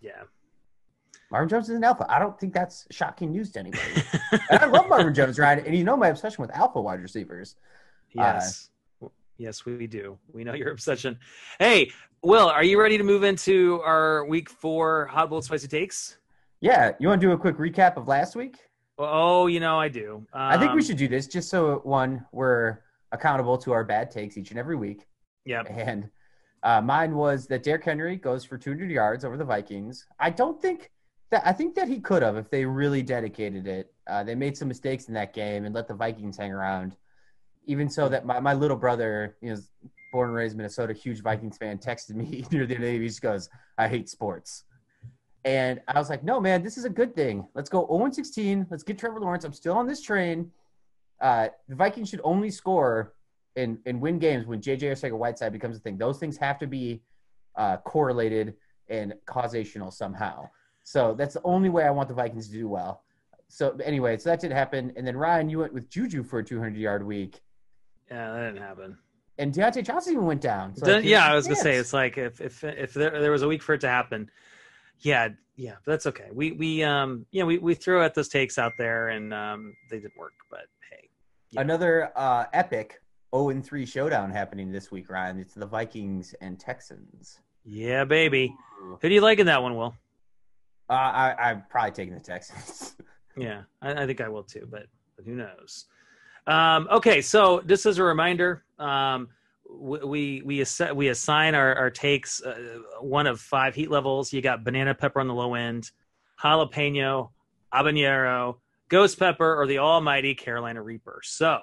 Yeah, 0.00 0.22
Marvin 1.30 1.48
Jones 1.48 1.68
is 1.68 1.76
an 1.76 1.84
alpha. 1.84 2.06
I 2.08 2.18
don't 2.18 2.38
think 2.38 2.52
that's 2.52 2.86
shocking 2.90 3.32
news 3.32 3.50
to 3.52 3.60
anybody. 3.60 3.82
and 4.50 4.60
I 4.60 4.66
love 4.66 4.88
Marvin 4.88 5.14
Jones, 5.16 5.38
right? 5.38 5.64
And 5.64 5.76
you 5.76 5.84
know 5.84 5.96
my 5.96 6.08
obsession 6.08 6.42
with 6.42 6.50
alpha 6.52 6.80
wide 6.80 7.00
receivers. 7.00 7.56
Yes. 8.12 8.68
Uh, 8.68 8.70
yes, 9.40 9.64
we 9.64 9.86
do. 9.86 10.18
We 10.32 10.44
know 10.44 10.54
your 10.54 10.70
obsession. 10.70 11.18
Hey, 11.58 11.90
Will, 12.22 12.48
are 12.48 12.62
you 12.62 12.80
ready 12.80 12.98
to 12.98 13.04
move 13.04 13.24
into 13.24 13.80
our 13.82 14.26
week 14.26 14.50
four 14.50 15.06
hot 15.06 15.30
bold 15.30 15.44
spicy 15.44 15.66
takes? 15.66 16.18
Yeah. 16.60 16.92
You 17.00 17.08
want 17.08 17.20
to 17.20 17.26
do 17.26 17.32
a 17.32 17.38
quick 17.38 17.56
recap 17.56 17.96
of 17.96 18.06
last 18.06 18.36
week? 18.36 18.58
Oh, 18.98 19.46
you 19.46 19.60
know 19.60 19.80
I 19.80 19.88
do. 19.88 20.26
Um, 20.34 20.42
I 20.42 20.58
think 20.58 20.72
we 20.72 20.80
um, 20.80 20.86
should 20.86 20.98
do 20.98 21.08
this 21.08 21.26
just 21.26 21.48
so 21.48 21.80
one 21.84 22.26
we're 22.32 22.80
accountable 23.12 23.56
to 23.58 23.72
our 23.72 23.82
bad 23.82 24.10
takes 24.10 24.36
each 24.36 24.50
and 24.50 24.58
every 24.58 24.76
week. 24.76 25.06
Yeah. 25.46 25.62
And 25.62 26.10
uh, 26.62 26.82
mine 26.82 27.14
was 27.14 27.46
that 27.46 27.62
Derrick 27.62 27.84
Henry 27.84 28.16
goes 28.16 28.44
for 28.44 28.58
200 28.58 28.90
yards 28.90 29.24
over 29.24 29.38
the 29.38 29.44
Vikings. 29.44 30.06
I 30.18 30.28
don't 30.28 30.60
think 30.60 30.90
that 31.30 31.42
I 31.46 31.52
think 31.52 31.74
that 31.76 31.88
he 31.88 31.98
could 32.00 32.22
have 32.22 32.36
if 32.36 32.50
they 32.50 32.66
really 32.66 33.02
dedicated 33.02 33.66
it. 33.66 33.94
Uh, 34.06 34.22
they 34.22 34.34
made 34.34 34.58
some 34.58 34.68
mistakes 34.68 35.08
in 35.08 35.14
that 35.14 35.32
game 35.32 35.64
and 35.64 35.74
let 35.74 35.88
the 35.88 35.94
Vikings 35.94 36.36
hang 36.36 36.52
around. 36.52 36.96
Even 37.70 37.88
so, 37.88 38.08
that 38.08 38.26
my, 38.26 38.40
my 38.40 38.52
little 38.52 38.76
brother, 38.76 39.36
know, 39.42 39.56
born 40.12 40.30
and 40.30 40.36
raised 40.36 40.56
Minnesota, 40.56 40.92
huge 40.92 41.22
Vikings 41.22 41.56
fan, 41.56 41.78
texted 41.78 42.16
me 42.16 42.44
near 42.50 42.66
the 42.66 42.74
end 42.74 42.84
of 42.84 42.90
the 42.90 42.92
day. 42.92 42.98
He 42.98 43.06
just 43.06 43.22
goes, 43.22 43.48
"I 43.78 43.86
hate 43.86 44.08
sports," 44.08 44.64
and 45.44 45.80
I 45.86 45.98
was 45.98 46.10
like, 46.10 46.24
"No, 46.24 46.40
man, 46.40 46.62
this 46.64 46.76
is 46.76 46.84
a 46.84 46.90
good 46.90 47.14
thing. 47.14 47.46
Let's 47.54 47.70
go 47.70 47.86
0 47.86 48.10
16. 48.10 48.66
Let's 48.70 48.82
get 48.82 48.98
Trevor 48.98 49.20
Lawrence. 49.20 49.44
I'm 49.44 49.52
still 49.52 49.74
on 49.74 49.86
this 49.86 50.02
train. 50.02 50.50
Uh, 51.20 51.48
the 51.68 51.76
Vikings 51.76 52.08
should 52.08 52.20
only 52.24 52.50
score 52.50 53.14
and 53.56 53.78
and 53.86 54.00
win 54.00 54.18
games 54.18 54.46
when 54.46 54.60
JJ 54.60 54.82
Arcega-Whiteside 54.82 55.52
becomes 55.52 55.76
a 55.76 55.80
thing. 55.80 55.96
Those 55.96 56.18
things 56.18 56.36
have 56.38 56.58
to 56.58 56.66
be 56.66 57.02
uh, 57.56 57.76
correlated 57.78 58.54
and 58.88 59.14
causational 59.26 59.92
somehow." 59.92 60.48
So 60.82 61.14
that's 61.14 61.34
the 61.34 61.42
only 61.44 61.68
way 61.68 61.84
I 61.84 61.90
want 61.90 62.08
the 62.08 62.14
Vikings 62.14 62.48
to 62.48 62.52
do 62.52 62.68
well. 62.68 63.04
So 63.50 63.76
anyway, 63.84 64.16
so 64.16 64.30
that 64.30 64.40
did 64.40 64.52
happen. 64.52 64.92
And 64.96 65.06
then 65.06 65.16
Ryan, 65.16 65.50
you 65.50 65.58
went 65.58 65.74
with 65.74 65.90
Juju 65.90 66.22
for 66.22 66.38
a 66.38 66.44
200 66.44 66.76
yard 66.76 67.04
week. 67.04 67.40
Yeah, 68.10 68.32
that 68.32 68.52
didn't 68.52 68.62
happen. 68.62 68.98
And 69.38 69.54
Diontae 69.54 69.84
Johnson 69.84 70.14
even 70.14 70.26
went 70.26 70.40
down. 70.40 70.76
So 70.76 70.96
like, 70.96 71.04
yeah, 71.04 71.24
I 71.24 71.34
was 71.34 71.46
gonna 71.46 71.56
say 71.56 71.76
it's 71.76 71.92
like 71.92 72.18
if 72.18 72.40
if 72.40 72.62
if 72.64 72.92
there, 72.92 73.20
there 73.20 73.30
was 73.30 73.42
a 73.42 73.48
week 73.48 73.62
for 73.62 73.74
it 73.74 73.80
to 73.82 73.88
happen, 73.88 74.30
yeah, 74.98 75.28
yeah, 75.56 75.76
but 75.84 75.92
that's 75.92 76.06
okay. 76.06 76.28
We 76.32 76.52
we 76.52 76.82
um 76.82 77.26
you 77.30 77.40
know 77.40 77.46
we 77.46 77.58
we 77.58 77.74
threw 77.74 78.02
out 78.02 78.14
those 78.14 78.28
takes 78.28 78.58
out 78.58 78.72
there 78.76 79.08
and 79.08 79.32
um 79.32 79.74
they 79.88 79.98
didn't 79.98 80.16
work, 80.16 80.34
but 80.50 80.66
hey. 80.90 81.08
Yeah. 81.50 81.62
Another 81.62 82.12
uh 82.16 82.46
epic 82.52 83.00
0 83.34 83.50
and 83.50 83.64
3 83.64 83.86
showdown 83.86 84.30
happening 84.30 84.72
this 84.72 84.90
week, 84.90 85.08
Ryan. 85.08 85.38
It's 85.38 85.54
the 85.54 85.66
Vikings 85.66 86.34
and 86.40 86.58
Texans. 86.58 87.38
Yeah, 87.64 88.04
baby. 88.04 88.54
Who 88.80 89.08
do 89.08 89.14
you 89.14 89.20
like 89.20 89.38
in 89.38 89.46
that 89.46 89.62
one, 89.62 89.76
Will? 89.76 89.94
Uh, 90.88 90.92
I, 90.92 91.34
I'm 91.38 91.64
probably 91.70 91.92
taking 91.92 92.14
the 92.14 92.20
Texans. 92.20 92.96
yeah, 93.36 93.62
I, 93.80 94.02
I, 94.02 94.06
think 94.06 94.20
I 94.20 94.28
will 94.28 94.42
too, 94.42 94.66
but, 94.68 94.86
but 95.14 95.24
who 95.24 95.36
knows? 95.36 95.86
Um, 96.46 96.88
okay, 96.90 97.20
so 97.20 97.60
just 97.60 97.86
as 97.86 97.98
a 97.98 98.04
reminder, 98.04 98.64
um, 98.78 99.28
we 99.72 100.42
we 100.42 100.58
assi- 100.58 100.94
we 100.94 101.08
assign 101.08 101.54
our, 101.54 101.74
our 101.76 101.90
takes 101.90 102.42
uh, 102.42 102.78
one 103.00 103.26
of 103.26 103.40
five 103.40 103.74
heat 103.74 103.90
levels. 103.90 104.32
You 104.32 104.40
got 104.40 104.64
banana 104.64 104.94
pepper 104.94 105.20
on 105.20 105.28
the 105.28 105.34
low 105.34 105.54
end, 105.54 105.90
jalapeno, 106.42 107.30
habanero, 107.72 108.56
ghost 108.88 109.18
pepper, 109.18 109.60
or 109.60 109.66
the 109.66 109.78
almighty 109.78 110.34
Carolina 110.34 110.82
Reaper. 110.82 111.20
So 111.22 111.60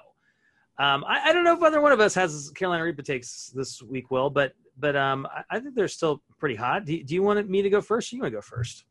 um, 0.78 1.04
I, 1.06 1.30
I, 1.30 1.32
don't 1.32 1.44
know 1.44 1.54
if 1.54 1.62
either 1.62 1.80
one 1.80 1.92
of 1.92 2.00
us 2.00 2.14
has 2.14 2.50
Carolina 2.50 2.84
Reaper 2.84 3.02
takes 3.02 3.52
this 3.54 3.82
week, 3.82 4.10
Will, 4.10 4.30
but 4.30 4.52
but 4.78 4.96
um, 4.96 5.26
I, 5.26 5.56
I, 5.56 5.60
think 5.60 5.74
they're 5.74 5.88
still 5.88 6.22
pretty 6.38 6.54
hot. 6.54 6.84
Do, 6.84 7.02
do 7.02 7.14
you 7.14 7.22
want 7.22 7.48
me 7.48 7.62
to 7.62 7.70
go 7.70 7.80
first? 7.80 8.12
Or 8.12 8.16
you 8.16 8.22
want 8.22 8.32
to 8.32 8.36
go 8.36 8.42
first? 8.42 8.84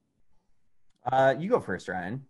Uh, 1.10 1.34
you 1.39 1.50
go 1.50 1.60
first, 1.60 1.88
Ryan. 1.88 2.26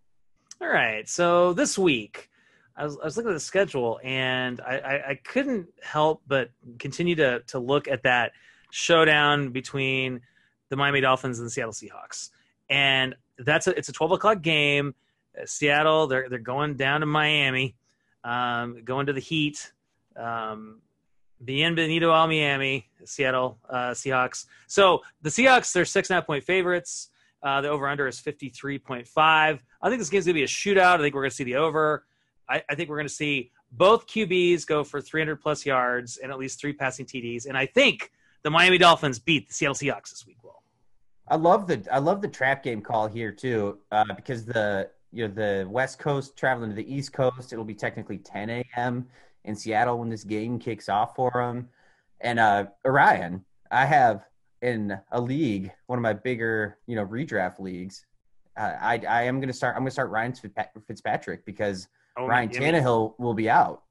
All 0.61 0.67
right. 0.67 1.07
So 1.09 1.53
this 1.53 1.77
week, 1.77 2.29
I 2.77 2.83
was, 2.83 2.97
I 3.01 3.05
was 3.05 3.17
looking 3.17 3.31
at 3.31 3.33
the 3.33 3.39
schedule, 3.39 3.99
and 4.03 4.61
I, 4.61 4.77
I, 4.77 5.09
I, 5.09 5.15
couldn't 5.15 5.67
help 5.81 6.21
but 6.27 6.51
continue 6.77 7.15
to 7.15 7.41
to 7.47 7.59
look 7.59 7.87
at 7.87 8.03
that 8.03 8.33
showdown 8.71 9.49
between 9.49 10.21
the 10.69 10.75
Miami 10.75 11.01
Dolphins 11.01 11.39
and 11.39 11.47
the 11.47 11.51
Seattle 11.51 11.73
Seahawks. 11.73 12.29
And 12.69 13.15
that's 13.39 13.65
a, 13.67 13.77
it's 13.77 13.89
a 13.89 13.93
twelve 13.93 14.11
o'clock 14.11 14.41
game. 14.41 14.93
Uh, 15.39 15.45
Seattle, 15.45 16.07
they're 16.07 16.29
they're 16.29 16.39
going 16.39 16.75
down 16.75 16.99
to 16.99 17.07
Miami, 17.07 17.75
um, 18.23 18.83
going 18.83 19.07
to 19.07 19.13
the 19.13 19.21
Heat. 19.21 19.71
Um, 20.15 20.81
Bienvenido 21.43 22.13
al 22.13 22.27
Miami, 22.27 22.89
Seattle 23.05 23.59
uh, 23.69 23.91
Seahawks. 23.91 24.45
So 24.67 25.01
the 25.21 25.29
Seahawks, 25.29 25.71
they're 25.71 25.85
six 25.85 26.09
and 26.09 26.15
a 26.15 26.21
half 26.21 26.27
point 26.27 26.43
favorites. 26.43 27.09
Uh, 27.43 27.61
the 27.61 27.69
over 27.69 27.87
under 27.87 28.07
is 28.07 28.19
53.5. 28.19 29.05
I 29.15 29.89
think 29.89 29.99
this 29.99 30.09
game's 30.09 30.25
going 30.25 30.33
to 30.33 30.33
be 30.33 30.43
a 30.43 30.47
shootout. 30.47 30.95
I 30.95 30.97
think 30.97 31.13
we're 31.13 31.21
going 31.21 31.29
to 31.29 31.35
see 31.35 31.43
the 31.43 31.57
over. 31.57 32.03
I, 32.49 32.63
I 32.69 32.75
think 32.75 32.89
we're 32.89 32.97
going 32.97 33.07
to 33.07 33.13
see 33.13 33.51
Both 33.71 34.07
QBs 34.07 34.65
go 34.65 34.83
for 34.83 35.01
300 35.01 35.37
plus 35.37 35.65
yards 35.65 36.17
and 36.17 36.31
at 36.31 36.37
least 36.37 36.59
three 36.59 36.73
passing 36.73 37.05
TDs. 37.05 37.45
And 37.45 37.57
I 37.57 37.65
think 37.65 38.11
the 38.43 38.49
Miami 38.49 38.77
Dolphins 38.77 39.19
beat 39.19 39.47
the 39.47 39.53
Seattle 39.53 39.75
Seahawks 39.75 40.09
this 40.09 40.25
week. 40.25 40.37
Will 40.43 40.61
I 41.27 41.35
love 41.35 41.67
the 41.67 41.85
I 41.91 41.99
love 41.99 42.21
the 42.21 42.27
trap 42.27 42.63
game 42.63 42.81
call 42.81 43.07
here 43.07 43.31
too 43.31 43.79
uh, 43.91 44.13
because 44.15 44.45
the 44.45 44.89
you 45.11 45.27
know 45.27 45.33
the 45.33 45.67
West 45.69 45.99
Coast 45.99 46.37
traveling 46.37 46.69
to 46.69 46.75
the 46.75 46.93
East 46.93 47.13
Coast. 47.13 47.51
It'll 47.51 47.65
be 47.65 47.73
technically 47.73 48.17
10 48.17 48.49
a.m. 48.49 49.07
in 49.43 49.55
Seattle 49.55 49.99
when 49.99 50.09
this 50.09 50.23
game 50.23 50.59
kicks 50.59 50.89
off 50.89 51.15
for 51.15 51.31
them. 51.33 51.67
And 52.21 52.39
uh, 52.39 52.67
Orion, 52.85 53.43
I 53.71 53.85
have 53.85 54.25
in 54.61 54.97
a 55.11 55.21
league, 55.21 55.71
one 55.87 55.99
of 55.99 56.03
my 56.03 56.13
bigger 56.13 56.77
you 56.87 56.95
know 56.95 57.05
redraft 57.05 57.59
leagues. 57.59 58.05
Uh, 58.55 58.73
I 58.79 59.01
I 59.07 59.23
am 59.23 59.39
gonna 59.39 59.53
start. 59.53 59.75
I'm 59.75 59.81
gonna 59.81 59.91
start 59.91 60.09
Ryan 60.09 60.33
Fitzpatrick 60.87 61.45
because 61.45 61.87
Ryan 62.19 62.49
Tannehill 62.49 63.13
will 63.19 63.33
be 63.33 63.49
out. 63.49 63.83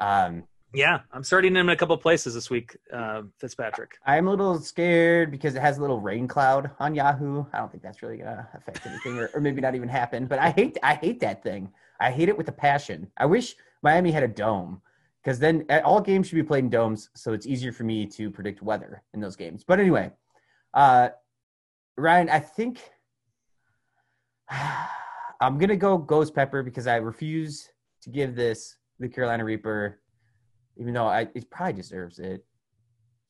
Um, 0.00 0.44
Yeah, 0.74 1.00
I'm 1.12 1.22
starting 1.22 1.54
him 1.54 1.68
in 1.68 1.74
a 1.74 1.76
couple 1.76 1.96
places 1.98 2.32
this 2.32 2.48
week, 2.48 2.76
uh, 2.92 3.22
Fitzpatrick. 3.38 3.98
I'm 4.06 4.26
a 4.26 4.30
little 4.30 4.58
scared 4.58 5.30
because 5.30 5.54
it 5.54 5.60
has 5.60 5.76
a 5.76 5.82
little 5.82 6.00
rain 6.00 6.26
cloud 6.26 6.70
on 6.80 6.94
Yahoo. 6.94 7.44
I 7.52 7.58
don't 7.58 7.70
think 7.70 7.82
that's 7.82 8.02
really 8.02 8.16
gonna 8.16 8.48
affect 8.54 8.86
anything, 8.86 9.18
or, 9.18 9.28
or 9.34 9.40
maybe 9.42 9.60
not 9.60 9.74
even 9.74 9.88
happen. 9.88 10.26
But 10.26 10.38
I 10.38 10.50
hate 10.50 10.78
I 10.82 10.94
hate 10.94 11.20
that 11.20 11.42
thing. 11.42 11.70
I 12.00 12.10
hate 12.10 12.30
it 12.30 12.38
with 12.38 12.48
a 12.48 12.52
passion. 12.52 13.10
I 13.18 13.26
wish 13.26 13.54
Miami 13.82 14.10
had 14.12 14.22
a 14.22 14.28
dome 14.28 14.80
because 15.22 15.38
then 15.38 15.66
uh, 15.68 15.80
all 15.84 16.00
games 16.00 16.28
should 16.28 16.36
be 16.36 16.42
played 16.42 16.64
in 16.64 16.70
domes, 16.70 17.10
so 17.14 17.34
it's 17.34 17.46
easier 17.46 17.72
for 17.72 17.84
me 17.84 18.06
to 18.06 18.30
predict 18.30 18.62
weather 18.62 19.02
in 19.12 19.20
those 19.20 19.36
games. 19.36 19.64
But 19.64 19.78
anyway, 19.78 20.10
uh, 20.72 21.10
Ryan, 21.98 22.30
I 22.30 22.38
think 22.38 22.80
I'm 25.42 25.58
gonna 25.58 25.76
go 25.76 25.98
Ghost 25.98 26.34
Pepper 26.34 26.62
because 26.62 26.86
I 26.86 26.96
refuse 26.96 27.68
to 28.02 28.10
give 28.10 28.36
this 28.36 28.76
the 29.00 29.08
Carolina 29.08 29.44
Reaper, 29.44 29.98
even 30.76 30.94
though 30.94 31.06
I 31.06 31.28
it 31.34 31.50
probably 31.50 31.74
deserves 31.74 32.20
it. 32.20 32.44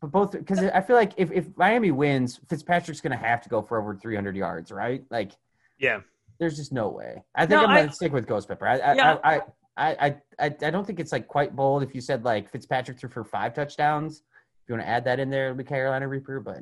But 0.02 0.12
both 0.12 0.32
because 0.32 0.58
I 0.62 0.82
feel 0.82 0.96
like 0.96 1.12
if, 1.16 1.32
if 1.32 1.46
Miami 1.56 1.90
wins, 1.90 2.38
Fitzpatrick's 2.48 3.00
gonna 3.00 3.16
have 3.16 3.40
to 3.42 3.48
go 3.48 3.62
for 3.62 3.80
over 3.80 3.96
300 3.96 4.36
yards, 4.36 4.70
right? 4.70 5.02
Like 5.10 5.32
Yeah, 5.78 6.00
there's 6.38 6.56
just 6.56 6.70
no 6.70 6.88
way. 6.88 7.22
I 7.34 7.46
think 7.46 7.62
No, 7.62 7.66
I'm 7.66 7.76
gonna 7.76 7.92
stick 7.92 8.12
with 8.12 8.26
Ghost 8.26 8.46
Pepper. 8.46 8.66
I 8.66 8.78
I, 8.78 8.94
Yeah. 8.94 9.16
I, 9.24 9.34
I, 9.34 9.42
I, 9.78 10.16
I, 10.38 10.44
I 10.44 10.70
don't 10.70 10.86
think 10.86 11.00
it's 11.00 11.12
like 11.12 11.26
quite 11.28 11.56
bold 11.56 11.82
if 11.82 11.94
you 11.94 12.02
said 12.02 12.24
like 12.24 12.50
Fitzpatrick 12.50 12.98
threw 12.98 13.08
for 13.08 13.24
five 13.24 13.54
touchdowns. 13.54 14.18
If 14.18 14.68
you 14.68 14.74
want 14.74 14.84
to 14.84 14.88
add 14.88 15.04
that 15.06 15.18
in 15.18 15.30
there, 15.30 15.46
it'll 15.46 15.56
be 15.56 15.64
Carolina 15.64 16.06
Reaper. 16.06 16.40
But 16.40 16.58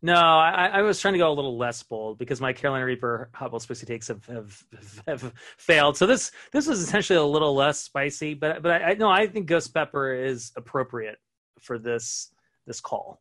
No, 0.00 0.14
I, 0.14 0.70
I 0.74 0.82
was 0.82 1.00
trying 1.00 1.14
to 1.14 1.18
go 1.18 1.30
a 1.30 1.34
little 1.34 1.58
less 1.58 1.82
bold 1.82 2.18
because 2.18 2.40
my 2.40 2.52
Carolina 2.52 2.84
Reaper 2.84 3.30
Hubble 3.34 3.58
spicy 3.58 3.84
takes 3.84 4.06
have, 4.08 4.24
have 4.26 4.64
have 5.08 5.32
failed. 5.56 5.96
So 5.96 6.06
this 6.06 6.30
this 6.52 6.68
was 6.68 6.80
essentially 6.80 7.18
a 7.18 7.24
little 7.24 7.54
less 7.54 7.80
spicy, 7.80 8.34
but 8.34 8.62
but 8.62 8.70
I, 8.70 8.90
I 8.90 8.94
no, 8.94 9.10
I 9.10 9.26
think 9.26 9.46
Ghost 9.46 9.74
Pepper 9.74 10.12
is 10.12 10.52
appropriate 10.56 11.18
for 11.60 11.78
this 11.78 12.30
this 12.66 12.80
call. 12.80 13.20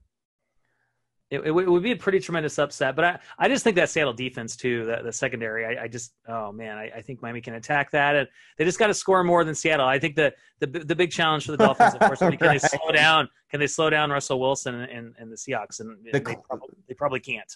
It, 1.30 1.42
it, 1.42 1.52
would- 1.52 1.84
be 1.84 1.92
a 1.92 1.96
pretty 1.98 2.20
tremendous 2.20 2.58
upset, 2.58 2.96
but 2.96 3.04
I, 3.06 3.20
I 3.38 3.48
just 3.50 3.64
think 3.64 3.76
that 3.76 3.90
Seattle 3.90 4.14
defense 4.14 4.56
too, 4.56 4.86
the, 4.86 5.02
the 5.04 5.12
secondary. 5.12 5.66
I, 5.78 5.84
I 5.84 5.88
just 5.90 6.14
oh 6.28 6.52
man, 6.54 6.78
I, 6.78 6.90
I 6.96 7.02
think 7.02 7.22
Miami 7.22 7.42
can 7.42 7.56
attack 7.56 7.92
that, 7.92 8.16
and 8.16 8.28
they 8.58 8.64
just 8.64 8.80
got 8.80 8.88
to 8.88 8.94
score 8.94 9.24
more 9.26 9.44
than 9.44 9.54
Seattle. 9.54 9.86
I 9.86 10.00
think 10.00 10.16
the 10.16 10.34
the 10.60 10.68
the 10.68 10.96
big 10.96 11.12
challenge 11.12 11.46
for 11.46 11.52
the 11.52 11.58
Dolphins, 11.58 11.96
of 11.96 12.00
course, 12.00 12.20
be 12.20 12.38
can 12.38 12.48
they 12.48 12.60
slow 12.60 12.92
down? 12.94 13.28
Can 13.52 13.60
they 13.60 13.68
slow 13.68 13.90
down 13.90 14.10
Russell 14.10 14.40
Wilson 14.40 14.76
and, 14.76 14.90
and, 14.92 15.16
and 15.20 15.32
the 15.32 15.36
Seahawks? 15.36 15.80
And 15.82 15.98
The 16.06 16.12
they, 16.14 16.20
probably, 16.22 16.76
they 16.88 16.94
probably 16.94 17.20
can't. 17.20 17.56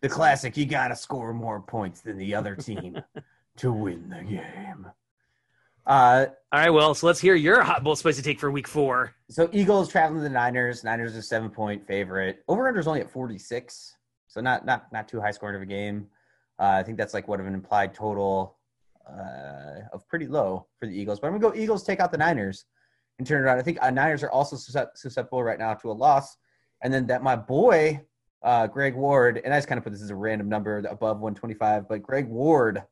the 0.00 0.08
classic, 0.08 0.56
you 0.56 0.66
gotta 0.66 0.96
score 0.96 1.32
more 1.32 1.60
points 1.60 2.00
than 2.00 2.16
the 2.18 2.34
other 2.34 2.56
team 2.56 3.00
to 3.58 3.72
win 3.72 4.08
the 4.08 4.22
game. 4.24 4.86
Uh, 5.86 6.26
All 6.52 6.60
right, 6.60 6.70
well, 6.70 6.94
so 6.94 7.06
let's 7.06 7.20
hear 7.20 7.34
your 7.34 7.62
hot 7.62 7.82
bowl 7.82 7.96
spicy 7.96 8.22
take 8.22 8.38
for 8.38 8.50
week 8.50 8.68
four. 8.68 9.14
so 9.28 9.48
Eagles 9.52 9.88
traveling 9.88 10.20
to 10.20 10.22
the 10.22 10.32
Niners. 10.32 10.84
Niners 10.84 11.16
are 11.16 11.22
seven 11.22 11.50
point 11.50 11.86
favorite. 11.86 12.44
Over 12.46 12.68
under 12.68 12.78
is 12.78 12.86
only 12.86 13.00
at 13.00 13.10
46, 13.10 13.96
so 14.28 14.40
not 14.40 14.64
not 14.64 14.92
not 14.92 15.08
too 15.08 15.20
high 15.20 15.32
scoring 15.32 15.56
of 15.56 15.62
a 15.62 15.66
game. 15.66 16.06
Uh, 16.58 16.76
I 16.78 16.82
think 16.82 16.98
that's 16.98 17.14
like 17.14 17.26
what 17.26 17.40
of 17.40 17.46
an 17.46 17.54
implied 17.54 17.94
total 17.94 18.58
uh, 19.10 19.80
of 19.92 20.06
pretty 20.08 20.28
low 20.28 20.66
for 20.78 20.86
the 20.86 20.96
Eagles. 20.98 21.18
But 21.18 21.28
I'm 21.28 21.38
gonna 21.38 21.52
go 21.54 21.60
Eagles 21.60 21.82
take 21.82 21.98
out 21.98 22.12
the 22.12 22.18
Niners 22.18 22.64
and 23.18 23.26
turn 23.26 23.42
it 23.42 23.44
around. 23.44 23.58
I 23.58 23.62
think 23.62 23.78
uh, 23.82 23.90
Niners 23.90 24.22
are 24.22 24.30
also 24.30 24.56
susceptible 24.56 25.42
right 25.42 25.58
now 25.58 25.74
to 25.74 25.90
a 25.90 25.92
loss, 25.92 26.36
and 26.82 26.94
then 26.94 27.08
that 27.08 27.24
my 27.24 27.34
boy 27.34 28.00
uh, 28.44 28.68
Greg 28.68 28.94
Ward, 28.94 29.40
and 29.44 29.52
I 29.52 29.56
just 29.56 29.68
kind 29.68 29.78
of 29.78 29.84
put 29.84 29.92
this 29.92 30.02
as 30.02 30.10
a 30.10 30.16
random 30.16 30.48
number 30.48 30.78
above 30.78 31.18
125, 31.20 31.88
but 31.88 32.02
Greg 32.02 32.28
Ward 32.28 32.82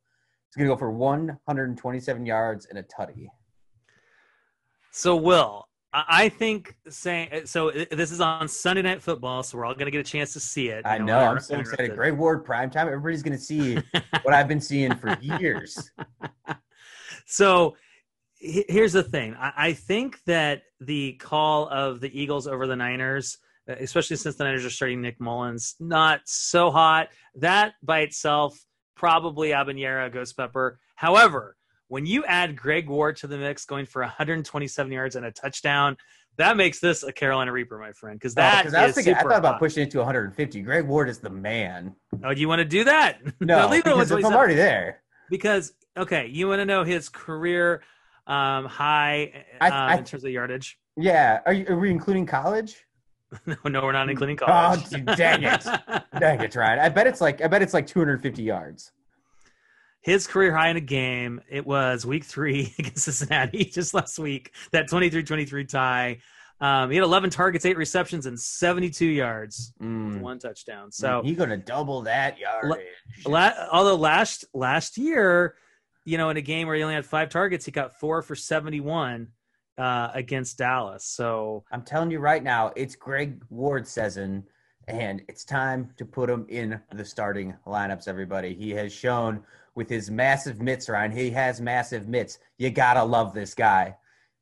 is 0.50 0.56
gonna 0.56 0.68
go 0.68 0.76
for 0.76 0.90
127 0.90 2.26
yards 2.26 2.66
and 2.66 2.78
a 2.78 2.82
tutty. 2.82 3.28
So, 4.92 5.16
Will, 5.16 5.68
I 5.92 6.28
think 6.28 6.76
saying 6.88 7.46
so. 7.46 7.70
This 7.70 8.12
is 8.12 8.20
on 8.20 8.46
Sunday 8.48 8.82
Night 8.82 9.02
Football, 9.02 9.42
so 9.42 9.58
we're 9.58 9.64
all 9.64 9.74
going 9.74 9.86
to 9.86 9.90
get 9.90 10.00
a 10.00 10.08
chance 10.08 10.32
to 10.34 10.40
see 10.40 10.68
it. 10.68 10.86
I 10.86 10.98
you 10.98 11.04
know. 11.04 11.18
when 11.18 11.28
I'm 11.28 11.40
so 11.40 11.58
excited. 11.58 11.96
Greg 11.96 12.16
Ward 12.16 12.44
prime 12.44 12.70
time. 12.70 12.86
Everybody's 12.86 13.22
gonna 13.22 13.38
see 13.38 13.74
what 14.22 14.34
I've 14.34 14.48
been 14.48 14.60
seeing 14.60 14.94
for 14.96 15.16
years. 15.20 15.90
So 17.30 17.76
here's 18.34 18.92
the 18.92 19.04
thing. 19.04 19.36
I, 19.38 19.52
I 19.56 19.72
think 19.72 20.18
that 20.26 20.62
the 20.80 21.12
call 21.14 21.68
of 21.68 22.00
the 22.00 22.20
Eagles 22.20 22.48
over 22.48 22.66
the 22.66 22.74
Niners, 22.74 23.38
especially 23.68 24.16
since 24.16 24.34
the 24.34 24.44
Niners 24.44 24.64
are 24.64 24.70
starting 24.70 25.00
Nick 25.00 25.20
Mullens, 25.20 25.76
not 25.78 26.22
so 26.24 26.72
hot. 26.72 27.08
That 27.36 27.74
by 27.84 28.00
itself, 28.00 28.58
probably 29.04 29.48
Habanero, 29.48 30.12
Ghost 30.12 30.36
Pepper. 30.36 30.78
However, 30.94 31.56
when 31.88 32.04
you 32.04 32.22
add 32.26 32.54
Greg 32.54 32.86
Ward 32.86 33.16
to 33.16 33.26
the 33.26 33.38
mix, 33.38 33.64
going 33.64 33.86
for 33.86 34.02
127 34.02 34.92
yards 34.92 35.16
and 35.16 35.24
a 35.24 35.32
touchdown, 35.32 35.96
that 36.36 36.58
makes 36.58 36.80
this 36.80 37.02
a 37.02 37.10
Carolina 37.10 37.50
Reaper, 37.50 37.78
my 37.78 37.92
friend. 37.92 38.18
Because 38.20 38.34
that 38.34 38.66
Oh, 38.66 38.76
I 38.78 38.82
was 38.82 38.90
is 38.90 38.94
thinking, 38.96 39.14
I 39.14 39.22
thought 39.22 39.38
about 39.38 39.52
hot. 39.54 39.58
pushing 39.58 39.84
it 39.84 39.90
to 39.92 39.98
150. 40.00 40.60
Greg 40.60 40.84
Ward 40.86 41.08
is 41.08 41.18
the 41.18 41.30
man. 41.30 41.94
Oh, 42.22 42.34
do 42.34 42.40
you 42.42 42.46
want 42.48 42.58
to 42.58 42.64
do 42.66 42.84
that? 42.84 43.20
No, 43.40 43.66
leave 43.68 43.80
it 43.80 43.84
because 43.86 44.10
if 44.10 44.22
I'm 44.22 44.34
already 44.34 44.54
there, 44.54 45.00
Because 45.30 45.72
okay, 45.96 46.26
you 46.26 46.46
want 46.48 46.60
to 46.60 46.66
know 46.66 46.84
his 46.84 47.08
career 47.08 47.82
um, 48.26 48.66
high 48.66 49.44
I- 49.62 49.68
um, 49.70 49.72
I- 49.72 49.96
in 49.96 50.04
terms 50.04 50.24
of 50.24 50.30
yardage? 50.30 50.78
yeah. 50.98 51.40
Are 51.46 51.54
you? 51.54 51.64
Are 51.70 51.78
we 51.78 51.90
including 51.90 52.26
college? 52.26 52.84
No, 53.46 53.56
no, 53.66 53.82
we're 53.82 53.92
not 53.92 54.08
including 54.10 54.38
Oh, 54.42 54.46
college. 54.46 54.90
dang 55.16 55.42
it. 55.44 55.64
Dang 56.18 56.40
it, 56.40 56.54
Ryan. 56.54 56.78
I 56.80 56.88
bet 56.88 57.06
it's 57.06 57.20
like 57.20 57.40
I 57.42 57.46
bet 57.48 57.62
it's 57.62 57.74
like 57.74 57.86
250 57.86 58.42
yards. 58.42 58.92
his 60.02 60.26
career 60.26 60.54
high 60.56 60.68
in 60.68 60.76
a 60.76 60.80
game, 60.80 61.40
it 61.48 61.66
was 61.66 62.04
week 62.06 62.24
three 62.24 62.74
against 62.78 63.04
Cincinnati 63.04 63.64
just 63.64 63.94
last 63.94 64.18
week. 64.18 64.52
That 64.72 64.88
23-23 64.88 65.68
tie. 65.68 66.18
Um, 66.62 66.90
he 66.90 66.96
had 66.96 67.04
11 67.04 67.30
targets, 67.30 67.64
eight 67.64 67.78
receptions, 67.78 68.26
and 68.26 68.38
72 68.38 69.06
yards, 69.06 69.72
Mm. 69.80 70.20
one 70.20 70.38
touchdown. 70.38 70.92
So 70.92 71.22
he's 71.24 71.38
gonna 71.38 71.56
double 71.56 72.02
that 72.02 72.38
yardage. 72.38 72.84
La- 73.24 73.68
although 73.72 73.94
last 73.96 74.44
last 74.52 74.98
year, 74.98 75.54
you 76.04 76.18
know, 76.18 76.28
in 76.30 76.36
a 76.36 76.42
game 76.42 76.66
where 76.66 76.76
he 76.76 76.82
only 76.82 76.94
had 76.94 77.06
five 77.06 77.30
targets, 77.30 77.64
he 77.64 77.70
got 77.72 77.98
four 77.98 78.20
for 78.20 78.34
seventy 78.34 78.80
one 78.80 79.28
uh, 79.80 80.10
against 80.14 80.58
Dallas. 80.58 81.04
So 81.04 81.64
I'm 81.72 81.82
telling 81.82 82.10
you 82.10 82.18
right 82.18 82.42
now, 82.42 82.72
it's 82.76 82.94
Greg 82.94 83.42
Ward 83.48 83.86
season, 83.88 84.44
and 84.88 85.22
it's 85.28 85.44
time 85.44 85.90
to 85.96 86.04
put 86.04 86.28
him 86.28 86.44
in 86.48 86.80
the 86.92 87.04
starting 87.04 87.54
lineups. 87.66 88.06
Everybody, 88.06 88.54
he 88.54 88.70
has 88.72 88.92
shown 88.92 89.42
with 89.74 89.88
his 89.88 90.10
massive 90.10 90.60
mitts, 90.60 90.88
Ryan. 90.88 91.12
He 91.12 91.30
has 91.30 91.60
massive 91.60 92.08
mitts. 92.08 92.38
You 92.58 92.70
gotta 92.70 93.02
love 93.02 93.32
this 93.32 93.54
guy. 93.54 93.96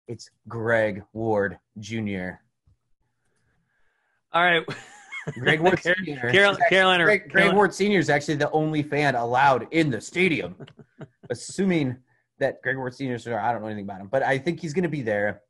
It's 0.08 0.30
Greg 0.48 1.04
Ward 1.12 1.58
Jr. 1.78 2.30
all 4.32 4.42
right, 4.42 4.64
Greg 5.34 5.60
Ward 5.60 5.80
Car- 5.82 5.94
Sr. 6.04 6.30
Carol- 6.30 6.52
is 6.52 6.58
actually- 6.58 6.68
Carolina- 6.70 7.04
Greg, 7.04 7.20
Greg 7.22 7.32
Carolina- 7.32 7.56
Ward 7.56 7.74
Sr. 7.74 7.98
is 7.98 8.10
actually 8.10 8.36
the 8.36 8.50
only 8.50 8.82
fan 8.82 9.14
allowed 9.14 9.68
in 9.70 9.90
the 9.90 10.00
stadium, 10.00 10.56
assuming 11.30 11.96
that 12.38 12.62
Greg 12.62 12.76
Ward 12.76 12.94
is. 12.98 13.26
I 13.26 13.52
don't 13.52 13.62
know 13.62 13.66
anything 13.66 13.84
about 13.84 14.00
him, 14.00 14.08
but 14.08 14.22
I 14.22 14.38
think 14.38 14.60
he's 14.60 14.72
going 14.72 14.84
to 14.84 14.88
be 14.88 15.02
there. 15.02 15.42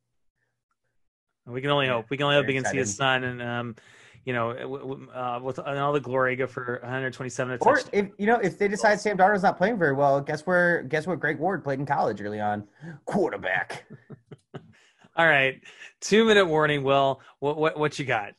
we 1.46 1.60
can 1.60 1.70
only 1.70 1.88
hope. 1.88 2.06
We 2.10 2.16
can 2.16 2.24
only 2.24 2.36
hope 2.36 2.44
very 2.46 2.56
we 2.56 2.62
can 2.62 2.70
see 2.70 2.78
his 2.78 2.94
son 2.94 3.24
and 3.24 3.42
um, 3.42 3.76
you 4.24 4.34
know, 4.34 4.50
uh, 4.50 5.40
with 5.42 5.58
and 5.58 5.78
all 5.78 5.92
the 5.94 6.00
glory, 6.00 6.36
go 6.36 6.46
for 6.46 6.80
one 6.82 6.92
hundred 6.92 7.14
twenty 7.14 7.30
seven. 7.30 7.56
Or 7.62 7.80
if 7.92 8.08
you 8.18 8.26
know 8.26 8.36
if 8.36 8.58
they 8.58 8.68
decide 8.68 9.00
Sam 9.00 9.16
Darnold's 9.16 9.42
not 9.42 9.56
playing 9.56 9.78
very 9.78 9.94
well, 9.94 10.20
guess 10.20 10.46
where? 10.46 10.82
Guess 10.82 11.06
what? 11.06 11.18
Greg 11.18 11.38
Ward 11.38 11.64
played 11.64 11.78
in 11.78 11.86
college 11.86 12.20
early 12.20 12.38
on, 12.38 12.64
quarterback. 13.06 13.86
All 15.16 15.26
right, 15.26 15.60
two 16.02 16.26
minute 16.26 16.44
warning. 16.44 16.82
Will 16.82 17.22
what 17.38 17.56
what 17.56 17.78
what 17.78 17.98
you 17.98 18.04
got? 18.04 18.34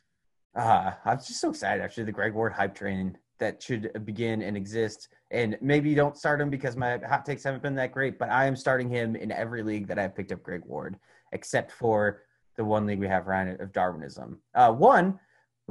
Uh, 0.56 0.92
I'm 1.06 1.18
just 1.18 1.42
so 1.42 1.50
excited 1.50 1.82
actually 1.82 2.04
the 2.04 2.12
Greg 2.12 2.34
Ward 2.34 2.54
hype 2.54 2.76
train 2.76 3.18
that 3.40 3.62
should 3.62 4.06
begin 4.06 4.42
and 4.42 4.56
exist. 4.56 5.10
And 5.32 5.58
maybe 5.62 5.90
you 5.90 5.96
don't 5.96 6.18
start 6.18 6.42
him 6.42 6.50
because 6.50 6.76
my 6.76 6.98
hot 6.98 7.26
takes 7.26 7.44
haven't 7.44 7.64
been 7.64 7.76
that 7.76 7.92
great, 7.92 8.20
but 8.20 8.30
I 8.30 8.46
am 8.46 8.56
starting 8.56 8.90
him 8.90 9.16
in 9.16 9.32
every 9.32 9.64
league 9.64 9.88
that 9.88 9.98
I've 9.98 10.16
picked 10.16 10.32
up 10.32 10.44
Greg 10.44 10.62
Ward, 10.66 10.98
except 11.32 11.72
for 11.72 12.24
the 12.58 12.66
one 12.66 12.86
league 12.86 13.00
we 13.00 13.08
have, 13.08 13.28
Ryan, 13.28 13.60
of 13.62 13.72
Darwinism. 13.72 14.40
Uh, 14.54 14.72
one, 14.72 15.20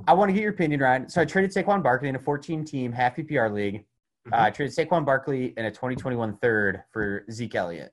I 0.07 0.14
want 0.14 0.29
to 0.29 0.33
get 0.33 0.43
your 0.43 0.53
opinion, 0.53 0.81
Ryan. 0.81 1.09
So 1.09 1.21
I 1.21 1.25
traded 1.25 1.51
Saquon 1.51 1.83
Barkley 1.83 2.09
in 2.09 2.16
a 2.16 2.21
14 2.21 2.64
team 2.64 2.93
half 2.93 3.16
PPR 3.16 3.53
league. 3.53 3.85
Uh, 4.33 4.37
I 4.43 4.51
traded 4.51 4.75
Saquon 4.75 5.05
Barkley 5.05 5.55
in 5.57 5.66
a 5.66 5.71
2021 5.71 6.37
third 6.39 6.83
for 6.91 7.25
Zeke 7.31 7.55
Elliott. 7.55 7.93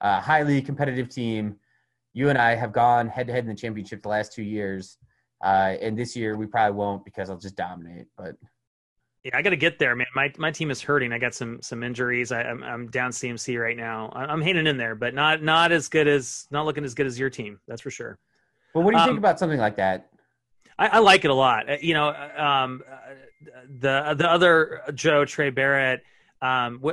a 0.00 0.20
highly 0.20 0.60
competitive 0.60 1.08
team. 1.08 1.56
You 2.12 2.28
and 2.28 2.38
I 2.38 2.54
have 2.54 2.72
gone 2.72 3.08
head 3.08 3.26
to 3.26 3.32
head 3.32 3.44
in 3.44 3.48
the 3.48 3.54
championship 3.56 4.02
the 4.02 4.08
last 4.08 4.32
two 4.32 4.42
years, 4.42 4.98
uh, 5.42 5.74
and 5.80 5.98
this 5.98 6.14
year 6.14 6.36
we 6.36 6.46
probably 6.46 6.76
won't 6.76 7.04
because 7.04 7.28
I'll 7.28 7.38
just 7.38 7.56
dominate. 7.56 8.06
But 8.16 8.36
Yeah, 9.24 9.36
I 9.38 9.42
got 9.42 9.50
to 9.50 9.56
get 9.56 9.78
there, 9.78 9.96
man. 9.96 10.06
My 10.14 10.30
my 10.36 10.50
team 10.50 10.70
is 10.70 10.82
hurting. 10.82 11.12
I 11.12 11.18
got 11.18 11.34
some 11.34 11.60
some 11.62 11.82
injuries. 11.82 12.30
I, 12.30 12.42
I'm 12.42 12.62
I'm 12.62 12.86
down 12.88 13.10
CMC 13.10 13.58
right 13.60 13.76
now. 13.76 14.10
I- 14.14 14.26
I'm 14.26 14.42
hanging 14.42 14.66
in 14.66 14.76
there, 14.76 14.94
but 14.94 15.14
not 15.14 15.42
not 15.42 15.72
as 15.72 15.88
good 15.88 16.06
as 16.06 16.46
not 16.50 16.66
looking 16.66 16.84
as 16.84 16.92
good 16.94 17.06
as 17.06 17.18
your 17.18 17.30
team. 17.30 17.58
That's 17.66 17.80
for 17.80 17.90
sure. 17.90 18.18
well, 18.74 18.84
what 18.84 18.90
do 18.90 18.98
you 18.98 19.02
Um, 19.02 19.08
think 19.08 19.18
about 19.18 19.38
something 19.38 19.58
like 19.58 19.76
that? 19.76 20.10
I, 20.78 20.88
I 20.88 20.98
like 20.98 21.24
it 21.24 21.30
a 21.30 21.34
lot. 21.34 21.70
Uh, 21.70 21.76
You 21.80 21.94
know, 21.94 22.08
um, 22.36 22.82
uh, 22.90 22.96
the 23.80 24.14
the 24.18 24.28
other 24.30 24.82
Joe 24.94 25.24
Trey 25.24 25.48
Barrett 25.48 26.02
um, 26.42 26.84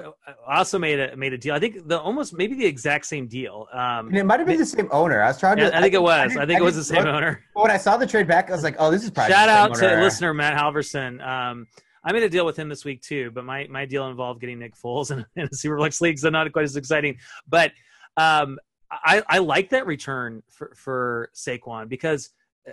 also 0.47 0.79
made 0.79 1.01
a 1.01 1.17
made 1.17 1.33
a 1.33 1.37
deal. 1.37 1.53
I 1.53 1.59
think 1.59 1.85
the 1.85 1.99
almost 1.99 2.33
maybe 2.33 2.55
the 2.55 2.65
exact 2.65 3.07
same 3.07 3.27
deal. 3.27 3.67
Um, 3.73 4.07
And 4.07 4.17
it 4.19 4.23
might 4.25 4.39
have 4.39 4.47
been 4.47 4.57
the 4.57 4.65
same 4.65 4.87
owner. 4.91 5.21
I 5.21 5.27
was 5.27 5.37
trying 5.37 5.57
to. 5.57 5.63
yeah, 5.63 5.77
I 5.77 5.81
think 5.81 5.93
it 5.95 6.01
was. 6.01 6.29
didn't- 6.29 6.43
I 6.43 6.45
think 6.45 6.61
it 6.61 6.63
was 6.63 6.77
the 6.77 6.83
same 6.85 7.03
look- 7.03 7.13
owner. 7.15 7.43
When 7.53 7.71
I 7.71 7.75
saw 7.77 7.97
the 7.97 8.07
trade 8.07 8.27
back, 8.27 8.49
I 8.49 8.53
was 8.53 8.63
like, 8.63 8.75
"Oh, 8.79 8.89
this 8.89 9.03
is 9.03 9.09
probably 9.09 9.33
Shout 9.33 9.49
out 9.49 9.75
to 9.75 9.91
owner. 9.91 10.01
listener 10.01 10.33
Matt 10.33 10.57
Halverson. 10.57 11.21
Um, 11.27 11.67
I 12.03 12.11
made 12.13 12.23
a 12.23 12.29
deal 12.29 12.45
with 12.45 12.57
him 12.57 12.69
this 12.69 12.83
week 12.83 13.01
too, 13.01 13.31
but 13.31 13.45
my 13.45 13.67
my 13.69 13.85
deal 13.85 14.07
involved 14.07 14.41
getting 14.41 14.59
Nick 14.59 14.75
Foles 14.75 15.11
in, 15.11 15.19
in 15.35 15.45
a 15.45 15.49
Superflex 15.49 16.01
league, 16.01 16.17
so 16.17 16.29
not 16.29 16.51
quite 16.51 16.63
as 16.63 16.75
exciting. 16.75 17.17
But 17.47 17.71
um, 18.17 18.57
I 18.91 19.23
I 19.27 19.37
like 19.39 19.69
that 19.69 19.85
return 19.85 20.43
for 20.49 20.73
for 20.75 21.29
Saquon 21.35 21.89
because 21.89 22.29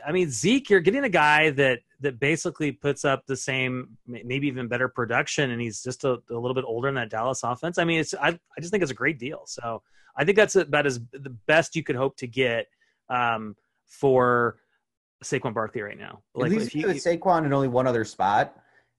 I 0.06 0.12
mean 0.12 0.30
Zeke, 0.30 0.70
you're 0.70 0.80
getting 0.80 1.04
a 1.04 1.08
guy 1.08 1.50
that 1.50 1.80
that 2.00 2.18
basically 2.20 2.72
puts 2.72 3.04
up 3.04 3.26
the 3.26 3.36
same, 3.36 3.98
maybe 4.06 4.46
even 4.46 4.68
better 4.68 4.88
production, 4.88 5.50
and 5.50 5.60
he's 5.60 5.82
just 5.82 6.04
a, 6.04 6.22
a 6.30 6.34
little 6.34 6.54
bit 6.54 6.64
older 6.64 6.88
in 6.88 6.94
that 6.94 7.10
Dallas 7.10 7.42
offense. 7.42 7.78
I 7.78 7.84
mean, 7.84 8.00
it's 8.00 8.14
I 8.14 8.28
I 8.28 8.60
just 8.60 8.70
think 8.70 8.82
it's 8.82 8.92
a 8.92 8.96
great 8.96 9.18
deal. 9.18 9.42
So 9.46 9.82
I 10.16 10.24
think 10.24 10.36
that's 10.36 10.56
about 10.56 10.86
as 10.86 11.00
the 11.12 11.36
best 11.46 11.76
you 11.76 11.82
could 11.82 11.96
hope 11.96 12.16
to 12.18 12.26
get 12.26 12.66
um, 13.08 13.56
for 13.86 14.56
Saquon 15.22 15.54
Barkley 15.54 15.82
right 15.82 15.98
now. 15.98 16.22
At 16.36 16.50
least 16.50 16.66
if 16.68 16.74
you- 16.74 16.86
with 16.86 16.96
Saquon 16.96 17.44
in 17.44 17.52
only 17.52 17.68
one 17.68 17.86
other 17.86 18.04
spot, 18.04 18.56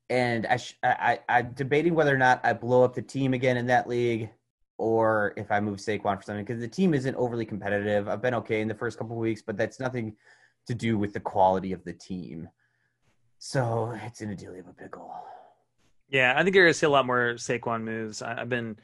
and 0.10 0.48
I, 0.48 0.58
sh- 0.58 0.78
I, 0.84 1.20
I, 1.28 1.38
I'm 1.38 1.52
debating 1.54 1.94
whether 1.96 2.14
or 2.14 2.18
not 2.18 2.42
I 2.44 2.54
blow 2.54 2.84
up 2.84 2.96
the 2.96 3.02
team 3.02 3.34
again 3.34 3.58
in 3.58 3.68
that 3.68 3.88
league, 3.88 4.30
or 4.78 5.34
if 5.38 5.52
I 5.52 5.60
move 5.60 5.80
Saquon 5.80 6.18
for 6.18 6.24
something 6.24 6.44
because 6.46 6.62
the 6.62 6.68
team 6.68 6.94
isn't 6.94 7.16
overly 7.16 7.46
competitive. 7.46 8.08
I've 8.08 8.22
been 8.22 8.34
okay 8.36 8.62
in 8.62 8.68
the 8.68 8.76
first 8.76 8.98
couple 8.98 9.16
weeks, 9.18 9.42
but 9.42 9.58
that's 9.58 9.80
nothing 9.80 10.16
to 10.68 10.74
do 10.74 10.98
with 10.98 11.14
the 11.14 11.20
quality 11.20 11.74
of 11.74 11.84
the 11.84 11.94
team. 11.94 12.50
So 13.38 13.98
it's 14.04 14.22
in 14.22 14.30
a 14.30 14.36
deal 14.36 14.54
of 14.54 14.68
a 14.68 14.74
pickle. 14.74 15.14
Yeah, 16.10 16.34
I 16.36 16.44
think 16.44 16.56
you're 16.56 16.68
to 16.68 16.74
see 16.74 16.86
a 16.86 16.90
lot 16.90 17.06
more 17.06 17.36
Saquon 17.36 17.84
moves. 17.84 18.22
I, 18.22 18.42
I've 18.42 18.50
been 18.50 18.78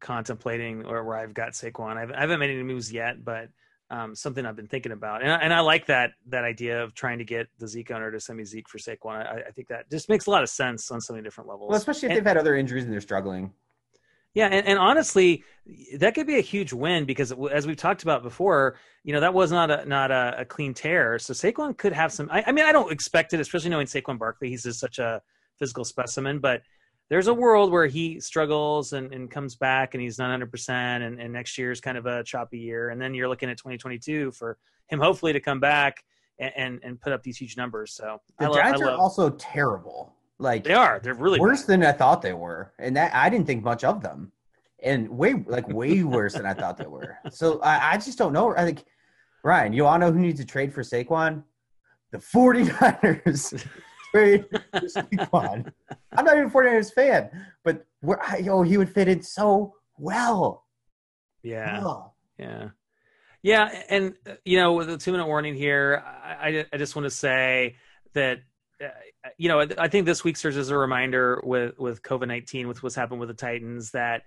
contemplating 0.00 0.84
or 0.84 1.02
where 1.04 1.16
I've 1.16 1.34
got 1.34 1.52
Saquon. 1.52 1.96
I've, 1.96 2.12
I 2.12 2.20
haven't 2.20 2.38
made 2.38 2.50
any 2.50 2.62
moves 2.62 2.92
yet, 2.92 3.24
but 3.24 3.48
um, 3.90 4.14
something 4.14 4.44
I've 4.44 4.56
been 4.56 4.66
thinking 4.66 4.92
about, 4.92 5.22
and 5.22 5.32
I, 5.32 5.36
and 5.36 5.52
I 5.54 5.60
like 5.60 5.86
that 5.86 6.10
that 6.28 6.44
idea 6.44 6.82
of 6.82 6.94
trying 6.94 7.18
to 7.18 7.24
get 7.24 7.46
the 7.58 7.66
Zeke 7.66 7.90
owner 7.90 8.10
to 8.10 8.20
send 8.20 8.38
me 8.38 8.44
Zeke 8.44 8.68
for 8.68 8.78
Saquon. 8.78 9.26
I, 9.26 9.44
I 9.48 9.50
think 9.50 9.68
that 9.68 9.90
just 9.90 10.08
makes 10.08 10.26
a 10.26 10.30
lot 10.30 10.42
of 10.42 10.48
sense 10.48 10.90
on 10.90 11.00
so 11.00 11.14
many 11.14 11.24
different 11.24 11.48
levels. 11.48 11.70
Well, 11.70 11.78
especially 11.78 12.06
if 12.06 12.10
And- 12.10 12.16
they've 12.18 12.26
had 12.26 12.36
other 12.36 12.54
injuries 12.54 12.84
and 12.84 12.92
they're 12.92 13.00
struggling. 13.00 13.52
Yeah, 14.34 14.46
and, 14.48 14.66
and 14.66 14.78
honestly, 14.78 15.42
that 15.96 16.14
could 16.14 16.26
be 16.26 16.36
a 16.36 16.42
huge 16.42 16.72
win 16.72 17.06
because, 17.06 17.32
as 17.50 17.66
we've 17.66 17.78
talked 17.78 18.02
about 18.02 18.22
before, 18.22 18.76
you 19.02 19.12
know 19.14 19.20
that 19.20 19.32
was 19.32 19.50
not 19.50 19.70
a 19.70 19.84
not 19.86 20.10
a, 20.10 20.40
a 20.40 20.44
clean 20.44 20.74
tear. 20.74 21.18
So 21.18 21.32
Saquon 21.32 21.76
could 21.76 21.94
have 21.94 22.12
some. 22.12 22.28
I, 22.30 22.44
I 22.46 22.52
mean, 22.52 22.66
I 22.66 22.72
don't 22.72 22.92
expect 22.92 23.32
it, 23.32 23.40
especially 23.40 23.70
knowing 23.70 23.86
Saquon 23.86 24.18
Barkley. 24.18 24.50
He's 24.50 24.64
just 24.64 24.80
such 24.80 24.98
a 24.98 25.22
physical 25.58 25.84
specimen. 25.84 26.38
But 26.40 26.60
there's 27.08 27.26
a 27.26 27.34
world 27.34 27.72
where 27.72 27.86
he 27.86 28.20
struggles 28.20 28.92
and, 28.92 29.12
and 29.12 29.30
comes 29.30 29.54
back, 29.56 29.94
and 29.94 30.02
he's 30.02 30.18
not 30.18 30.26
100. 30.26 30.50
percent 30.50 31.04
And 31.04 31.20
and 31.20 31.32
next 31.32 31.56
year 31.56 31.70
is 31.70 31.80
kind 31.80 31.96
of 31.96 32.06
a 32.06 32.22
choppy 32.22 32.58
year. 32.58 32.90
And 32.90 33.00
then 33.00 33.14
you're 33.14 33.28
looking 33.28 33.50
at 33.50 33.56
2022 33.56 34.32
for 34.32 34.58
him, 34.88 35.00
hopefully, 35.00 35.32
to 35.32 35.40
come 35.40 35.60
back 35.60 36.04
and 36.38 36.52
and, 36.56 36.80
and 36.82 37.00
put 37.00 37.12
up 37.12 37.22
these 37.22 37.38
huge 37.38 37.56
numbers. 37.56 37.92
So 37.92 38.20
The 38.38 38.50
I 38.50 38.54
Giants 38.54 38.82
I 38.82 38.84
are 38.84 38.90
love, 38.90 39.00
also 39.00 39.30
terrible. 39.30 40.14
Like 40.38 40.64
they 40.64 40.74
are. 40.74 41.00
They're 41.02 41.14
really 41.14 41.40
worse 41.40 41.62
bad. 41.62 41.80
than 41.80 41.84
I 41.84 41.92
thought 41.92 42.22
they 42.22 42.34
were, 42.34 42.72
and 42.78 42.96
that 42.96 43.14
I 43.14 43.28
didn't 43.28 43.46
think 43.46 43.64
much 43.64 43.82
of 43.82 44.02
them, 44.02 44.30
and 44.82 45.08
way 45.08 45.34
like 45.46 45.68
way 45.68 46.02
worse 46.04 46.34
than 46.34 46.46
I 46.46 46.54
thought 46.54 46.76
they 46.76 46.86
were. 46.86 47.18
So 47.30 47.60
I, 47.60 47.94
I 47.94 47.96
just 47.96 48.18
don't 48.18 48.32
know. 48.32 48.54
I 48.56 48.64
think 48.64 48.84
Ryan, 49.42 49.72
you 49.72 49.86
all 49.86 49.98
know 49.98 50.12
who 50.12 50.20
needs 50.20 50.38
to 50.40 50.46
trade 50.46 50.72
for 50.72 50.82
Saquon? 50.82 51.42
The 52.10 52.18
49ers 52.18 53.66
trade 54.12 54.46
Saquon. 54.74 55.72
I'm 56.12 56.24
not 56.24 56.36
even 56.36 56.48
a 56.48 56.50
49ers 56.50 56.92
fan, 56.92 57.30
but 57.64 57.86
where 58.00 58.22
I, 58.22 58.46
oh 58.48 58.62
he 58.62 58.76
would 58.76 58.92
fit 58.92 59.08
in 59.08 59.22
so 59.22 59.74
well. 59.98 60.64
Yeah. 61.42 61.80
Oh. 61.84 62.12
Yeah. 62.38 62.68
Yeah. 63.42 63.82
And, 63.88 64.14
uh, 64.26 64.34
you 64.44 64.58
know, 64.58 64.72
with 64.74 64.90
a 64.90 64.98
two 64.98 65.12
minute 65.12 65.26
warning 65.26 65.54
here, 65.54 66.02
I, 66.04 66.66
I, 66.72 66.76
just 66.76 66.96
want 66.96 67.06
to 67.06 67.10
say 67.10 67.76
that, 68.14 68.38
uh, 68.82 68.88
you 69.36 69.48
know, 69.48 69.66
I 69.78 69.88
think 69.88 70.06
this 70.06 70.24
week 70.24 70.36
serves 70.36 70.56
as 70.56 70.70
a 70.70 70.76
reminder 70.76 71.40
with, 71.44 71.78
with 71.78 72.02
COVID 72.02 72.28
19, 72.28 72.68
with 72.68 72.82
what's 72.82 72.94
happened 72.94 73.20
with 73.20 73.28
the 73.28 73.34
Titans, 73.34 73.92
that, 73.92 74.22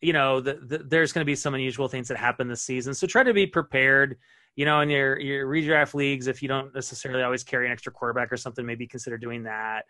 you 0.00 0.12
know, 0.12 0.40
the, 0.40 0.54
the, 0.54 0.78
there's 0.78 1.12
going 1.12 1.22
to 1.22 1.26
be 1.26 1.34
some 1.34 1.54
unusual 1.54 1.88
things 1.88 2.08
that 2.08 2.16
happen 2.16 2.48
this 2.48 2.62
season. 2.62 2.94
So 2.94 3.06
try 3.06 3.22
to 3.22 3.34
be 3.34 3.46
prepared. 3.46 4.18
You 4.56 4.64
know, 4.64 4.80
in 4.80 4.90
your 4.90 5.18
your 5.20 5.46
redraft 5.46 5.94
leagues, 5.94 6.26
if 6.26 6.42
you 6.42 6.48
don't 6.48 6.74
necessarily 6.74 7.22
always 7.22 7.44
carry 7.44 7.66
an 7.66 7.72
extra 7.72 7.92
quarterback 7.92 8.32
or 8.32 8.36
something, 8.36 8.64
maybe 8.64 8.86
consider 8.86 9.18
doing 9.18 9.44
that. 9.44 9.84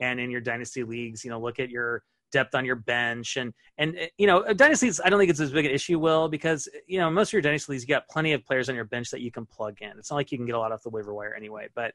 And 0.00 0.18
in 0.18 0.30
your 0.30 0.40
dynasty 0.40 0.84
leagues, 0.84 1.24
you 1.24 1.30
know, 1.30 1.40
look 1.40 1.60
at 1.60 1.70
your 1.70 2.02
depth 2.32 2.54
on 2.54 2.64
your 2.64 2.76
bench. 2.76 3.36
And 3.36 3.52
and 3.78 3.96
uh, 3.96 4.06
you 4.16 4.26
know 4.26 4.52
dynasties 4.54 5.00
i 5.04 5.10
don't 5.10 5.18
think 5.18 5.30
it's 5.30 5.40
as 5.40 5.52
big 5.52 5.66
an 5.66 5.70
issue 5.70 5.98
will 5.98 6.28
because 6.28 6.68
you 6.86 6.98
know 6.98 7.10
most 7.10 7.28
of 7.28 7.34
your 7.34 7.42
dynasty 7.42 7.72
leagues 7.72 7.82
you 7.82 7.88
got 7.88 8.08
plenty 8.08 8.32
of 8.32 8.44
players 8.44 8.68
on 8.68 8.74
your 8.74 8.84
bench 8.84 9.10
that 9.10 9.20
you 9.20 9.30
can 9.30 9.46
plug 9.46 9.76
in. 9.80 9.90
It's 9.98 10.10
not 10.10 10.16
like 10.16 10.32
you 10.32 10.38
can 10.38 10.46
get 10.46 10.54
a 10.54 10.58
lot 10.58 10.72
off 10.72 10.82
the 10.82 10.90
waiver 10.90 11.12
wire 11.12 11.34
anyway. 11.34 11.68
But 11.74 11.92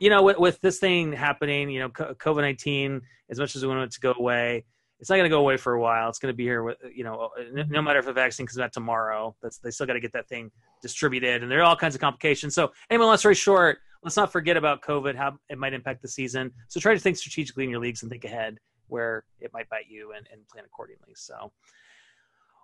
you 0.00 0.10
know 0.10 0.22
with, 0.22 0.38
with 0.38 0.60
this 0.60 0.78
thing 0.78 1.12
happening 1.12 1.70
you 1.70 1.78
know 1.78 1.90
covid-19 1.90 3.02
as 3.30 3.38
much 3.38 3.54
as 3.54 3.62
we 3.62 3.68
want 3.68 3.82
it 3.82 3.92
to 3.92 4.00
go 4.00 4.14
away 4.18 4.64
it's 5.00 5.10
not 5.10 5.16
going 5.16 5.24
to 5.24 5.30
go 5.30 5.40
away 5.40 5.56
for 5.56 5.72
a 5.72 5.80
while 5.80 6.08
it's 6.08 6.18
going 6.18 6.32
to 6.32 6.36
be 6.36 6.44
here 6.44 6.62
with 6.62 6.76
you 6.94 7.04
know 7.04 7.30
no- 7.52 7.82
matter 7.82 7.98
if 7.98 8.06
a 8.06 8.12
vaccine 8.12 8.46
comes 8.46 8.58
out 8.58 8.72
tomorrow 8.72 9.34
that's 9.42 9.58
they 9.58 9.70
still 9.70 9.86
got 9.86 9.94
to 9.94 10.00
get 10.00 10.12
that 10.12 10.28
thing 10.28 10.50
distributed 10.82 11.42
and 11.42 11.50
there 11.50 11.60
are 11.60 11.64
all 11.64 11.76
kinds 11.76 11.94
of 11.94 12.00
complications 12.00 12.54
so 12.54 12.70
anyway 12.90 13.06
long 13.06 13.16
story 13.16 13.34
short 13.34 13.78
let's 14.02 14.16
not 14.16 14.30
forget 14.30 14.56
about 14.56 14.82
covid 14.82 15.16
how 15.16 15.36
it 15.48 15.58
might 15.58 15.72
impact 15.72 16.02
the 16.02 16.08
season 16.08 16.52
so 16.68 16.78
try 16.78 16.94
to 16.94 17.00
think 17.00 17.16
strategically 17.16 17.64
in 17.64 17.70
your 17.70 17.80
leagues 17.80 18.02
and 18.02 18.10
think 18.10 18.24
ahead 18.24 18.58
where 18.90 19.24
it 19.40 19.52
might 19.52 19.68
bite 19.68 19.86
you 19.88 20.12
and, 20.16 20.26
and 20.32 20.46
plan 20.48 20.64
accordingly. 20.64 21.14
So, 21.14 21.52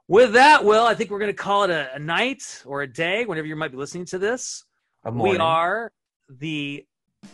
with 0.08 0.34
that, 0.34 0.64
Will, 0.64 0.84
I 0.84 0.94
think 0.94 1.10
we're 1.10 1.18
going 1.18 1.32
to 1.32 1.36
call 1.36 1.64
it 1.64 1.70
a, 1.70 1.94
a 1.94 1.98
night 1.98 2.62
or 2.66 2.82
a 2.82 2.86
day, 2.86 3.24
whenever 3.24 3.46
you 3.46 3.56
might 3.56 3.72
be 3.72 3.76
listening 3.76 4.04
to 4.06 4.18
this. 4.18 4.64
We 5.32 5.38
are 5.38 5.92
the 6.28 6.84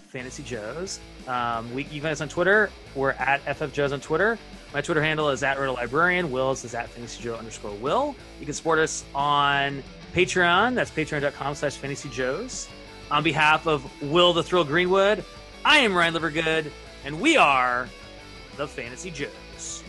Fantasy 0.09 0.43
Joes. 0.43 1.01
Um, 1.27 1.75
we, 1.75 1.85
you 1.85 2.01
find 2.01 2.13
us 2.13 2.21
on 2.21 2.29
Twitter. 2.29 2.71
We're 2.95 3.13
at 3.13 3.41
FF 3.57 3.73
Joes 3.73 3.93
on 3.93 4.01
Twitter. 4.01 4.39
My 4.73 4.81
Twitter 4.81 5.03
handle 5.03 5.29
is 5.29 5.43
at 5.43 5.59
Roto 5.59 5.75
Librarian. 5.75 6.31
Will's 6.31 6.65
is 6.65 6.75
at 6.75 6.89
Fantasy 6.89 7.23
Joe 7.23 7.35
underscore 7.35 7.75
Will. 7.75 8.17
You 8.41 8.47
can 8.47 8.55
support 8.55 8.79
us 8.79 9.05
on 9.15 9.83
Patreon. 10.15 10.75
That's 10.75 10.91
patreon.com 10.91 11.55
slash 11.55 11.77
Fantasy 11.77 12.09
Joes. 12.09 12.69
On 13.11 13.23
behalf 13.23 13.67
of 13.67 13.85
Will 14.03 14.33
the 14.33 14.43
Thrill 14.43 14.65
Greenwood, 14.65 15.25
I 15.65 15.79
am 15.79 15.95
Ryan 15.95 16.15
Livergood, 16.15 16.71
and 17.05 17.21
we 17.21 17.37
are 17.37 17.87
the 18.57 18.67
Fantasy 18.67 19.11
Joes. 19.11 19.85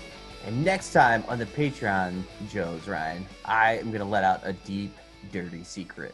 And 0.46 0.66
next 0.66 0.92
time 0.92 1.24
on 1.30 1.40
the 1.40 1.46
Patreon, 1.46 2.22
Joe's 2.50 2.86
Ryan, 2.86 3.26
I 3.46 3.78
am 3.78 3.90
gonna 3.90 4.04
let 4.04 4.26
out 4.26 4.42
a 4.44 4.52
deep, 4.52 4.94
dirty 5.32 5.64
secret. 5.64 6.14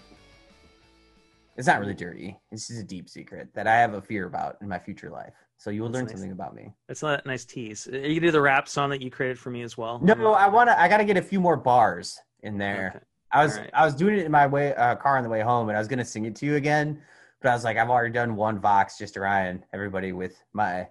It's 1.57 1.65
not 1.65 1.79
really 1.79 1.95
dirty. 1.95 2.37
This 2.51 2.69
is 2.69 2.79
a 2.79 2.83
deep 2.83 3.09
secret 3.09 3.49
that 3.55 3.65
I 3.65 3.77
have 3.77 3.95
a 3.95 4.01
fear 4.01 4.27
about 4.27 4.57
in 4.61 4.69
my 4.69 4.77
future 4.77 5.09
life. 5.09 5.33
So 5.59 5.71
you 5.71 5.81
will 5.81 5.89
learn 5.89 6.05
nice. 6.05 6.13
something 6.13 6.31
about 6.31 6.55
me. 6.55 6.73
That's 6.87 7.03
a 7.03 7.21
nice 7.25 7.43
tease. 7.43 7.85
Are 7.89 7.97
you 7.97 8.21
do 8.21 8.31
the 8.31 8.39
rap 8.39 8.69
song 8.69 8.89
that 8.91 9.01
you 9.01 9.11
created 9.11 9.37
for 9.37 9.49
me 9.49 9.61
as 9.61 9.77
well? 9.77 9.99
No, 10.01 10.33
I 10.33 10.47
wanna. 10.47 10.73
I 10.77 10.87
gotta 10.87 11.03
get 11.03 11.17
a 11.17 11.21
few 11.21 11.41
more 11.41 11.57
bars 11.57 12.17
in 12.43 12.57
there. 12.57 12.93
Okay. 12.95 13.05
I 13.33 13.43
was 13.43 13.57
Alright. 13.57 13.69
I 13.73 13.83
was 13.83 13.93
doing 13.93 14.17
it 14.17 14.25
in 14.25 14.31
my 14.31 14.47
way 14.47 14.73
uh, 14.75 14.95
car 14.95 15.17
on 15.17 15.23
the 15.23 15.29
way 15.29 15.41
home, 15.41 15.67
and 15.67 15.77
I 15.77 15.81
was 15.81 15.89
gonna 15.89 16.05
sing 16.05 16.23
it 16.23 16.35
to 16.37 16.45
you 16.45 16.55
again, 16.55 17.01
but 17.41 17.49
I 17.49 17.53
was 17.53 17.65
like, 17.65 17.75
I've 17.75 17.89
already 17.89 18.13
done 18.13 18.37
one 18.37 18.57
Vox 18.57 18.97
just 18.97 19.15
to 19.15 19.19
Ryan, 19.19 19.65
everybody 19.73 20.13
with 20.13 20.41
my 20.53 20.87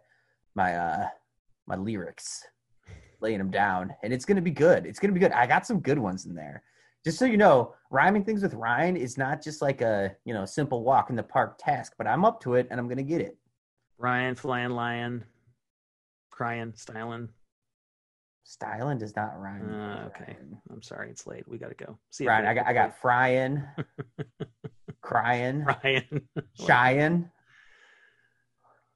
my 0.55 0.77
uh 0.77 1.07
my 1.67 1.77
lyrics, 1.77 2.45
laying 3.23 3.39
them 3.39 3.51
down, 3.51 3.95
and 4.03 4.13
it's 4.13 4.27
gonna 4.27 4.43
be 4.43 4.51
good. 4.51 4.85
It's 4.85 4.99
gonna 4.99 5.15
be 5.15 5.21
good. 5.21 5.33
I 5.33 5.47
got 5.47 5.67
some 5.67 5.81
good 5.81 5.99
ones 5.99 6.27
in 6.27 6.35
there. 6.35 6.63
Just 7.05 7.19
so 7.19 7.25
you 7.25 7.39
know, 7.39 7.75
rhyming 7.91 8.23
things 8.23 8.43
with 8.43 8.53
Ryan 8.53 8.99
is 8.99 9.17
not 9.17 9.43
just 9.43 9.63
like 9.63 9.81
a 9.81 10.15
you 10.27 10.35
know 10.35 10.45
simple 10.45 10.85
walk 10.85 11.09
in 11.09 11.17
the 11.17 11.23
park 11.23 11.57
task, 11.59 11.95
but 11.97 12.07
I'm 12.07 12.27
up 12.27 12.39
to 12.43 12.57
it, 12.57 12.69
and 12.71 12.79
I'm 12.79 12.87
gonna 12.87 13.03
get 13.03 13.23
it. 13.23 13.39
Ryan, 13.99 14.37
flying 14.37 14.71
lion, 14.71 15.25
crying, 16.31 16.73
styling. 16.77 17.29
Styling 18.45 18.99
does 18.99 19.15
not 19.15 19.39
rhyme. 19.39 19.75
Uh, 19.75 20.07
okay. 20.07 20.33
Ryan. 20.33 20.59
I'm 20.71 20.83
sorry, 20.83 21.11
it's 21.11 21.27
late. 21.27 21.47
We 21.49 21.59
gotta 21.59 21.75
go. 21.75 21.99
See 22.11 22.25
you 22.25 22.31
Ryan, 22.31 22.47
I 22.47 22.55
got 22.55 22.67
I 22.67 22.73
got 22.73 23.01
frying, 23.01 23.63
crying. 25.03 25.65
Ryan. 25.65 26.29
Cheyenne. 26.55 27.31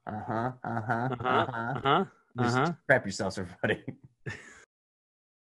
Uh 0.07 0.21
huh. 0.25 0.51
Uh 0.63 0.81
huh. 0.81 1.09
Uh 1.11 1.15
huh. 1.21 1.27
Uh 1.27 1.45
huh. 1.51 1.73
Uh 1.75 1.79
huh. 1.83 2.05
Uh 2.39 2.43
Just 2.43 2.73
prep 2.87 3.05
yourselves, 3.05 3.37
everybody. 3.37 3.83